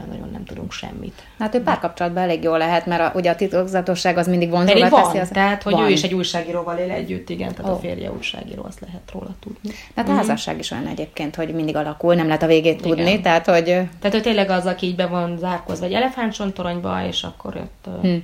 nagyon 0.07 0.29
nem 0.33 0.45
tudunk 0.45 0.73
semmit. 0.73 1.23
Hát 1.39 1.55
ő 1.55 1.63
párkapcsolatban 1.63 2.23
elég 2.23 2.43
jól 2.43 2.59
lehet, 2.59 2.87
mert 2.87 3.01
a, 3.01 3.13
ugye 3.15 3.31
a 3.31 3.37
titokzatosság 3.37 4.17
az 4.17 4.27
mindig 4.27 4.51
vonzóvá 4.51 4.89
teszi. 4.89 5.19
Az... 5.19 5.29
tehát 5.29 5.63
hogy 5.63 5.73
van. 5.73 5.85
ő 5.85 5.91
is 5.91 6.03
egy 6.03 6.15
újságíróval 6.15 6.77
él 6.77 6.91
együtt, 6.91 7.31
igen, 7.31 7.55
tehát 7.55 7.71
oh. 7.71 7.77
a 7.77 7.81
férje 7.81 8.13
újságíró, 8.13 8.65
azt 8.65 8.81
lehet 8.81 9.11
róla 9.13 9.35
tudni. 9.41 9.71
Hát 9.97 10.09
a 10.09 10.13
mm. 10.13 10.17
házasság 10.17 10.59
is 10.59 10.71
olyan 10.71 10.87
egyébként, 10.87 11.35
hogy 11.35 11.55
mindig 11.55 11.77
alakul, 11.77 12.15
nem 12.15 12.27
lehet 12.27 12.43
a 12.43 12.47
végét 12.47 12.81
igen. 12.81 12.97
tudni, 12.97 13.21
tehát 13.21 13.47
hogy... 13.47 13.65
Tehát 13.65 14.15
ő 14.15 14.21
tényleg 14.21 14.51
az, 14.51 14.67
aki 14.67 14.87
így 14.87 14.97
be 14.97 15.07
van 15.07 15.39
zárkozva 15.39 15.85
egy 15.85 15.93
elefántcsontoronyba, 15.93 17.07
és 17.07 17.23
akkor 17.23 17.57
ott 17.57 18.01
hm. 18.03 18.17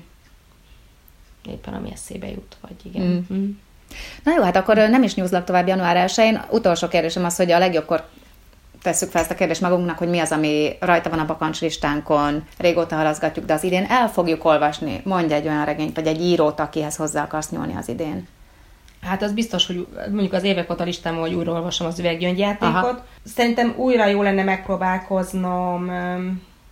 éppen 1.51 1.75
ami 1.75 1.91
eszébe 1.93 2.29
jut, 2.29 2.57
vagy 2.61 2.77
igen. 2.83 3.25
Hm. 3.29 3.35
Hm. 3.35 3.51
Na 4.25 4.33
jó, 4.37 4.43
hát 4.43 4.57
akkor 4.57 4.77
nem 4.77 5.03
is 5.03 5.15
nyúzlak 5.15 5.45
tovább 5.45 5.67
január 5.67 6.09
1-én. 6.09 6.43
Utolsó 6.51 6.89
kérdésem 6.89 7.25
az, 7.25 7.37
hogy 7.37 7.51
a 7.51 7.59
legjobbkor 7.59 8.05
tesszük 8.83 9.11
fel 9.11 9.21
ezt 9.21 9.31
a 9.31 9.35
kérdést 9.35 9.61
magunknak, 9.61 9.99
hogy 9.99 10.09
mi 10.09 10.19
az, 10.19 10.33
ami 10.33 10.77
rajta 10.81 11.11
van 11.11 11.19
a 11.19 11.27
bakancslistánkon, 11.27 12.45
régóta 12.59 12.97
halaszgatjuk, 12.97 13.45
de 13.45 13.53
az 13.53 13.65
idén 13.65 13.87
el 13.89 14.09
fogjuk 14.09 14.45
olvasni. 14.45 15.01
Mondj 15.05 15.33
egy 15.33 15.47
olyan 15.47 15.65
regényt, 15.65 15.97
vagy 15.97 16.07
egy 16.07 16.21
írót, 16.23 16.61
akihez 16.61 16.97
hozzá 16.97 17.23
akarsz 17.23 17.51
nyúlni 17.51 17.77
az 17.77 17.89
idén. 17.89 18.29
Hát 19.03 19.23
az 19.23 19.33
biztos, 19.33 19.67
hogy 19.67 19.87
mondjuk 20.11 20.33
az 20.33 20.43
évek 20.43 20.71
óta 20.71 20.85
listám, 20.85 21.17
hogy 21.17 21.35
újra 21.35 21.53
olvasom 21.53 21.87
az 21.87 21.99
üveggyöngyjátékot. 21.99 22.75
Aha. 22.75 23.05
Szerintem 23.25 23.75
újra 23.77 24.07
jó 24.07 24.23
lenne 24.23 24.43
megpróbálkoznom 24.43 25.91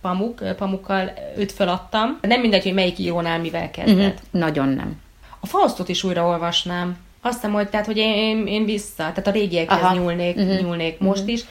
Pamuk, 0.01 0.55
Pamukkal 0.57 1.11
őt 1.37 1.51
feladtam. 1.51 2.17
Nem 2.21 2.41
mindegy, 2.41 2.63
hogy 2.63 2.73
melyik 2.73 2.99
írónál 2.99 3.39
mivel 3.39 3.71
kezdett. 3.71 4.13
Uh-huh. 4.13 4.41
Nagyon 4.41 4.67
nem. 4.67 4.99
A 5.39 5.45
Faustot 5.45 5.89
is 5.89 6.03
újra 6.03 6.25
olvasnám. 6.25 6.97
Azt 7.21 7.33
hiszem, 7.33 7.53
hogy, 7.53 7.69
tehát, 7.69 7.85
hogy 7.85 7.97
én, 7.97 8.13
én, 8.13 8.47
én 8.47 8.65
vissza, 8.65 8.95
tehát 8.95 9.27
a 9.27 9.31
régiekhez 9.31 9.81
Aha. 9.81 9.93
nyúlnék, 9.93 10.37
uh-huh. 10.37 10.61
nyúlnék 10.61 10.93
uh-huh. 10.93 11.07
most 11.07 11.27
is 11.27 11.41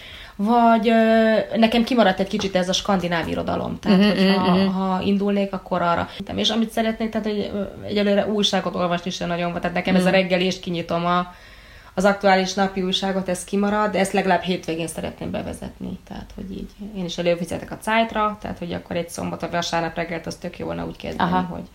vagy 0.43 0.89
ö, 0.89 1.37
nekem 1.57 1.85
kimaradt 1.85 2.21
egy 2.21 2.29
kicsit 2.29 2.57
ez 2.57 2.69
a 2.69 2.73
skandináv 2.73 3.29
irodalom, 3.29 3.79
tehát 3.79 3.99
uh-huh, 3.99 4.19
hogyha 4.19 4.53
uh-huh. 4.53 4.73
ha 4.73 5.01
indulnék, 5.03 5.53
akkor 5.53 5.83
arra. 5.83 6.09
És 6.35 6.51
amit 6.51 6.71
szeretnék, 6.71 7.11
tehát 7.11 7.27
hogy 7.27 7.51
egyelőre 7.87 8.27
újságot 8.27 8.75
olvasni 8.75 9.11
sem 9.11 9.29
nagyon 9.29 9.53
van, 9.53 9.61
tehát 9.61 9.77
nekem 9.77 9.95
uh-huh. 9.95 10.09
ez 10.09 10.15
a 10.15 10.17
reggel 10.17 10.41
és 10.41 10.61
kinyitom 10.61 11.07
a, 11.07 11.35
az 11.95 12.05
aktuális 12.05 12.55
napi 12.55 12.83
újságot, 12.83 13.29
ez 13.29 13.45
kimarad, 13.45 13.91
de 13.91 13.99
ezt 13.99 14.13
legalább 14.13 14.43
hétvégén 14.43 14.89
szeretném 14.89 15.31
bevezetni. 15.31 15.99
Tehát, 16.09 16.31
hogy 16.35 16.51
így 16.51 16.71
én 16.97 17.05
is 17.05 17.19
előfizetek 17.19 17.71
a 17.71 17.79
cájtra, 17.79 18.39
tehát, 18.41 18.59
hogy 18.59 18.73
akkor 18.73 18.97
egy 18.97 19.09
szombat, 19.09 19.41
vagy 19.41 19.51
vasárnap 19.51 19.95
reggelt 19.95 20.27
az 20.27 20.35
tök 20.35 20.59
jó 20.59 20.67
volna 20.67 20.87
úgy 20.87 20.97
kezdeni, 20.97 21.31
Aha. 21.31 21.43
hogy 21.43 21.69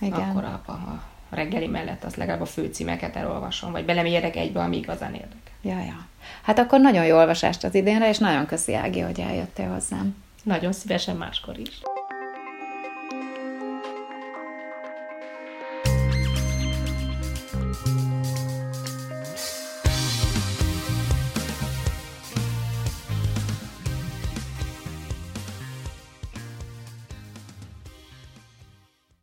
Igen. 0.00 0.20
akkor 0.20 0.44
a, 0.44 0.70
a 0.70 1.02
reggeli 1.30 1.66
mellett 1.66 2.04
az 2.04 2.14
legalább 2.14 2.40
a 2.40 2.46
főcímeket 2.46 3.16
elolvasom, 3.16 3.72
vagy 3.72 3.84
belemélyedek 3.84 4.36
egybe, 4.36 4.60
ami 4.60 4.76
igazán 4.76 5.14
érdekel. 5.14 5.47
Ja, 5.68 5.78
ja. 5.78 6.06
Hát 6.42 6.58
akkor 6.58 6.80
nagyon 6.80 7.04
jó 7.04 7.16
olvasást 7.16 7.64
az 7.64 7.74
idénre, 7.74 8.08
és 8.08 8.18
nagyon 8.18 8.46
köszi 8.46 8.74
Ági, 8.74 9.00
hogy 9.00 9.20
eljöttél 9.20 9.68
hozzám. 9.68 10.16
Nagyon 10.42 10.72
szívesen 10.72 11.16
máskor 11.16 11.58
is. 11.58 11.80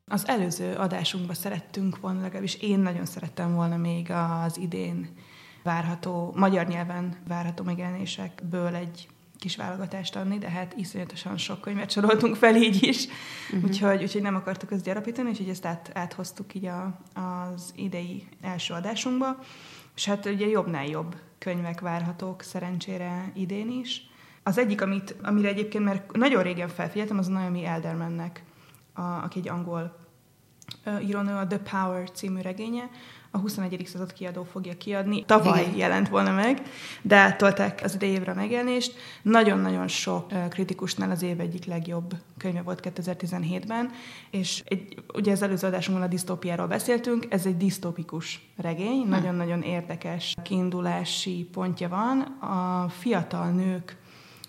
Az 0.08 0.28
előző 0.28 0.74
adásunkban 0.74 1.36
szerettünk 1.36 2.00
volna, 2.00 2.22
legalábbis 2.22 2.56
én 2.56 2.80
nagyon 2.80 3.06
szerettem 3.06 3.56
volna 3.56 3.78
még 3.78 4.12
az 4.12 4.58
idén 4.58 5.10
várható, 5.66 6.34
magyar 6.36 6.68
nyelven 6.68 7.16
várható 7.28 7.64
megjelenésekből 7.64 8.76
egy 8.76 9.08
kis 9.40 9.56
válogatást 9.56 10.16
adni, 10.16 10.38
de 10.38 10.50
hát 10.50 10.74
iszonyatosan 10.78 11.38
sok 11.38 11.62
könyvet 11.62 11.92
soroltunk 11.92 12.36
fel 12.36 12.56
így 12.56 12.84
is, 12.84 13.06
uh-huh. 13.06 13.64
úgyhogy, 13.64 14.02
úgyhogy 14.02 14.22
nem 14.22 14.36
akartuk 14.36 14.72
ezt 14.72 14.84
gyarapítani, 14.84 15.30
úgyhogy 15.30 15.50
ezt 15.50 15.66
át, 15.66 15.92
áthoztuk 15.94 16.54
így 16.54 16.66
a, 16.66 17.00
az 17.14 17.74
idei 17.76 18.28
első 18.42 18.74
adásunkba, 18.74 19.38
és 19.96 20.06
hát 20.06 20.26
ugye 20.26 20.48
jobbnál 20.48 20.86
jobb 20.86 21.16
könyvek 21.38 21.80
várhatók 21.82 22.42
szerencsére 22.42 23.32
idén 23.36 23.70
is. 23.70 24.10
Az 24.44 24.58
egyik, 24.58 24.82
amit, 24.82 25.16
amire 25.24 25.48
egyébként 25.48 25.84
mert 25.84 26.12
nagyon 26.12 26.44
régen 26.44 26.68
felfigyeltem, 26.68 27.18
az 27.18 27.28
Naomi 27.28 27.66
Eldermannek, 27.66 28.44
a, 28.94 29.02
aki 29.02 29.40
egy 29.40 29.50
angol 29.50 29.98
írónő, 31.02 31.34
a 31.36 31.48
The 31.48 31.60
Power 31.60 32.12
című 32.12 32.42
regénye, 32.42 32.90
a 33.36 33.38
21. 33.38 33.86
század 33.86 34.14
kiadó 34.14 34.44
fogja 34.44 34.78
kiadni. 34.78 35.26
Tavaly 35.26 35.62
Igen. 35.62 35.76
jelent 35.76 36.10
volna 36.10 36.32
meg, 36.32 36.62
de 37.02 37.34
tolták 37.34 37.82
az 37.84 37.94
idejévre 37.94 38.32
a 38.32 38.36
megjelenést. 38.36 38.96
Nagyon-nagyon 39.22 39.88
sok 39.88 40.50
kritikusnál 40.50 41.12
az 41.12 41.22
év 41.22 41.40
egyik 41.40 41.66
legjobb 41.66 42.16
könyve 42.38 42.62
volt 42.62 42.80
2017-ben, 42.84 43.92
és 44.30 44.64
egy, 44.66 45.04
ugye 45.14 45.32
az 45.32 45.42
előző 45.42 45.68
adásunkban 45.68 46.08
a 46.08 46.10
disztópiáról 46.10 46.68
beszéltünk, 46.68 47.26
ez 47.30 47.46
egy 47.46 47.58
disztópikus 47.58 48.48
regény, 48.58 49.02
hm. 49.02 49.10
nagyon-nagyon 49.10 49.62
érdekes 49.62 50.36
kiindulási 50.44 51.50
pontja 51.52 51.90
van. 51.90 52.20
A 52.42 52.90
fiatal 52.90 53.50
nők 53.50 53.98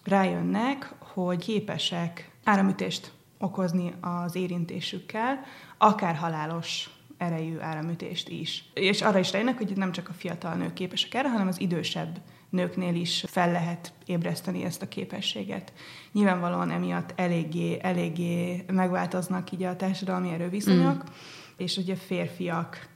rájönnek, 0.05 0.95
hogy 0.99 1.39
képesek 1.39 2.31
áramütést 2.45 3.13
okozni 3.39 3.95
az 4.01 4.35
érintésükkel, 4.35 5.41
akár 5.79 6.15
halálos 6.15 6.91
erejű 7.19 7.59
áramütést 7.59 8.29
is. 8.29 8.65
És 8.75 9.03
arra 9.03 9.19
is 9.19 9.33
rájönnek, 9.33 9.57
hogy 9.57 9.77
nem 9.77 9.93
csak 9.93 10.09
a 10.09 10.13
fiatal 10.13 10.55
nők 10.55 10.73
képesek 10.73 11.15
erre, 11.15 11.31
hanem 11.31 11.49
az 11.49 11.61
idősebb 11.61 12.21
nőknél 12.51 12.95
is 12.95 13.25
fel 13.29 13.53
lehet 13.53 13.93
ébreszteni 14.07 14.65
ezt 14.65 14.83
a 14.83 14.89
képességet. 14.89 15.73
Nyilvánvalóan 16.13 16.71
emiatt 16.71 17.13
eléggé, 17.17 17.79
eléggé 17.83 18.65
megváltoznak 18.73 19.53
így 19.53 19.63
a 19.63 19.77
társadalmi 19.77 20.31
erőviszonyok, 20.31 21.03
mm. 21.03 21.13
és 21.57 21.77
ugye 21.77 21.95
férfiak 21.95 22.89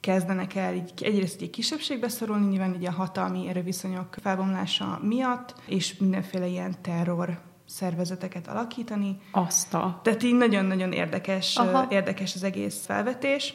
kezdenek 0.00 0.54
el 0.54 0.74
így, 0.74 0.92
egyrészt 1.02 1.42
egy 1.42 1.50
kisebbségbe 1.50 2.08
szorulni, 2.08 2.46
nyilván 2.46 2.74
így 2.74 2.86
a 2.86 2.90
hatalmi 2.90 3.48
erőviszonyok 3.48 4.16
felbomlása 4.22 5.00
miatt, 5.02 5.54
és 5.66 5.96
mindenféle 5.96 6.46
ilyen 6.46 6.74
terror 6.82 7.40
szervezeteket 7.66 8.48
alakítani. 8.48 9.18
Azt 9.30 9.74
a... 9.74 10.00
Tehát 10.02 10.22
így 10.22 10.34
nagyon-nagyon 10.34 10.92
érdekes, 10.92 11.56
Aha. 11.56 11.86
érdekes 11.90 12.34
az 12.34 12.42
egész 12.42 12.84
felvetés. 12.86 13.54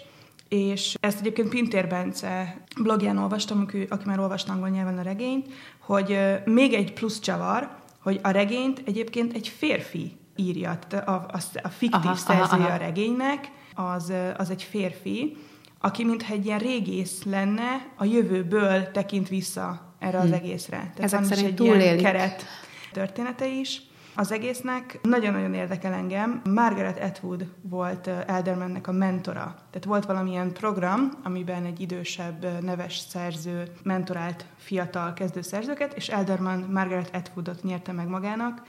És 0.50 0.96
ezt 1.00 1.20
egyébként 1.20 1.50
Pintér 1.50 1.88
Bence 1.88 2.58
blogján 2.82 3.18
olvastam, 3.18 3.62
aki, 3.62 3.86
aki 3.90 4.04
már 4.06 4.20
olvasta 4.20 4.52
angol 4.52 4.70
nyelven 4.70 4.98
a 4.98 5.02
regényt, 5.02 5.48
hogy 5.80 6.20
még 6.46 6.74
egy 6.74 6.94
plusz 6.94 7.20
csavar, 7.20 7.70
hogy 8.00 8.20
a 8.24 8.30
regényt 8.30 8.82
egyébként 8.86 9.34
egy 9.34 9.48
férfi 9.48 10.18
írja, 10.36 10.80
tehát 10.88 11.08
a, 11.08 11.26
a, 11.32 11.40
a 11.64 11.68
fiktív 11.68 12.06
aha, 12.06 12.16
szerzője 12.16 12.64
aha, 12.64 12.66
aha. 12.66 12.74
a 12.74 12.78
regénynek, 12.78 13.52
az, 13.76 14.14
az 14.38 14.50
egy 14.50 14.64
férfi, 14.64 15.38
aki 15.80 16.04
mintha 16.04 16.34
egy 16.34 16.46
ilyen 16.46 16.60
régész 16.60 17.24
lenne, 17.24 17.88
a 17.98 18.06
jövőből 18.06 18.92
tekint 18.92 19.28
vissza 19.28 19.94
erre 20.00 20.18
az 20.18 20.24
hmm. 20.24 20.34
egészre. 20.34 20.78
Tehát 20.78 21.00
Ezek 21.00 21.24
szerint 21.24 21.48
egy 21.48 21.56
túlélik. 21.56 21.84
ilyen 21.84 21.98
keret 21.98 22.46
története 22.92 23.48
is 23.48 23.82
az 24.20 24.32
egésznek. 24.32 25.00
Nagyon-nagyon 25.02 25.54
érdekel 25.54 25.94
engem. 25.94 26.42
Margaret 26.44 27.04
Atwood 27.04 27.46
volt 27.62 28.08
Eldermannek 28.08 28.88
a 28.88 28.92
mentora. 28.92 29.56
Tehát 29.70 29.86
volt 29.86 30.06
valamilyen 30.06 30.54
program, 30.54 31.12
amiben 31.24 31.66
egy 31.66 31.80
idősebb 31.80 32.62
neves 32.62 32.98
szerző 32.98 33.64
mentorált 33.84 34.46
fiatal 34.56 35.14
kezdőszerzőket, 35.14 35.94
és 35.94 36.08
Elderman 36.08 36.60
Margaret 36.60 37.16
Atwoodot 37.16 37.64
nyerte 37.64 37.92
meg 37.92 38.08
magának, 38.08 38.62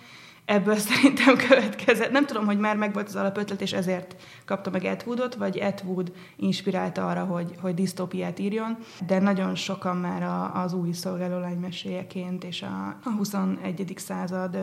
ebből 0.44 0.76
szerintem 0.88 1.36
következett. 1.36 2.10
Nem 2.10 2.26
tudom, 2.26 2.46
hogy 2.46 2.58
már 2.58 2.76
megvolt 2.76 3.08
az 3.08 3.16
alapötlet, 3.16 3.60
és 3.60 3.72
ezért 3.72 4.16
kapta 4.44 4.70
meg 4.70 4.84
Atwoodot, 4.84 5.34
vagy 5.34 5.60
Atwood 5.60 6.12
inspirálta 6.36 7.08
arra, 7.08 7.24
hogy, 7.24 7.54
hogy 7.60 7.74
disztópiát 7.74 8.38
írjon, 8.38 8.78
de 9.06 9.18
nagyon 9.18 9.54
sokan 9.54 9.96
már 9.96 10.50
az 10.54 10.72
új 10.72 10.92
szolgálólány 10.92 11.58
meséjeként 11.58 12.44
és 12.44 12.62
a, 12.62 12.96
a 13.04 13.10
21. 13.16 13.92
század 13.96 14.56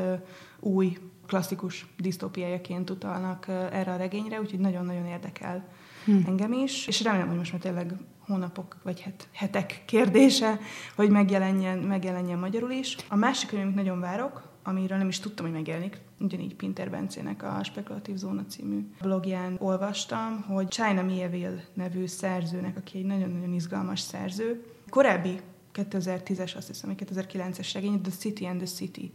új 0.60 0.98
klasszikus 1.28 1.86
disztópiájaként 1.98 2.90
utalnak 2.90 3.48
erre 3.48 3.94
a 3.94 3.98
regényre, 3.98 4.40
úgyhogy 4.40 4.60
nagyon-nagyon 4.60 5.06
érdekel 5.06 5.68
hmm. 6.06 6.24
engem 6.28 6.54
is, 6.54 6.88
és 6.88 7.02
remélem, 7.02 7.28
hogy 7.28 7.38
most 7.38 7.52
már 7.52 7.62
tényleg 7.62 7.94
hónapok 8.20 8.78
vagy 8.84 9.02
het, 9.02 9.28
hetek 9.32 9.84
kérdése, 9.86 10.60
hogy 10.96 11.10
megjelenjen, 11.10 11.78
megjelenjen 11.78 12.40
magyarul 12.40 12.72
is. 12.72 12.96
A 13.08 13.16
másik 13.16 13.50
könyv, 13.50 13.64
amit 13.64 13.76
nagyon 13.76 14.00
várok, 14.00 14.48
amiről 14.64 14.98
nem 14.98 15.08
is 15.08 15.20
tudtam, 15.20 15.46
hogy 15.46 15.54
megjelenik, 15.54 16.02
ugyanígy 16.20 16.56
Pinter 16.56 16.90
Bencének 16.90 17.44
a 17.44 17.64
Spekulatív 17.64 18.16
Zóna 18.16 18.46
című 18.46 18.88
blogján 19.02 19.56
olvastam, 19.60 20.42
hogy 20.42 20.68
China 20.68 21.02
Mieville 21.02 21.64
nevű 21.74 22.06
szerzőnek, 22.06 22.78
aki 22.78 22.98
egy 22.98 23.06
nagyon-nagyon 23.06 23.54
izgalmas 23.54 24.00
szerző, 24.00 24.66
korábbi 24.90 25.40
2010-es, 25.74 26.56
azt 26.56 26.68
hiszem, 26.68 26.96
2009-es 26.98 27.70
regény, 27.74 28.02
The 28.02 28.12
City 28.12 28.46
and 28.46 28.58
the 28.58 28.68
City 28.68 29.14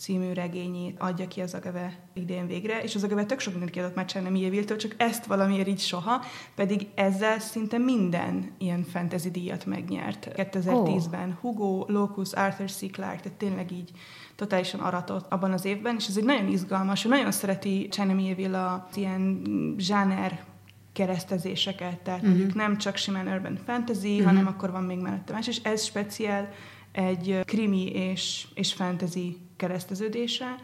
című 0.00 0.32
regényét 0.32 0.96
adja 0.98 1.28
ki 1.28 1.40
az 1.40 1.54
Agave 1.54 1.98
idén 2.12 2.46
végre, 2.46 2.82
és 2.82 2.94
az 2.94 3.04
Agave 3.04 3.24
tök 3.24 3.40
sok 3.40 3.52
mindent 3.52 3.72
kiadott 3.72 3.94
már 3.94 4.04
Csárnem 4.04 4.34
Éviltől, 4.34 4.76
csak 4.76 4.94
ezt 4.96 5.24
valamiért 5.26 5.68
így 5.68 5.80
soha, 5.80 6.24
pedig 6.54 6.86
ezzel 6.94 7.38
szinte 7.38 7.78
minden 7.78 8.50
ilyen 8.58 8.82
fantasy 8.82 9.30
díjat 9.30 9.66
megnyert. 9.66 10.28
2010-ben 10.34 11.28
oh. 11.28 11.34
Hugo, 11.40 11.84
Locus, 11.86 12.32
Arthur 12.32 12.70
C. 12.70 12.90
Clarke, 12.90 13.20
tehát 13.20 13.38
tényleg 13.38 13.72
így 13.72 13.90
totálisan 14.36 14.80
aratott 14.80 15.32
abban 15.32 15.52
az 15.52 15.64
évben, 15.64 15.96
és 15.98 16.06
ez 16.06 16.16
egy 16.16 16.24
nagyon 16.24 16.48
izgalmas, 16.48 17.02
nagyon 17.02 17.32
szereti 17.32 17.88
China 17.88 18.14
Mieville 18.14 18.64
a 18.64 18.88
ilyen 18.94 19.42
zsáner 19.78 20.44
keresztezéseket, 20.92 21.98
tehát 21.98 22.20
uh-huh. 22.20 22.36
mondjuk 22.36 22.56
nem 22.56 22.78
csak 22.78 22.96
simán 22.96 23.26
urban 23.26 23.58
fantasy, 23.66 24.10
uh-huh. 24.10 24.26
hanem 24.26 24.46
akkor 24.46 24.70
van 24.70 24.84
még 24.84 24.98
mellette 24.98 25.32
más, 25.32 25.48
és 25.48 25.60
ez 25.62 25.84
speciál 25.84 26.48
egy 26.92 27.40
krimi 27.44 27.90
és, 27.90 28.46
és 28.54 28.72
fantasy 28.72 29.49
kereszteződése, 29.60 30.54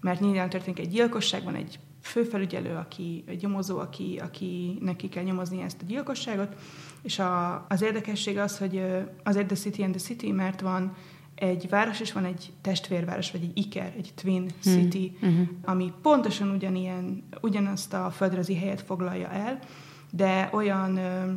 mert 0.00 0.20
nyilván 0.20 0.48
történik 0.48 0.78
egy 0.78 0.88
gyilkosság, 0.88 1.44
van 1.44 1.54
egy 1.54 1.78
főfelügyelő, 2.02 2.74
aki, 2.74 3.24
egy 3.26 3.42
nyomozó, 3.42 3.78
aki, 3.78 4.20
aki 4.22 4.78
neki 4.80 5.08
kell 5.08 5.22
nyomozni 5.22 5.62
ezt 5.62 5.82
a 5.82 5.86
gyilkosságot, 5.86 6.56
és 7.02 7.18
a, 7.18 7.64
az 7.68 7.82
érdekesség 7.82 8.38
az, 8.38 8.58
hogy 8.58 8.82
az 9.22 9.34
The 9.34 9.56
City 9.56 9.82
and 9.82 9.94
the 9.94 10.02
City, 10.04 10.32
mert 10.32 10.60
van 10.60 10.94
egy 11.34 11.68
város, 11.68 12.00
és 12.00 12.12
van 12.12 12.24
egy 12.24 12.52
testvérváros, 12.60 13.30
vagy 13.30 13.42
egy 13.42 13.58
iker, 13.58 13.92
egy 13.96 14.12
twin 14.14 14.40
hmm. 14.62 14.72
city, 14.72 15.16
hmm. 15.20 15.60
ami 15.64 15.92
pontosan 16.02 16.50
ugyanilyen, 16.50 17.22
ugyanazt 17.40 17.94
a 17.94 18.10
földrajzi 18.10 18.56
helyet 18.56 18.82
foglalja 18.82 19.28
el, 19.28 19.58
de 20.10 20.48
olyan 20.52 20.96
ö, 20.96 21.32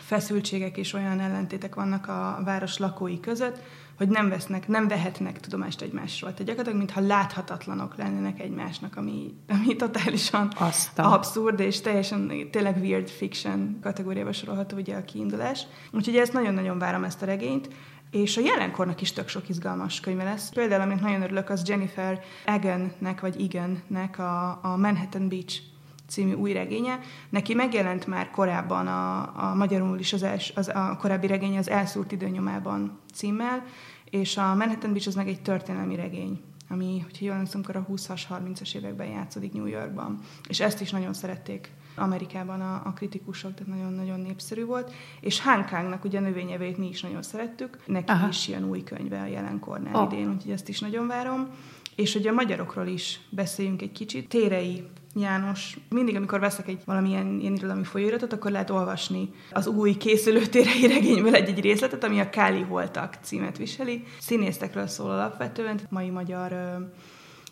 feszültségek 0.00 0.76
és 0.76 0.92
olyan 0.92 1.20
ellentétek 1.20 1.74
vannak 1.74 2.08
a 2.08 2.40
város 2.44 2.78
lakói 2.78 3.20
között, 3.20 3.62
hogy 3.98 4.08
nem 4.08 4.28
vesznek, 4.28 4.68
nem 4.68 4.88
vehetnek 4.88 5.40
tudomást 5.40 5.82
egymásról. 5.82 6.30
Tehát 6.30 6.46
gyakorlatilag, 6.46 6.78
mintha 6.78 7.00
láthatatlanok 7.00 7.96
lennének 7.96 8.40
egymásnak, 8.40 8.96
ami, 8.96 9.34
ami 9.48 9.76
totálisan 9.76 10.52
Aztán. 10.58 11.06
abszurd, 11.06 11.60
és 11.60 11.80
teljesen 11.80 12.50
tényleg 12.50 12.76
weird 12.76 13.08
fiction 13.08 13.78
kategóriába 13.82 14.32
sorolható 14.32 14.76
ugye 14.76 14.96
a 14.96 15.04
kiindulás. 15.04 15.66
Úgyhogy 15.92 16.16
ezt 16.16 16.32
nagyon-nagyon 16.32 16.78
várom 16.78 17.04
ezt 17.04 17.22
a 17.22 17.26
regényt. 17.26 17.68
És 18.10 18.36
a 18.36 18.40
jelenkornak 18.40 19.00
is 19.00 19.12
tök 19.12 19.28
sok 19.28 19.48
izgalmas 19.48 20.00
könyve 20.00 20.24
lesz. 20.24 20.48
Például, 20.48 20.82
amit 20.82 21.00
nagyon 21.00 21.22
örülök, 21.22 21.50
az 21.50 21.68
Jennifer 21.68 22.20
Egannek, 22.44 23.20
vagy 23.20 23.42
Egannek 23.42 24.18
a, 24.18 24.58
a 24.62 24.76
Manhattan 24.76 25.28
Beach 25.28 25.60
című 26.08 26.32
új 26.32 26.52
regénye. 26.52 27.00
Neki 27.28 27.54
megjelent 27.54 28.06
már 28.06 28.30
korábban 28.30 28.86
a, 28.86 29.20
a 29.50 29.54
magyarul 29.54 29.98
is 29.98 30.12
az, 30.12 30.22
els, 30.22 30.52
az 30.54 30.68
a 30.68 30.96
korábbi 31.00 31.26
regény 31.26 31.56
az 31.56 31.70
Elszúrt 31.70 32.12
időnyomában 32.12 32.98
címmel, 33.14 33.64
és 34.10 34.36
a 34.36 34.54
Manhattan 34.54 34.92
Beach 34.92 35.08
az 35.08 35.14
meg 35.14 35.28
egy 35.28 35.42
történelmi 35.42 35.94
regény, 35.94 36.40
ami, 36.68 37.00
hogyha 37.00 37.24
jól 37.24 37.34
emlékszem, 37.34 37.60
akkor 37.62 37.76
a 37.76 37.86
20-as, 37.90 38.22
30-as 38.30 38.74
években 38.74 39.06
játszódik 39.06 39.52
New 39.52 39.66
Yorkban. 39.66 40.18
És 40.48 40.60
ezt 40.60 40.80
is 40.80 40.90
nagyon 40.90 41.12
szerették 41.12 41.70
Amerikában 41.94 42.60
a, 42.60 42.82
a 42.84 42.92
kritikusok, 42.92 43.54
tehát 43.54 43.72
nagyon-nagyon 43.72 44.20
népszerű 44.20 44.64
volt. 44.64 44.92
És 45.20 45.40
Hánkánnak 45.40 46.04
ugye 46.04 46.18
a 46.18 46.20
növényevét 46.20 46.78
mi 46.78 46.88
is 46.88 47.02
nagyon 47.02 47.22
szerettük, 47.22 47.78
neki 47.86 48.10
Aha. 48.10 48.28
is 48.28 48.48
ilyen 48.48 48.68
új 48.68 48.82
könyve 48.82 49.20
a 49.20 49.26
jelenkornál 49.26 49.94
oh. 49.94 50.12
idén, 50.12 50.30
úgyhogy 50.30 50.52
ezt 50.52 50.68
is 50.68 50.80
nagyon 50.80 51.06
várom. 51.06 51.48
És 51.94 52.12
hogy 52.12 52.26
a 52.26 52.32
magyarokról 52.32 52.86
is 52.86 53.20
beszéljünk 53.30 53.82
egy 53.82 53.92
kicsit. 53.92 54.28
Térei 54.28 54.84
János, 55.18 55.78
mindig, 55.88 56.16
amikor 56.16 56.40
veszek 56.40 56.68
egy 56.68 56.80
valamilyen 56.84 57.38
ilyen 57.40 57.54
irodalmi 57.54 57.84
folyóiratot, 57.84 58.32
akkor 58.32 58.50
lehet 58.50 58.70
olvasni 58.70 59.30
az 59.50 59.66
új 59.66 59.96
készülő 59.96 60.46
térei 60.46 60.86
regényből 60.86 61.34
egy-egy 61.34 61.60
részletet, 61.60 62.04
ami 62.04 62.20
a 62.20 62.30
Káli 62.30 62.64
Voltak 62.64 63.18
címet 63.22 63.56
viseli. 63.56 64.04
Színésztekről 64.18 64.86
szól 64.86 65.10
alapvetően, 65.10 65.80
mai 65.88 66.10
magyar 66.10 66.52
ö, 66.52 66.84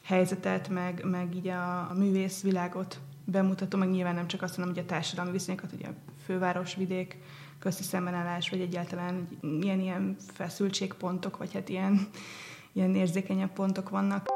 helyzetet, 0.03 0.69
meg, 0.69 1.05
meg 1.05 1.35
így 1.35 1.49
a, 1.49 1.79
a 1.79 1.95
művész 1.97 2.43
világot 2.43 2.99
bemutató, 3.25 3.79
meg 3.79 3.91
nyilván 3.91 4.15
nem 4.15 4.27
csak 4.27 4.43
azt, 4.43 4.55
hanem 4.55 4.71
ugye 4.71 4.83
a 4.83 4.87
társadalmi 4.87 5.31
viszonyokat, 5.31 5.73
ugye 5.73 5.87
a 5.87 5.95
főváros, 6.25 6.75
vidék, 6.75 7.19
közti 7.59 7.83
szembenállás, 7.83 8.51
vagy 8.51 8.61
egyáltalán 8.61 9.29
ilyen, 9.61 9.81
ilyen 9.81 10.17
feszültségpontok, 10.33 11.37
vagy 11.37 11.53
hát 11.53 11.69
ilyen, 11.69 12.09
ilyen 12.73 12.95
érzékenyebb 12.95 13.53
pontok 13.53 13.89
vannak. 13.89 14.27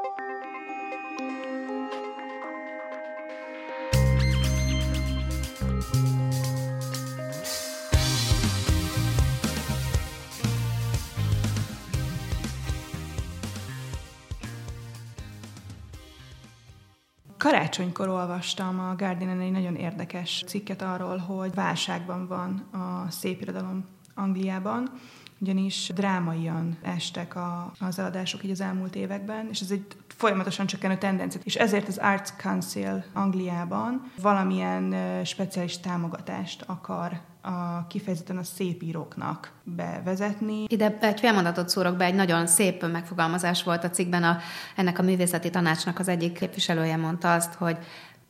Karácsonykor 17.41 18.07
olvastam 18.07 18.79
a 18.79 18.95
Guardian 18.95 19.39
egy 19.39 19.51
nagyon 19.51 19.75
érdekes 19.75 20.43
cikket 20.47 20.81
arról, 20.81 21.17
hogy 21.17 21.53
válságban 21.53 22.27
van 22.27 22.67
a 22.71 23.11
szépirodalom 23.11 23.85
Angliában, 24.15 24.91
ugyanis 25.39 25.91
drámaian 25.95 26.77
estek 26.81 27.35
a, 27.35 27.71
az 27.79 27.99
eladások 27.99 28.43
így 28.43 28.51
az 28.51 28.61
elmúlt 28.61 28.95
években, 28.95 29.47
és 29.49 29.61
ez 29.61 29.71
egy 29.71 29.85
folyamatosan 30.07 30.65
csökkenő 30.65 30.97
tendencia. 30.97 31.41
És 31.43 31.55
ezért 31.55 31.87
az 31.87 31.97
Arts 31.97 32.29
Council 32.29 33.03
Angliában 33.13 34.11
valamilyen 34.21 34.95
speciális 35.25 35.79
támogatást 35.79 36.63
akar 36.67 37.21
a, 37.41 37.87
kifejezetten 37.87 38.37
a 38.37 38.43
szép 38.43 38.81
íróknak 38.81 39.51
bevezetni. 39.63 40.63
Ide 40.67 40.97
egy 41.01 41.19
félmondatot 41.19 41.69
szórok 41.69 41.95
be, 41.95 42.05
egy 42.05 42.15
nagyon 42.15 42.47
szép 42.47 42.91
megfogalmazás 42.91 43.63
volt 43.63 43.83
a 43.83 43.89
cikkben, 43.89 44.23
a, 44.23 44.37
ennek 44.75 44.99
a 44.99 45.03
művészeti 45.03 45.49
tanácsnak 45.49 45.99
az 45.99 46.07
egyik 46.07 46.33
képviselője 46.33 46.97
mondta 46.97 47.33
azt, 47.33 47.53
hogy 47.53 47.77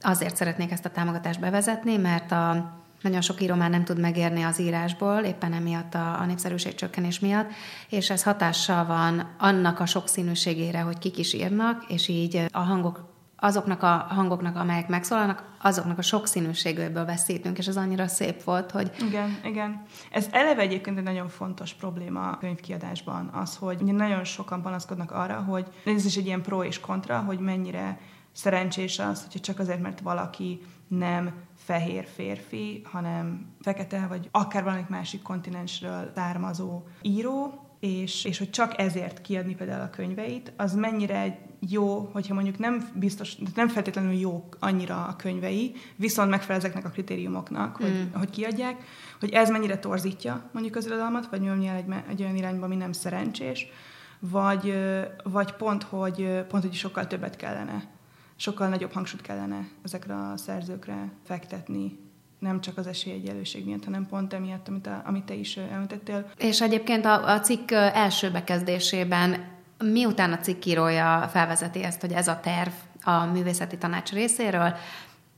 azért 0.02 0.36
szeretnék 0.36 0.72
ezt 0.72 0.86
a 0.86 0.90
támogatást 0.90 1.40
bevezetni, 1.40 1.98
mert 1.98 2.32
a 2.32 2.80
nagyon 3.02 3.22
sok 3.22 3.42
író 3.42 3.56
már 3.56 3.70
nem 3.70 3.84
tud 3.84 4.00
megérni 4.00 4.44
az 4.44 4.60
írásból, 4.60 5.20
éppen 5.20 5.54
emiatt 5.54 5.94
a, 5.94 6.20
a 6.20 6.26
népszerűség 6.26 6.76
csökkenés 6.76 7.20
miatt, 7.20 7.50
és 7.90 8.10
ez 8.10 8.24
hatással 8.24 8.86
van 8.86 9.36
annak 9.38 9.80
a 9.80 9.86
sokszínűségére, 9.86 10.80
hogy 10.80 10.98
kik 10.98 11.18
is 11.18 11.34
írnak, 11.34 11.84
és 11.88 12.08
így 12.08 12.46
a 12.52 12.60
hangok 12.60 13.11
azoknak 13.44 13.84
a 13.84 14.06
hangoknak, 14.10 14.56
amelyek 14.56 14.88
megszólalnak, 14.88 15.44
azoknak 15.62 15.98
a 15.98 16.02
sokszínűségéből 16.02 17.06
veszítünk, 17.06 17.58
és 17.58 17.68
ez 17.68 17.78
annyira 17.78 18.08
szép 18.08 18.44
volt, 18.44 18.72
hogy... 18.72 18.92
Igen, 19.08 19.40
igen. 19.44 19.84
Ez 20.12 20.28
eleve 20.32 20.62
egyébként 20.62 20.98
egy 20.98 21.04
nagyon 21.04 21.28
fontos 21.28 21.74
probléma 21.74 22.30
a 22.30 22.38
könyvkiadásban, 22.38 23.30
az, 23.34 23.56
hogy 23.56 23.84
nagyon 23.84 24.24
sokan 24.24 24.62
panaszkodnak 24.62 25.12
arra, 25.12 25.36
hogy 25.36 25.68
ez 25.86 26.06
is 26.06 26.16
egy 26.16 26.26
ilyen 26.26 26.42
pro 26.42 26.64
és 26.64 26.80
kontra, 26.80 27.20
hogy 27.20 27.40
mennyire 27.40 28.00
szerencsés 28.32 29.00
az, 29.00 29.22
hogyha 29.22 29.40
csak 29.40 29.60
azért, 29.60 29.82
mert 29.82 30.00
valaki 30.00 30.62
nem 30.88 31.34
fehér 31.56 32.08
férfi, 32.16 32.82
hanem 32.92 33.54
fekete, 33.62 34.06
vagy 34.10 34.28
akár 34.32 34.62
valamelyik 34.64 34.90
másik 34.90 35.22
kontinensről 35.22 36.12
származó 36.16 36.84
író, 37.02 37.70
és, 37.82 38.26
és 38.26 38.38
hogy 38.38 38.50
csak 38.50 38.80
ezért 38.80 39.22
kiadni 39.22 39.56
például 39.56 39.82
a 39.82 39.90
könyveit, 39.90 40.52
az 40.58 40.74
mennyire 40.74 41.40
jó, 41.70 42.10
hogyha 42.14 42.34
mondjuk 42.34 42.58
nem 42.58 42.90
biztos, 42.94 43.36
nem 43.56 43.68
feltétlenül 43.68 44.14
jó 44.14 44.50
annyira 44.60 45.06
a 45.06 45.16
könyvei, 45.16 45.76
viszont 45.96 46.30
megfelel 46.30 46.58
ezeknek 46.58 46.86
a 46.86 46.90
kritériumoknak, 46.90 47.76
hogy, 47.76 47.92
mm. 47.92 48.14
hogy 48.14 48.30
kiadják, 48.30 48.84
hogy 49.20 49.30
ez 49.30 49.50
mennyire 49.50 49.80
torzítja 49.80 50.50
mondjuk 50.52 50.76
az 50.76 50.86
irodalmat, 50.86 51.30
vagy 51.30 51.42
nyomja 51.42 51.74
egy, 51.74 51.86
egy 52.10 52.22
olyan 52.22 52.36
irányba, 52.36 52.66
ami 52.66 52.76
nem 52.76 52.92
szerencsés, 52.92 53.68
vagy, 54.20 54.74
vagy 55.24 55.54
pont, 55.54 55.84
hogy, 55.84 56.46
pont, 56.48 56.64
hogy 56.64 56.74
sokkal 56.74 57.08
többet 57.08 57.36
kellene, 57.36 57.88
sokkal 58.36 58.68
nagyobb 58.68 58.92
hangsúlyt 58.92 59.22
kellene 59.22 59.68
ezekre 59.84 60.16
a 60.16 60.38
szerzőkre 60.38 61.12
fektetni, 61.24 62.00
nem 62.42 62.62
csak 62.62 62.78
az 62.78 62.88
esélyegyelőség 62.88 63.66
miatt, 63.66 63.84
hanem 63.84 64.08
pont 64.08 64.34
emiatt, 64.34 64.68
amit, 64.68 64.88
a, 64.88 65.02
amit 65.06 65.24
te 65.24 65.34
is 65.34 65.58
említettél. 65.58 66.32
És 66.38 66.62
egyébként 66.62 67.06
a, 67.06 67.34
a 67.34 67.40
cikk 67.40 67.72
első 67.72 68.32
bekezdésében 68.32 69.46
miután 69.78 70.32
a 70.32 70.38
cikkírója 70.38 71.30
felvezeti 71.32 71.84
ezt, 71.84 72.02
hogy 72.02 72.12
ez 72.12 72.28
a 72.28 72.40
terv 72.40 72.72
a 73.04 73.26
művészeti 73.26 73.78
tanács 73.78 74.12
részéről, 74.12 74.76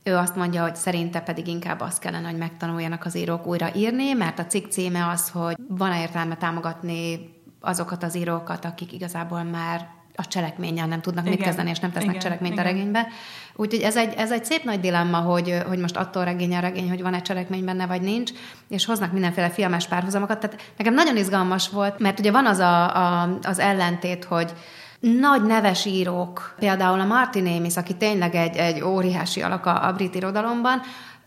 ő 0.02 0.16
azt 0.16 0.36
mondja, 0.36 0.62
hogy 0.62 0.76
szerinte 0.76 1.20
pedig 1.20 1.46
inkább 1.46 1.80
azt 1.80 1.98
kellene, 1.98 2.28
hogy 2.28 2.38
megtanuljanak 2.38 3.04
az 3.04 3.16
írók 3.16 3.46
újra 3.46 3.74
írni, 3.74 4.12
mert 4.12 4.38
a 4.38 4.46
cikk 4.46 4.70
címe 4.70 5.08
az, 5.08 5.30
hogy 5.30 5.56
van-e 5.68 6.00
értelme 6.00 6.36
támogatni 6.36 7.30
azokat 7.60 8.02
az 8.02 8.16
írókat, 8.16 8.64
akik 8.64 8.92
igazából 8.92 9.42
már 9.42 9.88
a 10.16 10.26
cselekménnyel 10.26 10.86
nem 10.86 11.00
tudnak 11.00 11.24
igen. 11.24 11.36
mit 11.36 11.46
kezdeni, 11.46 11.70
és 11.70 11.78
nem 11.78 11.92
tesznek 11.92 12.10
igen. 12.10 12.22
cselekményt 12.22 12.52
igen. 12.52 12.64
a 12.64 12.68
regénybe. 12.68 13.08
Úgyhogy 13.56 13.82
ez 13.82 13.96
egy, 13.96 14.14
ez 14.16 14.32
egy 14.32 14.44
szép 14.44 14.64
nagy 14.64 14.80
dilemma, 14.80 15.18
hogy, 15.18 15.62
hogy 15.66 15.78
most 15.78 15.96
attól 15.96 16.24
regény 16.24 16.56
a 16.56 16.60
regény, 16.60 16.88
hogy 16.88 17.02
van-e 17.02 17.22
cselekmény 17.22 17.64
benne, 17.64 17.86
vagy 17.86 18.00
nincs, 18.00 18.30
és 18.68 18.84
hoznak 18.84 19.12
mindenféle 19.12 19.50
filmes 19.50 19.86
párhuzamokat. 19.86 20.38
Tehát 20.38 20.60
nekem 20.76 20.94
nagyon 20.94 21.16
izgalmas 21.16 21.68
volt, 21.68 21.98
mert 21.98 22.18
ugye 22.18 22.30
van 22.30 22.46
az 22.46 22.58
a, 22.58 22.96
a, 22.96 23.38
az 23.42 23.58
ellentét, 23.58 24.24
hogy 24.24 24.52
nagy 25.00 25.42
neves 25.42 25.84
írók, 25.84 26.54
például 26.58 27.00
a 27.00 27.04
Martin 27.04 27.46
Amis, 27.46 27.76
aki 27.76 27.96
tényleg 27.96 28.34
egy, 28.34 28.56
egy 28.56 28.82
óriási 28.82 29.42
alak 29.42 29.66
a, 29.66 29.86
a 29.86 29.92
brit 29.92 30.14
irodalomban, 30.14 30.80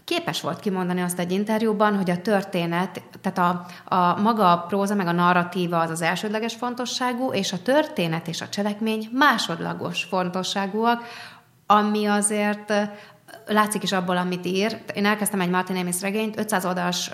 képes 0.07 0.41
volt 0.41 0.59
kimondani 0.59 1.01
azt 1.01 1.19
egy 1.19 1.31
interjúban, 1.31 1.95
hogy 1.95 2.09
a 2.09 2.21
történet, 2.21 3.01
tehát 3.21 3.37
a, 3.37 3.65
a 3.95 4.21
maga 4.21 4.51
a 4.51 4.57
próza, 4.57 4.95
meg 4.95 5.07
a 5.07 5.11
narratíva 5.11 5.79
az 5.79 5.89
az 5.89 6.01
elsődleges 6.01 6.55
fontosságú, 6.55 7.33
és 7.33 7.53
a 7.53 7.61
történet 7.61 8.27
és 8.27 8.41
a 8.41 8.49
cselekmény 8.49 9.09
másodlagos 9.13 10.03
fontosságúak, 10.03 11.03
ami 11.65 12.05
azért 12.05 12.73
látszik 13.47 13.83
is 13.83 13.91
abból, 13.91 14.17
amit 14.17 14.45
ír. 14.45 14.77
Én 14.93 15.05
elkezdtem 15.05 15.41
egy 15.41 15.49
Martin 15.49 15.75
Amis 15.75 16.01
regényt, 16.01 16.39
500 16.39 16.65
oldalas 16.65 17.11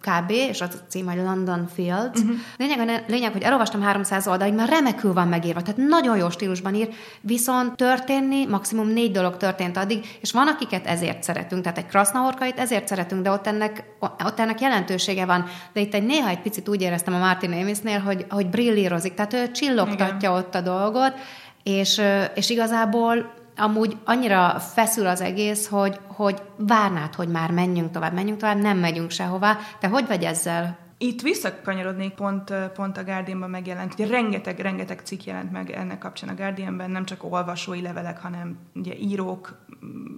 kb., 0.00 0.30
és 0.30 0.60
az 0.60 0.68
a 0.74 0.86
cím, 0.88 1.06
hogy 1.06 1.16
London 1.16 1.68
Fields. 1.74 2.20
Uh-huh. 2.20 2.36
Lényeg, 2.56 3.04
lényeg, 3.08 3.32
hogy 3.32 3.42
elolvastam 3.42 3.82
300 3.82 4.26
oldalig, 4.26 4.54
mert 4.54 4.70
remekül 4.70 5.12
van 5.12 5.28
megírva, 5.28 5.62
tehát 5.62 5.88
nagyon 5.88 6.16
jó 6.16 6.30
stílusban 6.30 6.74
ír, 6.74 6.88
viszont 7.20 7.76
történni, 7.76 8.46
maximum 8.46 8.88
négy 8.88 9.12
dolog 9.12 9.36
történt 9.36 9.76
addig, 9.76 10.18
és 10.20 10.32
van, 10.32 10.48
akiket 10.48 10.86
ezért 10.86 11.22
szeretünk, 11.22 11.62
tehát 11.62 11.78
egy 11.78 11.86
krasznahorkait 11.86 12.58
ezért 12.58 12.88
szeretünk, 12.88 13.22
de 13.22 13.30
ott 13.30 13.46
ennek, 13.46 13.84
ott 14.00 14.40
ennek 14.40 14.60
jelentősége 14.60 15.24
van. 15.24 15.44
De 15.72 15.80
itt 15.80 15.94
egy 15.94 16.04
néha 16.04 16.28
egy 16.28 16.40
picit 16.40 16.68
úgy 16.68 16.82
éreztem 16.82 17.14
a 17.14 17.18
Martin 17.18 17.52
Amisnél, 17.52 17.98
hogy, 17.98 18.26
hogy 18.28 18.46
brillírozik, 18.46 19.14
tehát 19.14 19.32
ő 19.32 19.50
csillogtatja 19.50 20.16
Igen. 20.16 20.32
ott 20.32 20.54
a 20.54 20.60
dolgot, 20.60 21.14
és, 21.62 22.00
és 22.34 22.50
igazából 22.50 23.38
amúgy 23.60 23.96
annyira 24.04 24.60
feszül 24.60 25.06
az 25.06 25.20
egész, 25.20 25.68
hogy, 25.68 26.00
hogy 26.06 26.42
várnád, 26.56 27.14
hogy 27.14 27.28
már 27.28 27.50
menjünk 27.50 27.90
tovább, 27.90 28.12
menjünk 28.12 28.38
tovább, 28.38 28.60
nem 28.60 28.78
megyünk 28.78 29.10
sehová. 29.10 29.58
Te 29.80 29.88
hogy 29.88 30.06
vagy 30.06 30.22
ezzel? 30.22 30.89
Itt 31.02 31.22
visszakanyarodnék, 31.22 32.14
pont, 32.14 32.52
pont 32.74 32.96
a 32.96 33.04
Guardianban 33.04 33.50
megjelent, 33.50 33.92
ugye 33.92 34.06
rengeteg, 34.06 34.58
rengeteg 34.58 35.00
cikk 35.04 35.24
jelent 35.24 35.52
meg 35.52 35.70
ennek 35.70 35.98
kapcsán 35.98 36.28
a 36.28 36.34
Guardianben, 36.34 36.90
nem 36.90 37.04
csak 37.04 37.24
olvasói 37.24 37.80
levelek, 37.80 38.18
hanem 38.18 38.58
ugye 38.74 38.96
írók 38.96 39.58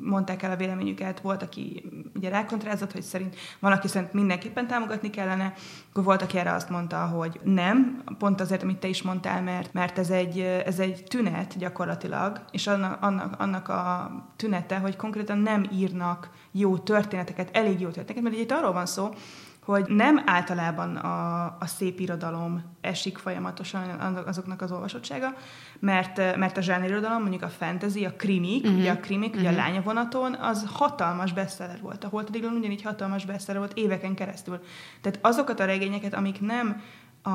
mondták 0.03 0.42
el 0.42 0.51
a 0.51 0.57
véleményüket, 0.57 1.21
volt, 1.21 1.42
aki 1.42 1.85
ugye 2.14 2.29
rákontrázott, 2.29 2.92
hogy 2.92 3.03
szerint 3.03 3.37
van, 3.59 3.73
aki 3.73 3.88
szerint 3.88 4.12
mindenképpen 4.12 4.66
támogatni 4.66 5.11
kellene, 5.11 5.55
akkor 5.90 6.05
volt, 6.05 6.23
aki 6.23 6.38
erre 6.38 6.53
azt 6.53 6.71
mondta, 6.71 7.07
hogy 7.07 7.40
nem, 7.42 8.03
pont 8.18 8.40
azért, 8.40 8.62
amit 8.62 8.79
te 8.79 8.88
is 8.88 9.03
mondtál, 9.03 9.42
mert, 9.42 9.73
mert 9.73 9.99
ez, 9.99 10.11
egy, 10.11 10.38
ez 10.40 10.79
egy 10.79 11.05
tünet 11.09 11.59
gyakorlatilag, 11.59 12.45
és 12.51 12.66
annak, 12.66 13.03
annak, 13.03 13.40
annak 13.40 13.68
a 13.68 14.11
tünete, 14.37 14.79
hogy 14.79 14.97
konkrétan 14.97 15.38
nem 15.38 15.66
írnak 15.73 16.31
jó 16.53 16.79
történeteket, 16.79 17.57
elég 17.57 17.81
jó 17.81 17.87
történeteket, 17.87 18.23
mert 18.23 18.37
itt 18.37 18.53
arról 18.53 18.73
van 18.73 18.87
szó, 18.87 19.11
hogy 19.64 19.85
nem 19.88 20.22
általában 20.27 20.96
a, 20.96 21.44
a 21.44 21.66
szép 21.66 22.01
irodalom 22.01 22.62
esik 22.81 23.18
folyamatosan 23.18 23.88
azoknak 24.27 24.62
az 24.62 24.72
olvasottsága, 24.72 25.35
mert, 25.79 26.37
mert 26.37 26.57
a 26.57 26.61
zsánirodalom, 26.61 27.20
mondjuk 27.20 27.42
a 27.42 27.48
fantasy, 27.48 28.05
a 28.05 28.12
krimik, 28.12 28.64
uh-huh. 28.64 28.79
ugye 28.79 28.90
a 28.90 28.96
krimik, 28.96 29.29
uh-huh. 29.29 29.40
ugye 29.40 29.48
a 29.48 29.53
mhm. 29.53 29.61
lányavonaton, 29.61 30.35
az 30.35 30.66
hatalmas 30.72 31.33
bestseller 31.33 31.81
volt. 31.81 32.05
A 32.05 32.09
Holtadiglon 32.09 32.53
ugyanígy 32.53 32.83
hatalmas 32.83 33.25
bestseller 33.25 33.61
volt 33.61 33.79
éveken 33.79 34.14
keresztül. 34.14 34.61
Tehát 35.01 35.18
azokat 35.22 35.61
a 35.61 35.64
regényeket, 35.64 36.14
amik 36.14 36.40
nem 36.40 36.83
a, 37.22 37.31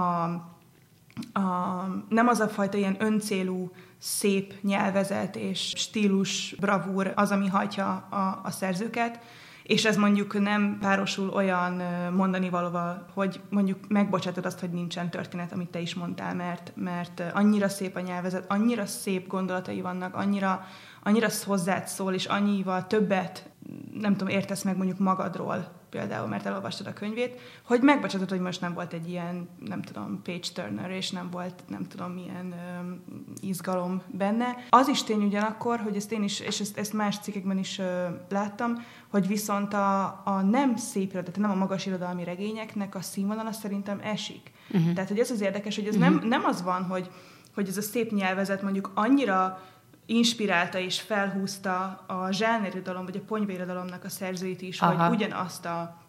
a, 1.39 1.85
nem 2.09 2.27
az 2.27 2.39
a 2.39 2.47
fajta 2.47 2.77
ilyen 2.77 2.95
öncélú, 2.99 3.71
szép 3.97 4.53
nyelvezet 4.61 5.35
és 5.35 5.73
stílus, 5.75 6.55
bravúr 6.59 7.11
az, 7.15 7.31
ami 7.31 7.47
hajtja 7.47 8.07
a, 8.09 8.41
a 8.43 8.51
szerzőket, 8.51 9.19
és 9.67 9.85
ez 9.85 9.97
mondjuk 9.97 10.39
nem 10.39 10.77
párosul 10.79 11.29
olyan 11.29 11.73
mondani 12.13 12.49
valóval, 12.49 13.05
hogy 13.13 13.41
mondjuk 13.49 13.87
megbocsátod 13.87 14.45
azt, 14.45 14.59
hogy 14.59 14.69
nincsen 14.69 15.09
történet, 15.09 15.51
amit 15.51 15.69
te 15.69 15.79
is 15.79 15.95
mondtál, 15.95 16.35
mert, 16.35 16.71
mert 16.75 17.23
annyira 17.33 17.69
szép 17.69 17.95
a 17.95 17.99
nyelvezet, 17.99 18.51
annyira 18.51 18.85
szép 18.85 19.27
gondolatai 19.27 19.81
vannak, 19.81 20.15
annyira, 20.15 20.65
annyira 21.03 21.27
hozzád 21.45 21.87
szól, 21.87 22.13
és 22.13 22.25
annyival 22.25 22.87
többet, 22.87 23.49
nem 23.93 24.15
tudom, 24.15 24.33
értesz 24.33 24.63
meg 24.63 24.77
mondjuk 24.77 24.99
magadról, 24.99 25.76
például, 25.89 26.27
mert 26.27 26.45
elolvastad 26.45 26.87
a 26.87 26.93
könyvét, 26.93 27.39
hogy 27.63 27.81
megbocsátod, 27.81 28.29
hogy 28.29 28.39
most 28.39 28.61
nem 28.61 28.73
volt 28.73 28.93
egy 28.93 29.09
ilyen, 29.09 29.49
nem 29.65 29.81
tudom, 29.81 30.21
page 30.23 30.47
turner, 30.53 30.91
és 30.91 31.11
nem 31.11 31.29
volt, 31.29 31.63
nem 31.67 31.87
tudom, 31.87 32.11
milyen 32.11 32.51
ö, 32.51 32.93
izgalom 33.41 34.01
benne. 34.07 34.55
Az 34.69 34.87
is 34.87 35.03
tény 35.03 35.23
ugyanakkor, 35.23 35.79
hogy 35.79 35.95
ezt 35.95 36.11
én 36.11 36.23
is, 36.23 36.39
és 36.39 36.59
ezt, 36.59 36.77
ezt 36.77 36.93
más 36.93 37.19
cikkekben 37.19 37.57
is 37.57 37.79
ö, 37.79 38.05
láttam, 38.29 38.85
hogy 39.07 39.27
viszont 39.27 39.73
a, 39.73 40.03
a 40.25 40.41
nem 40.41 40.75
szép 40.75 41.11
irodalmi, 41.11 41.39
nem 41.39 41.51
a 41.51 41.55
magas 41.55 41.85
irodalmi 41.85 42.23
regényeknek 42.23 42.95
a 42.95 43.01
színvonala 43.01 43.51
szerintem 43.51 43.99
esik. 44.03 44.51
Uh-huh. 44.69 44.93
Tehát, 44.93 45.09
hogy 45.09 45.19
ez 45.19 45.31
az 45.31 45.41
érdekes, 45.41 45.75
hogy 45.75 45.87
ez 45.87 45.95
uh-huh. 45.95 46.09
nem, 46.09 46.27
nem 46.27 46.45
az 46.45 46.63
van, 46.63 46.83
hogy, 46.83 47.09
hogy 47.53 47.67
ez 47.67 47.77
a 47.77 47.81
szép 47.81 48.11
nyelvezet 48.11 48.61
mondjuk 48.61 48.91
annyira 48.93 49.61
inspirálta 50.07 50.79
és 50.79 51.01
felhúzta 51.01 52.03
a 52.07 52.31
zsáneridalom, 52.31 53.05
vagy 53.05 53.15
a 53.15 53.25
ponyvairodalomnak 53.27 54.03
a 54.03 54.09
szerzőit 54.09 54.61
is, 54.61 54.81
Aha. 54.81 55.07
hogy 55.07 55.15
ugyanazt 55.15 55.65
a, 55.65 56.01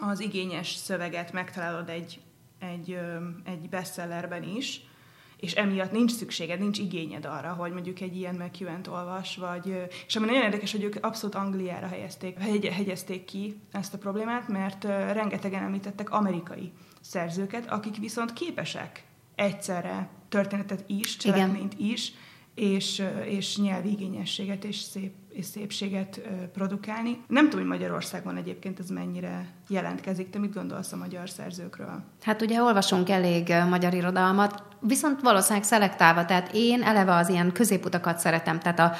az 0.00 0.20
igényes 0.20 0.74
szöveget 0.74 1.32
megtalálod 1.32 1.88
egy, 1.88 2.20
egy, 2.58 2.98
egy 3.44 3.68
bestsellerben 3.68 4.42
is, 4.42 4.80
és 5.40 5.52
emiatt 5.52 5.90
nincs 5.90 6.12
szükséged, 6.12 6.58
nincs 6.58 6.78
igényed 6.78 7.24
arra, 7.24 7.52
hogy 7.52 7.72
mondjuk 7.72 8.00
egy 8.00 8.16
ilyen 8.16 8.34
McEwen-t 8.34 8.86
olvas, 8.86 9.36
vagy, 9.36 9.88
és 10.06 10.16
ami 10.16 10.26
nagyon 10.26 10.42
érdekes, 10.42 10.72
hogy 10.72 10.82
ők 10.82 10.96
abszolút 11.00 11.34
Angliára 11.34 11.86
helyezték, 11.86 12.38
hegy, 12.38 12.66
hegyezték 12.66 13.24
ki 13.24 13.60
ezt 13.72 13.94
a 13.94 13.98
problémát, 13.98 14.48
mert 14.48 14.84
rengetegen 15.12 15.62
említettek 15.62 16.10
amerikai 16.10 16.72
szerzőket, 17.00 17.70
akik 17.70 17.96
viszont 17.96 18.32
képesek 18.32 19.04
egyszerre 19.34 20.08
történetet 20.28 20.84
is, 20.86 21.16
cselekményt 21.16 21.74
Igen. 21.74 21.86
is, 21.86 22.12
és, 22.58 23.02
és 23.24 23.56
nyelvi 23.56 23.90
igényességet 23.90 24.64
és, 24.64 24.76
szép, 24.76 25.12
és 25.32 25.44
szépséget 25.44 26.20
produkálni. 26.52 27.20
Nem 27.28 27.44
tudom, 27.44 27.60
hogy 27.60 27.78
Magyarországon 27.78 28.36
egyébként 28.36 28.78
ez 28.78 28.88
mennyire 28.88 29.46
jelentkezik. 29.68 30.30
Te 30.30 30.38
mit 30.38 30.54
gondolsz 30.54 30.92
a 30.92 30.96
magyar 30.96 31.30
szerzőkről? 31.30 32.02
Hát 32.22 32.42
ugye 32.42 32.62
olvasunk 32.62 33.10
elég 33.10 33.54
magyar 33.68 33.94
irodalmat, 33.94 34.62
viszont 34.80 35.20
valószínűleg 35.20 35.64
szelektálva, 35.64 36.24
tehát 36.24 36.50
én 36.52 36.82
eleve 36.82 37.14
az 37.14 37.28
ilyen 37.28 37.52
középutakat 37.52 38.18
szeretem, 38.18 38.58
tehát 38.58 38.78
a, 38.78 38.92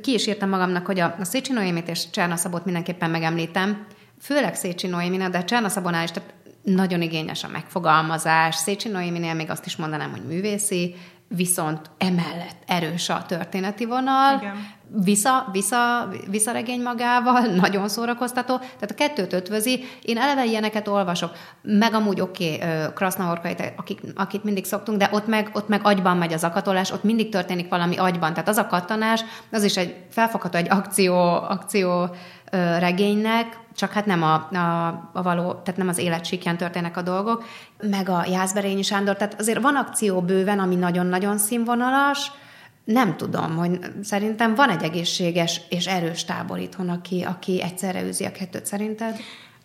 ki 0.00 0.12
is 0.12 0.26
írtam 0.26 0.48
magamnak, 0.48 0.86
hogy 0.86 1.00
a, 1.00 1.16
a 1.18 1.24
Szécsi 1.24 1.52
Noémit 1.52 1.88
és 1.88 2.10
Cserna 2.10 2.36
Szabot 2.36 2.64
mindenképpen 2.64 3.10
megemlítem, 3.10 3.86
főleg 4.20 4.54
Szécsi 4.54 4.86
Noémina, 4.86 5.28
de 5.28 5.44
Cserna 5.44 5.68
Szabonál 5.68 6.04
is, 6.04 6.10
tehát 6.10 6.34
nagyon 6.62 7.02
igényes 7.02 7.44
a 7.44 7.48
megfogalmazás. 7.48 8.56
Szécsi 8.56 8.88
Noéminél 8.88 9.34
még 9.34 9.50
azt 9.50 9.66
is 9.66 9.76
mondanám, 9.76 10.10
hogy 10.10 10.24
művészi, 10.26 10.94
viszont 11.36 11.90
emellett 11.98 12.62
erős 12.66 13.08
a 13.08 13.22
történeti 13.26 13.84
vonal, 13.84 14.36
Igen. 14.36 14.80
Vissza, 15.04 15.48
vissza, 15.52 16.08
visszaregény 16.30 16.82
magával, 16.82 17.40
nagyon 17.62 17.88
szórakoztató, 17.88 18.56
tehát 18.56 18.90
a 18.90 18.94
kettőt 18.94 19.32
ötvözi. 19.32 19.84
Én 20.02 20.18
eleve 20.18 20.44
ilyeneket 20.44 20.88
olvasok, 20.88 21.32
meg 21.62 21.94
amúgy 21.94 22.20
oké, 22.20 22.54
okay, 22.54 22.92
Krasznahorkait, 22.94 23.72
akik, 23.76 24.00
akit 24.14 24.44
mindig 24.44 24.64
szoktunk, 24.64 24.98
de 24.98 25.08
ott 25.12 25.26
meg, 25.26 25.50
ott 25.52 25.68
meg 25.68 25.80
agyban 25.84 26.16
megy 26.16 26.32
az 26.32 26.44
akatolás, 26.44 26.90
ott 26.90 27.02
mindig 27.02 27.28
történik 27.28 27.68
valami 27.68 27.96
agyban, 27.96 28.32
tehát 28.32 28.48
az 28.48 28.56
a 28.56 28.66
kattanás, 28.66 29.24
az 29.50 29.64
is 29.64 29.76
egy 29.76 29.96
felfogható 30.10 30.58
egy 30.58 30.70
akció, 30.70 31.14
akció 31.32 32.10
regénynek, 32.78 33.60
csak 33.74 33.92
hát 33.92 34.06
nem 34.06 34.22
a, 34.22 34.34
a, 34.34 34.86
a 35.12 35.22
való, 35.22 35.52
tehát 35.52 35.76
nem 35.76 35.88
az 35.88 35.98
élet 35.98 36.24
síkján 36.24 36.56
történnek 36.56 36.96
a 36.96 37.02
dolgok, 37.02 37.44
meg 37.80 38.08
a 38.08 38.24
Jászberényi 38.30 38.82
Sándor, 38.82 39.16
tehát 39.16 39.40
azért 39.40 39.62
van 39.62 39.76
akció 39.76 40.20
bőven, 40.20 40.58
ami 40.58 40.74
nagyon-nagyon 40.74 41.38
színvonalas, 41.38 42.30
nem 42.84 43.16
tudom, 43.16 43.56
hogy 43.56 43.78
szerintem 44.02 44.54
van 44.54 44.70
egy 44.70 44.82
egészséges 44.82 45.60
és 45.68 45.86
erős 45.86 46.24
tábor 46.24 46.58
itthon, 46.58 46.88
aki, 46.88 47.22
aki 47.22 47.62
egyszerre 47.62 48.02
űzi 48.02 48.24
a 48.24 48.32
kettőt, 48.32 48.66
szerinted? 48.66 49.16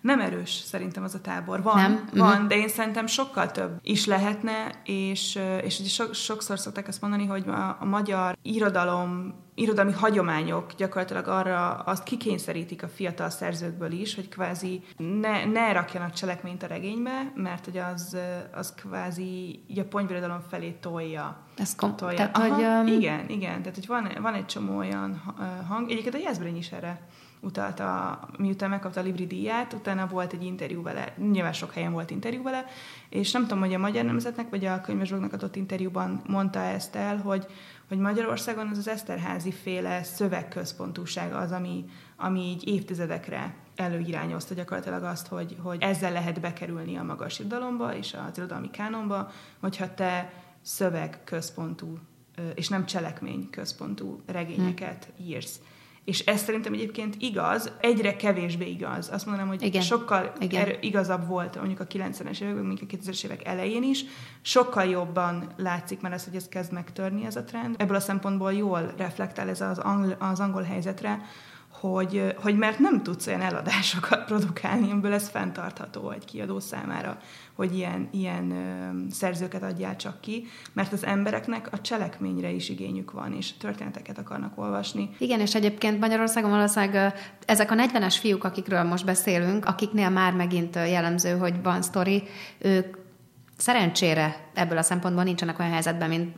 Nem 0.02 0.20
erős 0.20 0.52
szerintem 0.52 1.04
az 1.04 1.14
a 1.14 1.22
tábor. 1.22 1.62
Van, 1.62 1.76
nem? 1.76 2.10
van, 2.14 2.32
uh-huh. 2.32 2.48
de 2.48 2.56
én 2.56 2.68
szerintem 2.68 3.08
sokkal 3.08 3.52
több 3.52 3.80
is 3.82 4.06
lehetne, 4.06 4.72
és, 4.84 5.40
és 5.64 5.80
ugye 5.80 5.90
so, 5.90 6.14
sokszor 6.14 6.60
szokták 6.60 6.88
azt 6.88 7.02
mondani, 7.02 7.26
hogy 7.26 7.48
a, 7.48 7.78
a 7.80 7.86
magyar 7.86 8.38
irodalom, 8.42 9.36
irodalmi 9.56 9.92
hagyományok 9.92 10.74
gyakorlatilag 10.74 11.28
arra 11.28 11.70
azt 11.70 12.04
kikényszerítik 12.04 12.84
a 12.84 12.88
fiatal 12.88 13.30
szerzőkből 13.30 13.92
is, 13.92 14.16
hogy 14.16 14.30
kvázi 14.30 14.84
ne, 14.98 15.46
ne 15.46 15.72
rakjanak 15.72 16.14
cselekményt 16.14 16.64
a 16.64 16.68
regénybe, 16.68 17.32
mert 17.36 17.66
hogy 17.66 17.78
az, 17.78 18.18
az 18.54 18.74
kvázi 18.74 19.64
így 19.68 19.80
a 19.80 19.86
ponyvirodalom 19.86 20.42
felé 20.50 20.72
tolja. 20.72 21.38
Ez 21.58 21.76
kom- 21.76 21.96
tolja. 21.96 22.16
Tehát, 22.16 22.38
Aha, 22.38 22.54
hogy, 22.54 22.64
um... 22.64 22.88
Igen, 23.00 23.30
igen. 23.30 23.62
Tehát, 23.62 23.76
hogy 23.76 23.88
van, 23.88 24.12
van 24.22 24.34
egy 24.34 24.46
csomó 24.46 24.78
olyan 24.78 25.36
hang. 25.68 25.92
Egyébként 25.92 26.16
a 26.16 26.20
Jászberény 26.20 26.58
is 26.58 26.72
erre 26.72 27.02
utalta, 27.39 28.19
miután 28.38 28.69
megkapta 28.69 29.00
a 29.00 29.04
Libri 29.04 29.28
díját, 29.28 29.73
utána 29.73 30.08
volt 30.08 30.34
egy 30.34 30.43
interjú 30.43 30.82
vele, 30.82 31.13
nyilván 31.17 31.54
sok 31.54 31.73
helyen 31.73 31.91
volt 31.91 32.12
interjú 32.12 32.43
vele, 32.43 32.65
és 33.10 33.32
nem 33.32 33.41
tudom, 33.41 33.60
hogy 33.60 33.73
a 33.73 33.77
Magyar 33.77 34.06
Nemzetnek 34.06 34.50
vagy 34.50 34.65
a 34.65 34.81
Könyvesblognak 34.81 35.33
adott 35.33 35.56
interjúban 35.56 36.21
mondta 36.27 36.60
ezt 36.60 36.96
el, 36.96 37.17
hogy, 37.17 37.48
hogy 37.88 37.98
Magyarországon 37.98 38.67
az 38.67 38.77
az 38.77 38.88
Eszterházi 38.88 39.52
féle 39.52 40.04
szövegközpontúság 40.04 41.33
az, 41.33 41.52
ami, 41.52 41.85
ami 42.15 42.40
így 42.40 42.67
évtizedekre 42.67 43.56
előirányozta 43.75 44.54
gyakorlatilag 44.54 45.04
azt, 45.04 45.27
hogy, 45.27 45.58
hogy 45.62 45.81
ezzel 45.81 46.12
lehet 46.12 46.42
bekerülni 46.42 46.98
a 46.98 47.04
magas 47.04 47.40
irodalomba 47.40 47.96
és 47.96 48.15
az 48.29 48.38
irodalmi 48.38 48.69
kánonba, 48.71 49.31
hogyha 49.60 49.94
te 49.94 50.33
szövegközpontú 50.62 51.98
és 52.56 52.67
nem 52.67 52.85
cselekmény 52.85 53.50
központú 53.50 54.21
regényeket 54.25 55.08
hm. 55.17 55.23
írsz. 55.23 55.60
És 56.08 56.20
ez 56.20 56.42
szerintem 56.42 56.74
egyébként 56.74 57.16
igaz, 57.20 57.72
egyre 57.82 58.16
kevésbé 58.16 58.70
igaz. 58.70 59.10
Azt 59.12 59.26
mondanám, 59.26 59.50
hogy 59.50 59.62
Igen. 59.62 59.82
sokkal 59.82 60.34
Igen. 60.40 60.62
Er- 60.62 60.84
igazabb 60.84 61.28
volt 61.28 61.56
mondjuk 61.56 61.80
a 61.80 61.88
90-es 61.88 62.42
években, 62.42 62.66
mondjuk 62.66 62.92
a 62.92 62.96
2000-es 62.96 63.26
évek 63.26 63.48
elején 63.48 63.84
is. 63.84 64.04
Sokkal 64.42 64.86
jobban 64.86 65.54
látszik 65.58 66.02
már 66.02 66.12
ez, 66.12 66.26
hogy 66.26 66.36
ez 66.36 66.48
kezd 66.48 66.72
megtörni 66.72 67.26
ez 67.26 67.36
a 67.36 67.44
trend. 67.44 67.76
Ebből 67.78 67.96
a 67.96 68.00
szempontból 68.00 68.54
jól 68.54 68.94
reflektál 68.98 69.50
ez 69.50 69.62
az 69.62 69.78
angol, 69.78 70.16
az 70.20 70.40
angol 70.40 70.64
helyzetre, 70.64 71.22
hogy, 71.80 72.36
hogy 72.42 72.58
mert 72.58 72.80
nem 72.80 73.04
tudsz 73.04 73.28
olyan 73.28 73.42
eladásokat 73.42 74.25
produkálni, 74.30 74.92
amiből 74.92 75.13
ez 75.13 75.30
fenntartható 75.30 76.12
egy 76.12 76.25
kiadó 76.25 76.60
számára, 76.60 77.17
hogy 77.54 77.75
ilyen, 77.75 78.10
ilyen 78.12 78.52
ö, 78.52 79.12
szerzőket 79.12 79.63
adjál 79.63 79.96
csak 79.96 80.21
ki, 80.21 80.48
mert 80.73 80.94
az 80.94 81.06
embereknek 81.06 81.69
a 81.71 81.82
cselekményre 81.82 82.50
is 82.50 82.69
igényük 82.69 83.12
van, 83.12 83.34
és 83.34 83.58
történeteket 83.58 84.17
akarnak 84.17 84.58
olvasni. 84.60 85.10
Igen, 85.17 85.40
és 85.40 85.56
egyébként 85.56 86.00
Magyarországon 86.00 86.50
valószínűleg 86.50 87.13
ezek 87.46 87.71
a 87.71 87.75
40-es 87.75 88.15
fiúk, 88.19 88.44
akikről 88.44 88.84
most 88.84 89.06
beszélünk, 89.06 89.65
akiknél 89.65 90.10
már 90.10 90.34
megint 90.34 90.75
jellemző, 90.75 91.38
hogy 91.38 91.62
van 91.63 91.82
sztori, 91.82 92.23
ők 92.58 92.98
szerencsére 93.58 94.50
ebből 94.54 94.78
a 94.78 94.82
szempontból 94.82 95.23
nincsenek 95.23 95.60
olyan 95.60 95.71
helyzetben, 95.71 96.10
mint 96.10 96.36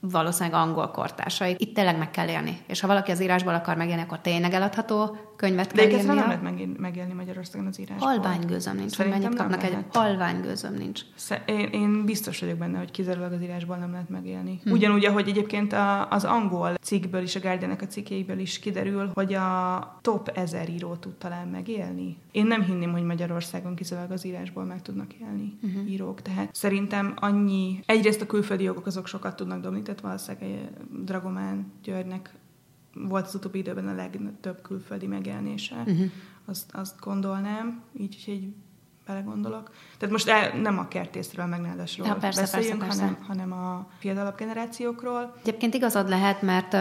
valószínűleg 0.00 0.60
angol 0.60 0.90
kortársai. 0.90 1.54
Itt 1.58 1.74
tényleg 1.74 1.98
meg 1.98 2.10
kell 2.10 2.28
élni. 2.28 2.60
És 2.66 2.80
ha 2.80 2.86
valaki 2.86 3.10
az 3.10 3.22
írásból 3.22 3.54
akar 3.54 3.76
megélni, 3.76 4.02
akkor 4.02 4.20
tényleg 4.20 4.52
eladható 4.52 5.16
könyvet 5.38 5.72
kell 5.72 5.86
De 5.86 5.96
írnia. 5.96 6.14
nem 6.14 6.28
lehet 6.28 6.78
megélni 6.78 7.12
Magyarországon 7.12 7.66
az 7.66 7.80
írásból. 7.80 8.08
Halványgőzöm 8.08 8.76
nincs, 8.76 8.90
Szerintem 8.90 9.20
hogy 9.20 9.30
mennyit 9.30 9.38
kapnak 9.38 9.62
egy 9.62 9.84
halványgőzöm 9.92 10.74
nincs. 10.74 11.00
Én, 11.46 11.68
én 11.72 12.04
biztos 12.04 12.40
vagyok 12.40 12.58
benne, 12.58 12.78
hogy 12.78 12.90
kizárólag 12.90 13.32
az 13.32 13.42
írásból 13.42 13.76
nem 13.76 13.90
lehet 13.90 14.08
megélni. 14.08 14.60
Hm. 14.64 14.70
Ugyanúgy, 14.70 15.04
ahogy 15.04 15.28
egyébként 15.28 15.72
a, 15.72 16.10
az 16.10 16.24
angol 16.24 16.74
cikkből 16.80 17.22
is, 17.22 17.36
a 17.36 17.40
guardian 17.40 17.70
a 17.70 17.86
cikkeiből 17.86 18.38
is 18.38 18.58
kiderül, 18.58 19.10
hogy 19.14 19.34
a 19.34 19.98
top 20.00 20.28
ezer 20.34 20.68
író 20.68 20.94
tud 20.94 21.14
talán 21.14 21.48
megélni. 21.48 22.16
Én 22.32 22.46
nem 22.46 22.62
hinném, 22.62 22.92
hogy 22.92 23.02
Magyarországon 23.02 23.74
kizárólag 23.74 24.10
az 24.10 24.26
írásból 24.26 24.64
meg 24.64 24.82
tudnak 24.82 25.12
élni 25.12 25.58
uh-huh. 25.62 25.90
írók. 25.90 26.22
Tehát 26.22 26.54
szerintem 26.54 27.14
annyi, 27.16 27.80
egyrészt 27.86 28.20
a 28.20 28.26
külföldi 28.26 28.64
jogok 28.64 28.86
azok 28.86 29.06
sokat 29.06 29.36
tudnak 29.36 29.60
dobni, 29.60 29.82
tehát 29.82 30.00
valószínűleg 30.00 30.70
Dragomán 31.04 31.72
Györgynek 31.82 32.30
volt 33.06 33.26
az 33.26 33.34
utóbbi 33.34 33.58
időben 33.58 33.88
a 33.88 33.94
legtöbb 33.94 34.62
külföldi 34.62 35.06
megjelenése. 35.06 35.76
Uh-huh. 35.76 36.10
Azt, 36.44 36.74
azt 36.74 37.00
gondolnám, 37.00 37.82
így, 37.98 38.22
hogy 38.24 38.34
így 38.34 38.52
belegondolok. 39.06 39.70
Tehát 39.98 40.14
most 40.14 40.28
el, 40.28 40.60
nem 40.60 40.78
a 40.78 40.88
kertészről, 40.88 41.46
meg 41.46 41.60
nádasról 41.60 42.06
ja, 42.06 42.14
persze, 42.14 42.40
beszéljünk, 42.40 42.78
persze, 42.78 43.00
persze. 43.00 43.18
Hanem, 43.26 43.48
hanem 43.48 43.64
a 43.64 43.88
fiatalabb 43.98 44.36
generációkról. 44.36 45.34
Egyébként 45.40 45.74
igazad 45.74 46.08
lehet, 46.08 46.42
mert 46.42 46.76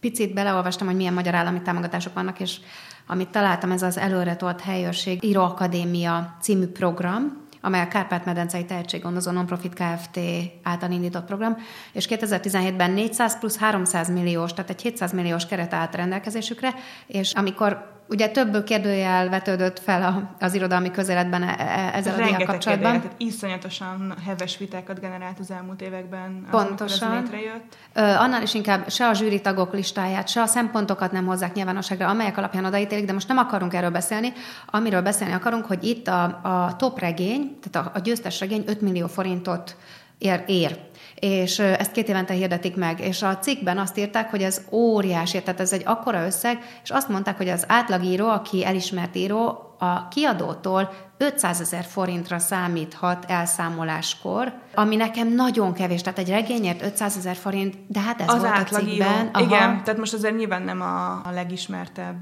picit 0.00 0.34
beleolvastam, 0.34 0.86
hogy 0.86 0.96
milyen 0.96 1.14
magyar 1.14 1.34
állami 1.34 1.62
támogatások 1.62 2.14
vannak, 2.14 2.40
és 2.40 2.60
amit 3.06 3.28
találtam, 3.28 3.70
ez 3.70 3.82
az 3.82 3.98
Előretolt 3.98 4.60
Helyőrség 4.60 5.24
Íróakadémia 5.24 6.36
című 6.40 6.66
program, 6.66 7.43
amely 7.64 7.80
a 7.80 7.88
Kárpát-medencei 7.88 8.64
Tehetséggondozó 8.64 9.30
Nonprofit 9.30 9.74
Kft. 9.74 10.20
által 10.62 10.90
indított 10.90 11.24
program, 11.24 11.56
és 11.92 12.06
2017-ben 12.10 12.90
400 12.90 13.38
plusz 13.38 13.58
300 13.58 14.10
milliós, 14.10 14.52
tehát 14.52 14.70
egy 14.70 14.80
700 14.80 15.12
milliós 15.12 15.46
keret 15.46 15.74
állt 15.74 15.94
rendelkezésükre, 15.94 16.74
és 17.06 17.32
amikor 17.32 18.02
ugye 18.08 18.28
több 18.28 18.64
kérdőjel 18.64 19.28
vetődött 19.28 19.78
fel 19.78 20.34
az 20.40 20.54
irodalmi 20.54 20.90
közéletben 20.90 21.42
e, 21.42 21.54
e, 21.58 21.90
ezzel 21.94 22.16
Rengeteg 22.16 22.48
a 22.48 22.50
kapcsolatban. 22.50 22.92
Rengeteg 22.92 23.16
iszonyatosan 23.16 24.14
heves 24.26 24.58
vitákat 24.58 25.00
generált 25.00 25.38
az 25.38 25.50
elmúlt 25.50 25.82
években, 25.82 26.46
Pontosan. 26.50 27.12
ez 27.12 27.22
létrejött. 27.22 27.76
Ö, 27.92 28.00
annál 28.00 28.42
is 28.42 28.54
inkább 28.54 28.90
se 28.90 29.08
a 29.08 29.12
zsűri 29.12 29.40
tagok 29.40 29.72
listáját, 29.72 30.28
se 30.28 30.40
a 30.40 30.46
szempontokat 30.46 31.12
nem 31.12 31.26
hozzák 31.26 31.54
nyilvánosságra, 31.54 32.08
amelyek 32.08 32.36
alapján 32.36 32.64
odaítélik, 32.64 33.04
de 33.04 33.12
most 33.12 33.28
nem 33.28 33.38
akarunk 33.38 33.74
erről 33.74 33.90
beszélni. 33.90 34.32
Amiről 34.66 35.02
beszélni 35.02 35.34
akarunk, 35.34 35.64
hogy 35.64 35.84
itt 35.84 36.08
a, 36.08 36.22
a 36.24 36.76
top 36.76 36.98
regény, 36.98 37.58
tehát 37.62 37.88
a, 37.88 37.90
a 37.94 38.00
győztes 38.00 38.40
regény 38.40 38.64
5 38.66 38.80
millió 38.80 39.06
forintot 39.06 39.76
ér, 40.18 40.44
ér 40.46 40.78
és 41.24 41.58
ezt 41.58 41.92
két 41.92 42.08
évente 42.08 42.34
hirdetik 42.34 42.76
meg, 42.76 43.00
és 43.00 43.22
a 43.22 43.38
cikkben 43.38 43.78
azt 43.78 43.98
írták, 43.98 44.30
hogy 44.30 44.42
ez 44.42 44.60
óriási, 44.70 45.42
tehát 45.42 45.60
ez 45.60 45.72
egy 45.72 45.82
akkora 45.84 46.26
összeg, 46.26 46.58
és 46.82 46.90
azt 46.90 47.08
mondták, 47.08 47.36
hogy 47.36 47.48
az 47.48 47.64
átlagíró, 47.68 48.28
aki 48.28 48.64
elismert 48.64 49.16
író, 49.16 49.58
a 49.78 50.08
kiadótól 50.08 50.92
500 51.18 51.60
ezer 51.60 51.84
forintra 51.84 52.38
számíthat 52.38 53.24
elszámoláskor, 53.28 54.52
ami 54.74 54.96
nekem 54.96 55.34
nagyon 55.34 55.72
kevés, 55.72 56.02
tehát 56.02 56.18
egy 56.18 56.28
regényért 56.28 56.82
500 56.82 57.16
ezer 57.16 57.36
forint, 57.36 57.74
de 57.88 58.00
hát 58.00 58.20
ez 58.20 58.28
az 58.28 58.40
volt 58.40 58.70
a 58.70 58.76
cikkben. 58.76 59.28
Aha. 59.32 59.44
Igen, 59.44 59.84
tehát 59.84 59.96
most 59.98 60.12
azért 60.12 60.36
nyilván 60.36 60.62
nem 60.62 60.80
a, 60.80 61.12
a 61.12 61.30
legismertebb, 61.34 62.16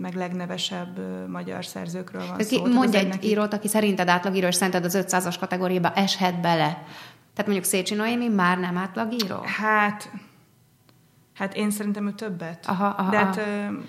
meg 0.00 0.14
legnevesebb 0.14 0.98
magyar 1.28 1.64
szerzőkről 1.64 2.22
van 2.28 2.44
szó. 2.44 2.66
Mondj 2.66 2.96
egy 2.96 3.08
neki... 3.08 3.28
írót, 3.28 3.54
aki 3.54 3.68
szerinted 3.68 4.08
átlagíró, 4.08 4.46
és 4.46 4.54
szerinted 4.54 4.84
az 4.84 4.98
500-as 5.00 5.36
kategóriába 5.40 5.92
eshet 5.92 6.40
bele. 6.40 6.82
Tehát 7.36 7.50
mondjuk 7.50 7.64
Szécsi 7.64 7.94
Noémi 7.94 8.28
már 8.28 8.58
nem 8.58 8.76
átlagíró? 8.76 9.40
Hát, 9.44 10.10
Hát 11.34 11.54
én 11.56 11.70
szerintem 11.70 12.06
ő 12.06 12.12
többet. 12.12 12.66
Aha, 12.66 12.86
aha, 12.86 13.10
de 13.10 13.16
hát 13.16 13.40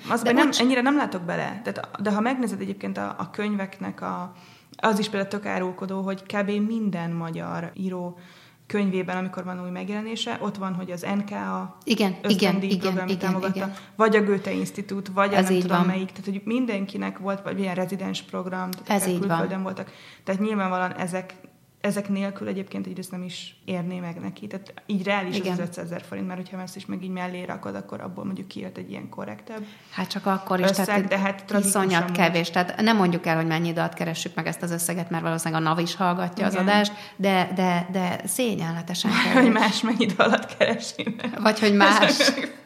az, 0.10 0.22
de 0.22 0.32
nem, 0.32 0.50
ennyire 0.60 0.82
nem 0.82 0.95
látok 0.95 1.22
bele. 1.22 1.62
Tehát, 1.64 2.02
de 2.02 2.12
ha 2.12 2.22
megnézed 2.22 2.62
egyébként 2.62 2.98
a, 2.98 3.16
a 3.18 3.30
könyveknek, 3.30 4.02
a, 4.02 4.34
az 4.78 5.00
is 5.00 5.10
például 5.10 5.30
tök 5.32 5.45
árulkodó, 5.45 6.02
hogy 6.02 6.24
kb. 6.24 6.50
minden 6.50 7.12
magyar 7.12 7.72
író 7.74 8.18
könyvében, 8.66 9.18
amikor 9.18 9.43
van 9.43 9.62
új 9.64 9.70
megjelenése, 9.70 10.38
ott 10.41 10.58
van, 10.58 10.74
hogy 10.74 10.91
az 10.91 11.02
NKA 11.16 11.78
igen, 11.84 12.16
igen, 12.28 12.62
igen, 12.62 13.08
igen, 13.08 13.18
támogatta, 13.18 13.56
igen. 13.56 13.74
vagy 13.95 14.16
a 14.16 14.24
Goethe 14.24 14.52
Institút, 14.52 15.08
vagy 15.08 15.34
Ez 15.34 15.50
a 15.50 15.52
nem 15.52 15.60
tudom 15.62 15.78
van. 15.78 15.86
melyik. 15.86 16.12
Tehát, 16.12 16.26
hogy 16.26 16.41
mindenkinek 16.45 17.18
volt, 17.18 17.41
vagy 17.43 17.60
ilyen 17.60 17.76
rezidens 17.76 18.22
program, 18.22 18.72
tehát 18.72 19.02
Ez 19.02 19.08
így 19.08 19.20
külföldön 19.20 19.50
van. 19.50 19.64
voltak. 19.64 19.91
Tehát 20.24 20.41
nyilvánvalóan 20.41 20.93
ezek 20.93 21.36
ezek 21.82 22.09
nélkül 22.09 22.47
egyébként 22.47 22.88
egyrészt 22.88 23.11
nem 23.11 23.23
is 23.23 23.55
érné 23.65 23.99
meg 23.99 24.19
neki. 24.19 24.47
Tehát 24.47 24.73
így 24.86 25.03
reális 25.03 25.36
Igen. 25.36 25.51
az 25.51 25.59
500 25.59 25.86
ezer 25.86 26.01
forint, 26.01 26.28
mert 26.28 26.39
hogyha 26.39 26.61
ezt 26.61 26.75
is 26.75 26.86
meg 26.86 27.03
így 27.03 27.09
mellé 27.09 27.43
rakod, 27.43 27.75
akkor 27.75 28.01
abból 28.01 28.25
mondjuk 28.25 28.47
kijött 28.47 28.78
egy 28.78 28.89
ilyen 28.89 29.09
korrektebb 29.09 29.65
Hát 29.91 30.07
csak 30.07 30.25
akkor 30.25 30.59
is, 30.59 30.69
összeg, 30.69 30.86
tehát, 30.86 31.07
de 31.07 31.17
hát 31.17 31.53
iszonyat 31.59 32.11
kevés. 32.11 32.49
Tehát 32.49 32.82
nem 32.82 32.97
mondjuk 32.97 33.25
el, 33.25 33.36
hogy 33.36 33.47
mennyi 33.47 33.67
időt 33.67 33.93
keressük 33.93 34.36
meg 34.36 34.47
ezt 34.47 34.61
az 34.61 34.71
összeget, 34.71 35.09
mert 35.09 35.23
valószínűleg 35.23 35.61
a 35.61 35.65
NAV 35.65 35.80
is 35.80 35.95
hallgatja 35.95 36.47
Igen. 36.47 36.57
az 36.57 36.67
adást, 36.67 36.91
de, 37.15 37.51
de, 37.55 37.88
de 37.91 38.21
szényelletesen 38.25 39.11
kevés. 39.23 39.43
Hogy 39.43 39.51
más 39.51 39.82
mennyi 39.82 40.03
idő 40.03 40.15
alatt 40.17 40.57
keresi. 40.57 41.15
Vagy 41.39 41.59
hogy 41.59 41.73
más. 41.75 42.17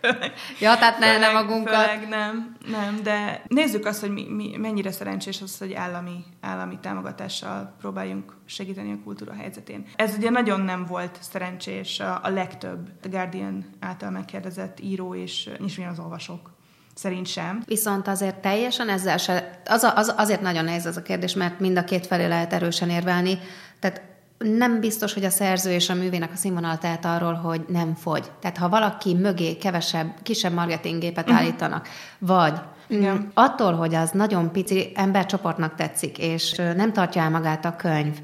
ja, 0.59 0.75
tehát 0.77 0.99
ne, 0.99 1.17
nem 1.17 1.33
magunkat. 1.33 1.73
Főleg 1.73 2.07
nem, 2.07 2.55
nem, 2.67 2.99
de 3.03 3.43
nézzük 3.47 3.85
azt, 3.85 3.99
hogy 3.99 4.09
mi, 4.09 4.27
mi, 4.29 4.57
mennyire 4.57 4.91
szerencsés 4.91 5.41
az, 5.41 5.57
hogy 5.57 5.73
állami, 5.73 6.23
állami 6.41 6.77
támogatással 6.81 7.75
próbáljunk 7.79 8.37
segíteni 8.45 8.91
a 8.91 9.03
kultúra 9.03 9.33
helyzetén. 9.33 9.85
Ez 9.95 10.15
ugye 10.17 10.29
nagyon 10.29 10.59
nem 10.59 10.85
volt 10.85 11.17
szerencsés 11.21 11.99
a, 11.99 12.19
a 12.23 12.29
legtöbb 12.29 12.89
a 13.03 13.07
Guardian 13.07 13.65
által 13.79 14.09
megkérdezett 14.09 14.79
író 14.79 15.15
és, 15.15 15.49
és 15.65 15.81
az 15.91 15.99
olvasók 15.99 16.51
szerint 16.95 17.27
sem. 17.27 17.63
Viszont 17.65 18.07
azért 18.07 18.35
teljesen 18.35 18.89
ezzel 18.89 19.17
se, 19.17 19.61
az, 19.65 19.91
az, 19.95 20.13
azért 20.17 20.41
nagyon 20.41 20.63
nehéz 20.63 20.85
ez 20.85 20.97
a 20.97 21.01
kérdés, 21.01 21.33
mert 21.33 21.59
mind 21.59 21.77
a 21.77 21.83
két 21.83 22.07
felé 22.07 22.25
lehet 22.25 22.53
erősen 22.53 22.89
érvelni. 22.89 23.39
Tehát 23.79 24.01
nem 24.43 24.79
biztos, 24.79 25.13
hogy 25.13 25.23
a 25.23 25.29
szerző 25.29 25.71
és 25.71 25.89
a 25.89 25.93
művének 25.93 26.31
a 26.33 26.35
színvonal 26.35 26.77
tehet 26.77 27.05
arról, 27.05 27.33
hogy 27.33 27.65
nem 27.67 27.95
fogy. 27.95 28.31
Tehát 28.39 28.57
ha 28.57 28.69
valaki 28.69 29.13
mögé 29.13 29.57
kevesebb, 29.57 30.13
kisebb 30.23 30.53
marketinggépet 30.53 31.23
uh-huh. 31.23 31.39
állítanak, 31.39 31.87
vagy 32.17 32.59
igen. 32.87 33.31
attól, 33.33 33.73
hogy 33.73 33.95
az 33.95 34.09
nagyon 34.11 34.51
pici 34.51 34.91
embercsoportnak 34.95 35.75
tetszik, 35.75 36.17
és 36.17 36.55
nem 36.75 36.93
tartja 36.93 37.21
el 37.21 37.29
magát 37.29 37.65
a 37.65 37.75
könyv, 37.75 38.17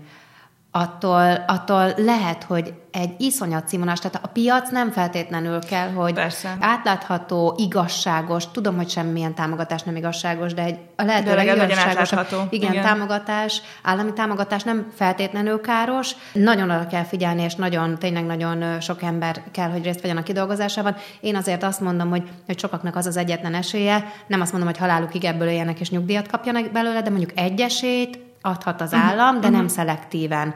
attól, 0.77 1.43
attól 1.47 1.93
lehet, 1.97 2.43
hogy 2.43 2.73
egy 2.91 3.13
iszonyat 3.17 3.67
színvonalas, 3.67 3.99
tehát 3.99 4.19
a 4.25 4.27
piac 4.27 4.69
nem 4.69 4.91
feltétlenül 4.91 5.59
kell, 5.59 5.89
hogy 5.91 6.13
Persze. 6.13 6.57
átlátható, 6.59 7.53
igazságos, 7.57 8.51
tudom, 8.51 8.75
hogy 8.75 8.89
semmilyen 8.89 9.33
támogatás 9.33 9.83
nem 9.83 9.95
igazságos, 9.95 10.53
de 10.53 10.63
egy 10.63 10.77
a 10.95 11.03
lehető 11.03 11.35
legigazságos, 11.35 12.11
igen, 12.49 12.71
igen, 12.71 12.83
támogatás, 12.83 13.61
állami 13.83 14.13
támogatás 14.13 14.63
nem 14.63 14.87
feltétlenül 14.95 15.61
káros, 15.61 16.11
nagyon 16.33 16.69
oda 16.69 16.87
kell 16.87 17.03
figyelni, 17.03 17.41
és 17.41 17.55
nagyon, 17.55 17.97
tényleg 17.99 18.25
nagyon 18.25 18.79
sok 18.79 19.01
ember 19.01 19.41
kell, 19.51 19.69
hogy 19.69 19.83
részt 19.83 20.01
vegyen 20.01 20.17
a 20.17 20.23
kidolgozásában. 20.23 20.95
Én 21.19 21.35
azért 21.35 21.63
azt 21.63 21.79
mondom, 21.79 22.09
hogy, 22.09 22.23
hogy 22.45 22.59
sokaknak 22.59 22.95
az 22.95 23.05
az 23.05 23.17
egyetlen 23.17 23.53
esélye, 23.53 24.11
nem 24.27 24.41
azt 24.41 24.51
mondom, 24.51 24.69
hogy 24.69 24.79
halálukig 24.79 25.25
ebből 25.25 25.47
éljenek 25.47 25.79
és 25.79 25.89
nyugdíjat 25.89 26.27
kapjanak 26.27 26.71
belőle, 26.71 27.01
de 27.01 27.09
mondjuk 27.09 27.31
egy 27.35 27.61
esélyt, 27.61 28.26
adhat 28.47 28.81
az 28.81 28.93
állam, 28.93 29.27
uh-huh. 29.27 29.41
de 29.41 29.49
nem 29.49 29.59
uh-huh. 29.59 29.75
szelektíven. 29.75 30.53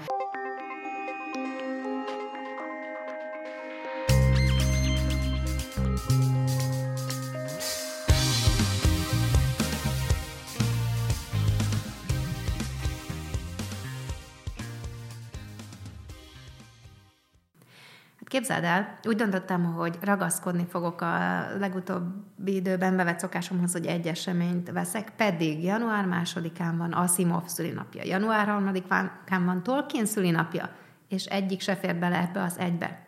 Képzeld 18.31 18.63
el, 18.63 18.97
úgy 19.03 19.15
döntöttem, 19.15 19.63
hogy 19.63 19.97
ragaszkodni 20.01 20.65
fogok 20.69 21.01
a 21.01 21.17
legutóbbi 21.59 22.55
időben 22.55 22.95
bevett 22.95 23.19
szokásomhoz, 23.19 23.71
hogy 23.71 23.85
egy 23.85 24.07
eseményt 24.07 24.71
veszek, 24.71 25.09
pedig 25.15 25.63
január 25.63 26.05
másodikán 26.05 26.77
van 26.77 26.91
Asimov 26.91 27.45
szülinapja, 27.45 28.03
január 28.05 28.47
harmadikán 28.47 29.11
van 29.45 29.63
Tolkien 29.63 30.05
szülinapja, 30.05 30.69
és 31.07 31.25
egyik 31.25 31.61
se 31.61 31.75
fér 31.75 31.95
bele 31.95 32.17
ebbe 32.17 32.43
az 32.43 32.57
egybe. 32.59 33.05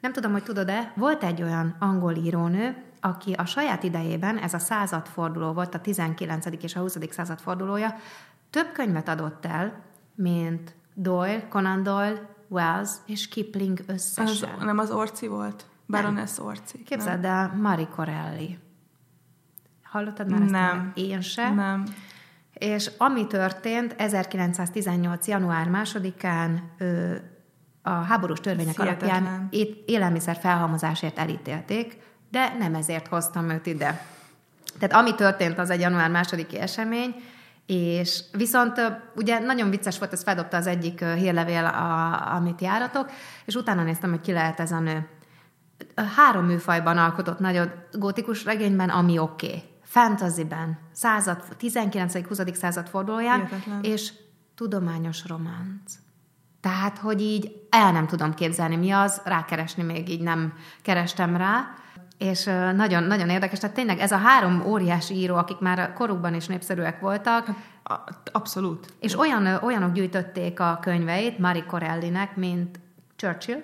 Nem 0.00 0.12
tudom, 0.12 0.32
hogy 0.32 0.42
tudod-e, 0.42 0.92
volt 0.96 1.24
egy 1.24 1.42
olyan 1.42 1.76
angol 1.78 2.14
írónő, 2.14 2.76
aki 3.00 3.32
a 3.32 3.44
saját 3.44 3.82
idejében, 3.82 4.38
ez 4.38 4.54
a 4.54 4.58
századforduló 4.58 5.52
volt, 5.52 5.74
a 5.74 5.80
19. 5.80 6.46
és 6.62 6.76
a 6.76 6.80
20. 6.80 6.98
századfordulója, 7.10 7.94
több 8.50 8.72
könyvet 8.72 9.08
adott 9.08 9.46
el, 9.46 9.82
mint 10.14 10.74
Doyle, 10.94 11.48
Conan 11.48 11.82
Doyle, 11.82 12.36
Wells 12.48 12.90
és 13.06 13.28
Kipling 13.28 13.80
összesen. 13.86 14.26
Az, 14.26 14.64
nem 14.64 14.78
az 14.78 14.90
Orci 14.90 15.26
volt? 15.26 15.66
Baroness 15.86 16.38
Orci. 16.38 16.82
Képzeld 16.82 17.24
el, 17.24 17.54
Marie 17.60 17.88
Corelli. 17.88 18.58
Hallottad 19.82 20.30
már 20.30 20.42
ezt? 20.42 20.50
Nem. 20.50 20.92
Én 20.94 21.20
se. 21.20 21.50
Nem. 21.50 21.84
És 22.52 22.90
ami 22.98 23.26
történt, 23.26 23.94
1918. 23.98 25.26
január 25.26 25.68
másodikán 25.68 26.70
a 27.82 27.90
háborús 27.90 28.40
törvények 28.40 28.80
Hihetetlen. 28.80 29.24
alapján 29.24 29.48
élelmiszer 29.86 30.36
felhalmozásért 30.36 31.18
elítélték, 31.18 31.98
de 32.30 32.54
nem 32.58 32.74
ezért 32.74 33.06
hoztam 33.06 33.50
őt 33.50 33.66
ide. 33.66 34.04
Tehát 34.78 34.94
ami 34.94 35.14
történt, 35.14 35.58
az 35.58 35.70
egy 35.70 35.80
január 35.80 36.10
másodiki 36.10 36.58
esemény, 36.58 37.14
és 37.68 38.20
viszont 38.32 38.80
ugye 39.16 39.38
nagyon 39.38 39.70
vicces 39.70 39.98
volt, 39.98 40.12
ezt 40.12 40.22
feldobta 40.22 40.56
az 40.56 40.66
egyik 40.66 41.04
hírlevél, 41.04 41.64
a, 41.64 42.34
amit 42.34 42.60
járatok, 42.60 43.10
és 43.44 43.54
utána 43.54 43.82
néztem, 43.82 44.10
hogy 44.10 44.20
ki 44.20 44.32
lehet 44.32 44.60
ez 44.60 44.72
a 44.72 44.78
nő. 44.78 45.08
Három 46.16 46.44
műfajban 46.44 46.98
alkotott 46.98 47.38
nagyon 47.38 47.70
gótikus 47.92 48.44
regényben, 48.44 48.88
ami 48.88 49.18
oké. 49.18 49.46
Okay. 49.46 49.62
Fantasyben, 49.82 50.78
század, 50.92 51.42
19.-20. 51.60 52.54
század 52.54 52.88
fordulóján, 52.88 53.44
Hihetetlen. 53.46 53.82
és 53.82 54.12
tudományos 54.54 55.26
románc. 55.26 55.92
Tehát, 56.60 56.98
hogy 56.98 57.20
így 57.20 57.52
el 57.70 57.92
nem 57.92 58.06
tudom 58.06 58.34
képzelni, 58.34 58.76
mi 58.76 58.90
az, 58.90 59.20
rákeresni 59.24 59.82
még 59.82 60.08
így 60.08 60.20
nem 60.20 60.52
kerestem 60.82 61.36
rá, 61.36 61.74
és 62.18 62.44
nagyon, 62.74 63.02
nagyon 63.02 63.28
érdekes. 63.28 63.58
Tehát 63.58 63.76
tényleg 63.76 63.98
ez 63.98 64.12
a 64.12 64.16
három 64.16 64.62
óriási 64.66 65.14
író, 65.14 65.36
akik 65.36 65.58
már 65.58 65.92
korukban 65.92 66.34
is 66.34 66.46
népszerűek 66.46 67.00
voltak, 67.00 67.46
Abszolút. 68.32 68.92
és 69.00 69.18
olyan, 69.18 69.46
olyanok 69.46 69.92
gyűjtötték 69.92 70.60
a 70.60 70.78
könyveit 70.80 71.38
Marie 71.38 71.64
Corellinek, 71.66 72.36
mint 72.36 72.80
Churchill, 73.16 73.62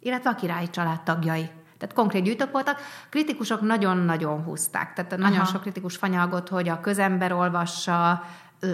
illetve 0.00 0.30
a 0.30 0.34
királyi 0.34 0.70
család 0.70 1.02
tagjai. 1.02 1.50
Tehát 1.78 1.96
konkrét 1.96 2.22
gyűjtők 2.22 2.52
voltak. 2.52 2.80
Kritikusok 3.08 3.60
nagyon-nagyon 3.60 4.42
húzták. 4.42 4.92
Tehát 4.92 5.16
nagyon 5.16 5.40
Aha. 5.40 5.44
sok 5.44 5.60
kritikus 5.60 5.96
fanyalgott, 5.96 6.48
hogy 6.48 6.68
a 6.68 6.80
közember 6.80 7.32
olvassa, 7.32 8.22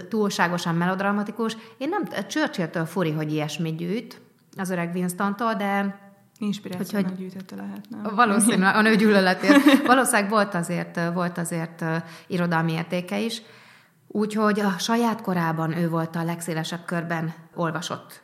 túlságosan 0.08 0.74
melodramatikus. 0.74 1.56
Én 1.78 1.88
nem, 1.88 2.26
Churchilltől 2.26 2.86
furi, 2.86 3.12
hogy 3.12 3.32
ilyesmit 3.32 3.76
gyűjt, 3.76 4.20
az 4.56 4.70
öreg 4.70 4.94
Winstontól, 4.94 5.54
de 5.54 5.98
Inspirációnak 6.38 7.06
Úgyhogy- 7.10 7.18
gyűjtötte 7.18 7.56
lehet, 7.56 7.88
nem? 7.88 8.14
Valószínűleg 8.14 8.74
a 8.74 8.80
nő 8.82 8.96
gyűlöletért. 8.96 9.86
Valószínűleg 9.86 10.30
volt 10.30 10.54
azért, 10.54 11.00
volt 11.12 11.38
azért 11.38 11.84
irodalmi 12.26 12.72
értéke 12.72 13.18
is. 13.20 13.42
Úgyhogy 14.06 14.60
a 14.60 14.78
saját 14.78 15.22
korában 15.22 15.76
ő 15.76 15.88
volt 15.88 16.16
a 16.16 16.24
legszélesebb 16.24 16.84
körben 16.84 17.34
olvasott 17.54 18.22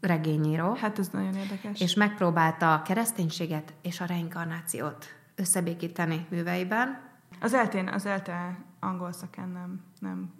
regényíró, 0.00 0.74
Hát 0.74 0.98
ez 0.98 1.08
nagyon 1.08 1.34
érdekes. 1.34 1.80
és 1.80 1.94
megpróbálta 1.94 2.74
a 2.74 2.82
kereszténységet 2.82 3.72
és 3.82 4.00
a 4.00 4.04
reinkarnációt 4.04 5.06
összebékíteni 5.34 6.26
műveiben. 6.30 7.00
Az 7.40 7.54
eltén, 7.54 7.88
az 7.88 8.06
elte 8.06 8.58
angol 8.80 9.12
szakán 9.12 9.48
nem, 9.48 9.80
nem 10.00 10.32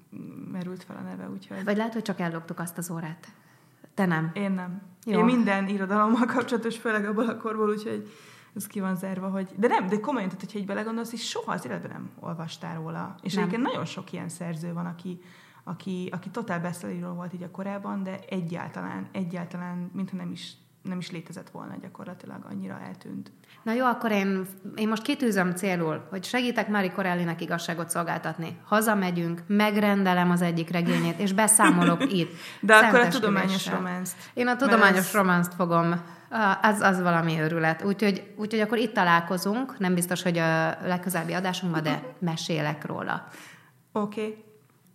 merült 0.53 0.85
fel 0.85 0.97
a 0.97 1.01
neve, 1.09 1.29
úgyhogy 1.31 1.65
Vagy 1.65 1.77
lehet, 1.77 1.93
hogy 1.93 2.03
csak 2.03 2.21
elloptuk 2.21 2.59
azt 2.59 2.79
az 2.79 2.91
órát. 2.91 3.29
Te 3.99 4.07
nem. 4.07 4.31
én 4.33 4.51
nem. 4.51 4.83
Jó. 5.05 5.19
Én 5.19 5.25
minden 5.25 5.69
irodalommal 5.69 6.27
kapcsolatos, 6.27 6.77
főleg 6.77 7.05
abból 7.05 7.29
a 7.29 7.37
korból, 7.37 7.69
úgyhogy 7.69 8.11
ez 8.55 8.67
ki 8.67 8.81
van 8.81 8.97
zárva, 8.97 9.29
hogy... 9.29 9.49
De 9.57 9.69
nem, 9.69 9.89
de 9.89 10.01
komolyan, 10.01 10.29
tehát, 10.29 10.45
hogyha 10.45 10.59
így 10.59 10.67
belegondolsz, 10.67 11.13
és 11.13 11.29
soha 11.29 11.53
az 11.53 11.67
életben 11.67 11.91
nem 11.91 12.11
olvastál 12.21 12.75
róla. 12.75 13.15
És 13.23 13.35
Nem. 13.35 13.43
egyébként 13.43 13.67
nagyon 13.67 13.85
sok 13.85 14.13
ilyen 14.13 14.29
szerző 14.29 14.73
van, 14.73 14.87
aki, 14.87 15.21
aki, 15.65 16.09
aki 16.13 16.31
totál 16.31 16.61
bestselleríró 16.61 17.13
volt 17.13 17.33
így 17.33 17.43
a 17.43 17.51
korában, 17.51 18.03
de 18.03 18.19
egyáltalán, 18.29 19.09
egyáltalán, 19.13 19.91
mintha 19.93 20.17
nem 20.17 20.31
is, 20.31 20.53
nem 20.83 20.99
is 20.99 21.11
létezett 21.11 21.51
volna 21.51 21.77
gyakorlatilag, 21.81 22.45
annyira 22.51 22.81
eltűnt. 22.81 23.33
Na 23.63 23.73
jó, 23.73 23.85
akkor 23.85 24.11
én, 24.11 24.47
én 24.77 24.89
most 24.89 25.03
kitűzöm 25.03 25.53
célul, 25.53 26.07
hogy 26.11 26.25
segítek 26.25 26.69
Marie 26.69 26.93
Corellinek 26.93 27.41
igazságot 27.41 27.91
szolgáltatni. 27.91 28.59
Hazamegyünk, 28.65 29.43
megrendelem 29.47 30.31
az 30.31 30.43
egyik 30.43 30.71
regényét, 30.71 31.19
és 31.19 31.33
beszámolok 31.33 32.13
itt. 32.21 32.31
De 32.61 32.75
akkor 32.75 33.01
a 33.01 33.09
tudományos 33.09 33.67
románzt. 33.67 34.17
Én 34.35 34.47
a 34.47 34.57
tudományos 34.57 34.99
ez- 34.99 35.13
románzt 35.13 35.55
fogom, 35.55 36.01
az, 36.63 36.81
az 36.81 37.01
valami 37.01 37.41
őrület. 37.41 37.85
Úgyhogy, 37.85 38.35
úgyhogy 38.37 38.61
akkor 38.61 38.79
itt 38.79 38.93
találkozunk, 38.93 39.79
nem 39.79 39.95
biztos, 39.95 40.23
hogy 40.23 40.39
a 40.39 40.77
legközelebbi 40.83 41.33
adásunkban, 41.33 41.83
de 41.83 42.03
mesélek 42.19 42.87
róla. 42.87 43.29
Oké. 43.93 44.21
Okay. 44.21 44.45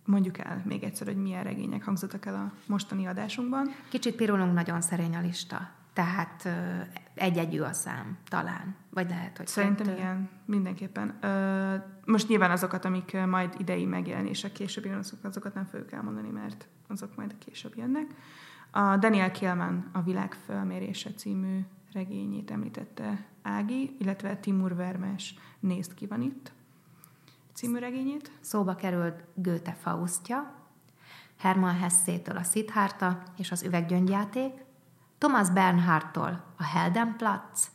Mondjuk 0.04 0.38
el 0.38 0.62
még 0.64 0.82
egyszer, 0.82 1.06
hogy 1.06 1.16
milyen 1.16 1.42
regények 1.42 1.84
hangzottak 1.84 2.26
el 2.26 2.34
a 2.34 2.52
mostani 2.66 3.06
adásunkban. 3.06 3.74
Kicsit 3.88 4.14
pirulunk, 4.14 4.54
nagyon 4.54 4.80
szerény 4.80 5.16
a 5.16 5.20
lista. 5.20 5.70
Tehát 5.92 6.48
egy-egyű 7.14 7.60
a 7.60 7.72
szám, 7.72 8.18
talán. 8.28 8.74
Vagy 8.90 9.08
lehet, 9.08 9.36
hogy 9.36 9.46
Szerintem 9.46 9.86
kettő. 9.86 9.98
igen, 9.98 10.28
mindenképpen. 10.44 11.18
Ö, 11.20 11.74
most 12.04 12.28
nyilván 12.28 12.50
azokat, 12.50 12.84
amik 12.84 13.16
majd 13.26 13.54
idei 13.58 13.84
megjelenések 13.84 14.52
később 14.52 14.84
jönnek, 14.84 15.00
azok- 15.00 15.24
azokat 15.24 15.54
nem 15.54 15.64
fogjuk 15.64 15.92
elmondani, 15.92 16.28
mert 16.28 16.68
azok 16.88 17.16
majd 17.16 17.34
később 17.38 17.76
jönnek. 17.76 18.06
A 18.70 18.96
Daniel 18.96 19.30
Kielman 19.30 19.90
a 19.92 20.02
Világ 20.02 20.34
fölmérése 20.34 21.10
című 21.14 21.60
regényét 21.92 22.50
említette 22.50 23.24
Ági, 23.42 23.96
illetve 23.98 24.36
Timur 24.36 24.74
Vermes 24.74 25.34
Nézd 25.60 25.94
ki 25.94 26.06
van 26.06 26.22
itt 26.22 26.52
című 27.52 27.78
regényét. 27.78 28.30
Szóba 28.40 28.74
került 28.74 29.24
Goethe 29.34 29.72
Faustja, 29.72 30.54
Hermann 31.38 31.76
Hessétől 31.78 32.36
a 32.36 32.42
Siddhartha 32.42 33.22
és 33.36 33.50
az 33.50 33.62
üveggyöngyjáték, 33.62 34.52
Thomas 35.18 35.50
Bernhardtól 35.50 36.44
a 36.56 36.62
Heldenplatz 36.62 37.70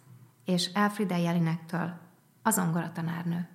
és 0.45 0.65
Elfriede 0.73 1.17
Jelinektől 1.17 1.93
az 2.41 2.57
ongoratanárnő. 2.57 3.47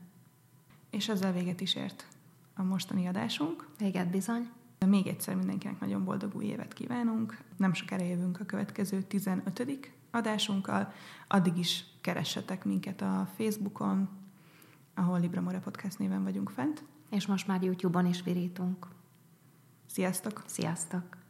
És 0.91 1.09
ezzel 1.09 1.33
véget 1.33 1.61
is 1.61 1.75
ért 1.75 2.07
a 2.55 2.63
mostani 2.63 3.07
adásunk. 3.07 3.69
Véget 3.79 4.11
bizony. 4.11 4.51
Még 4.87 5.07
egyszer 5.07 5.35
mindenkinek 5.35 5.81
nagyon 5.81 6.05
boldog 6.05 6.35
új 6.35 6.45
évet 6.45 6.73
kívánunk. 6.73 7.39
Nem 7.57 7.73
sokára 7.73 8.05
jövünk 8.05 8.41
a 8.41 8.45
következő 8.45 9.03
15. 9.03 9.93
adásunkkal. 10.11 10.93
Addig 11.29 11.59
is 11.59 11.85
keressetek 12.01 12.65
minket 12.65 13.01
a 13.01 13.29
Facebookon, 13.37 14.09
ahol 14.95 15.21
Libra 15.21 15.41
More 15.41 15.61
Podcast 15.61 15.99
néven 15.99 16.23
vagyunk 16.23 16.51
fent. 16.51 16.85
És 17.11 17.27
most 17.27 17.47
már 17.47 17.63
YouTube-on 17.63 18.07
is 18.07 18.23
virítunk. 18.23 18.87
Sziasztok! 19.87 20.43
Sziasztok! 20.47 21.24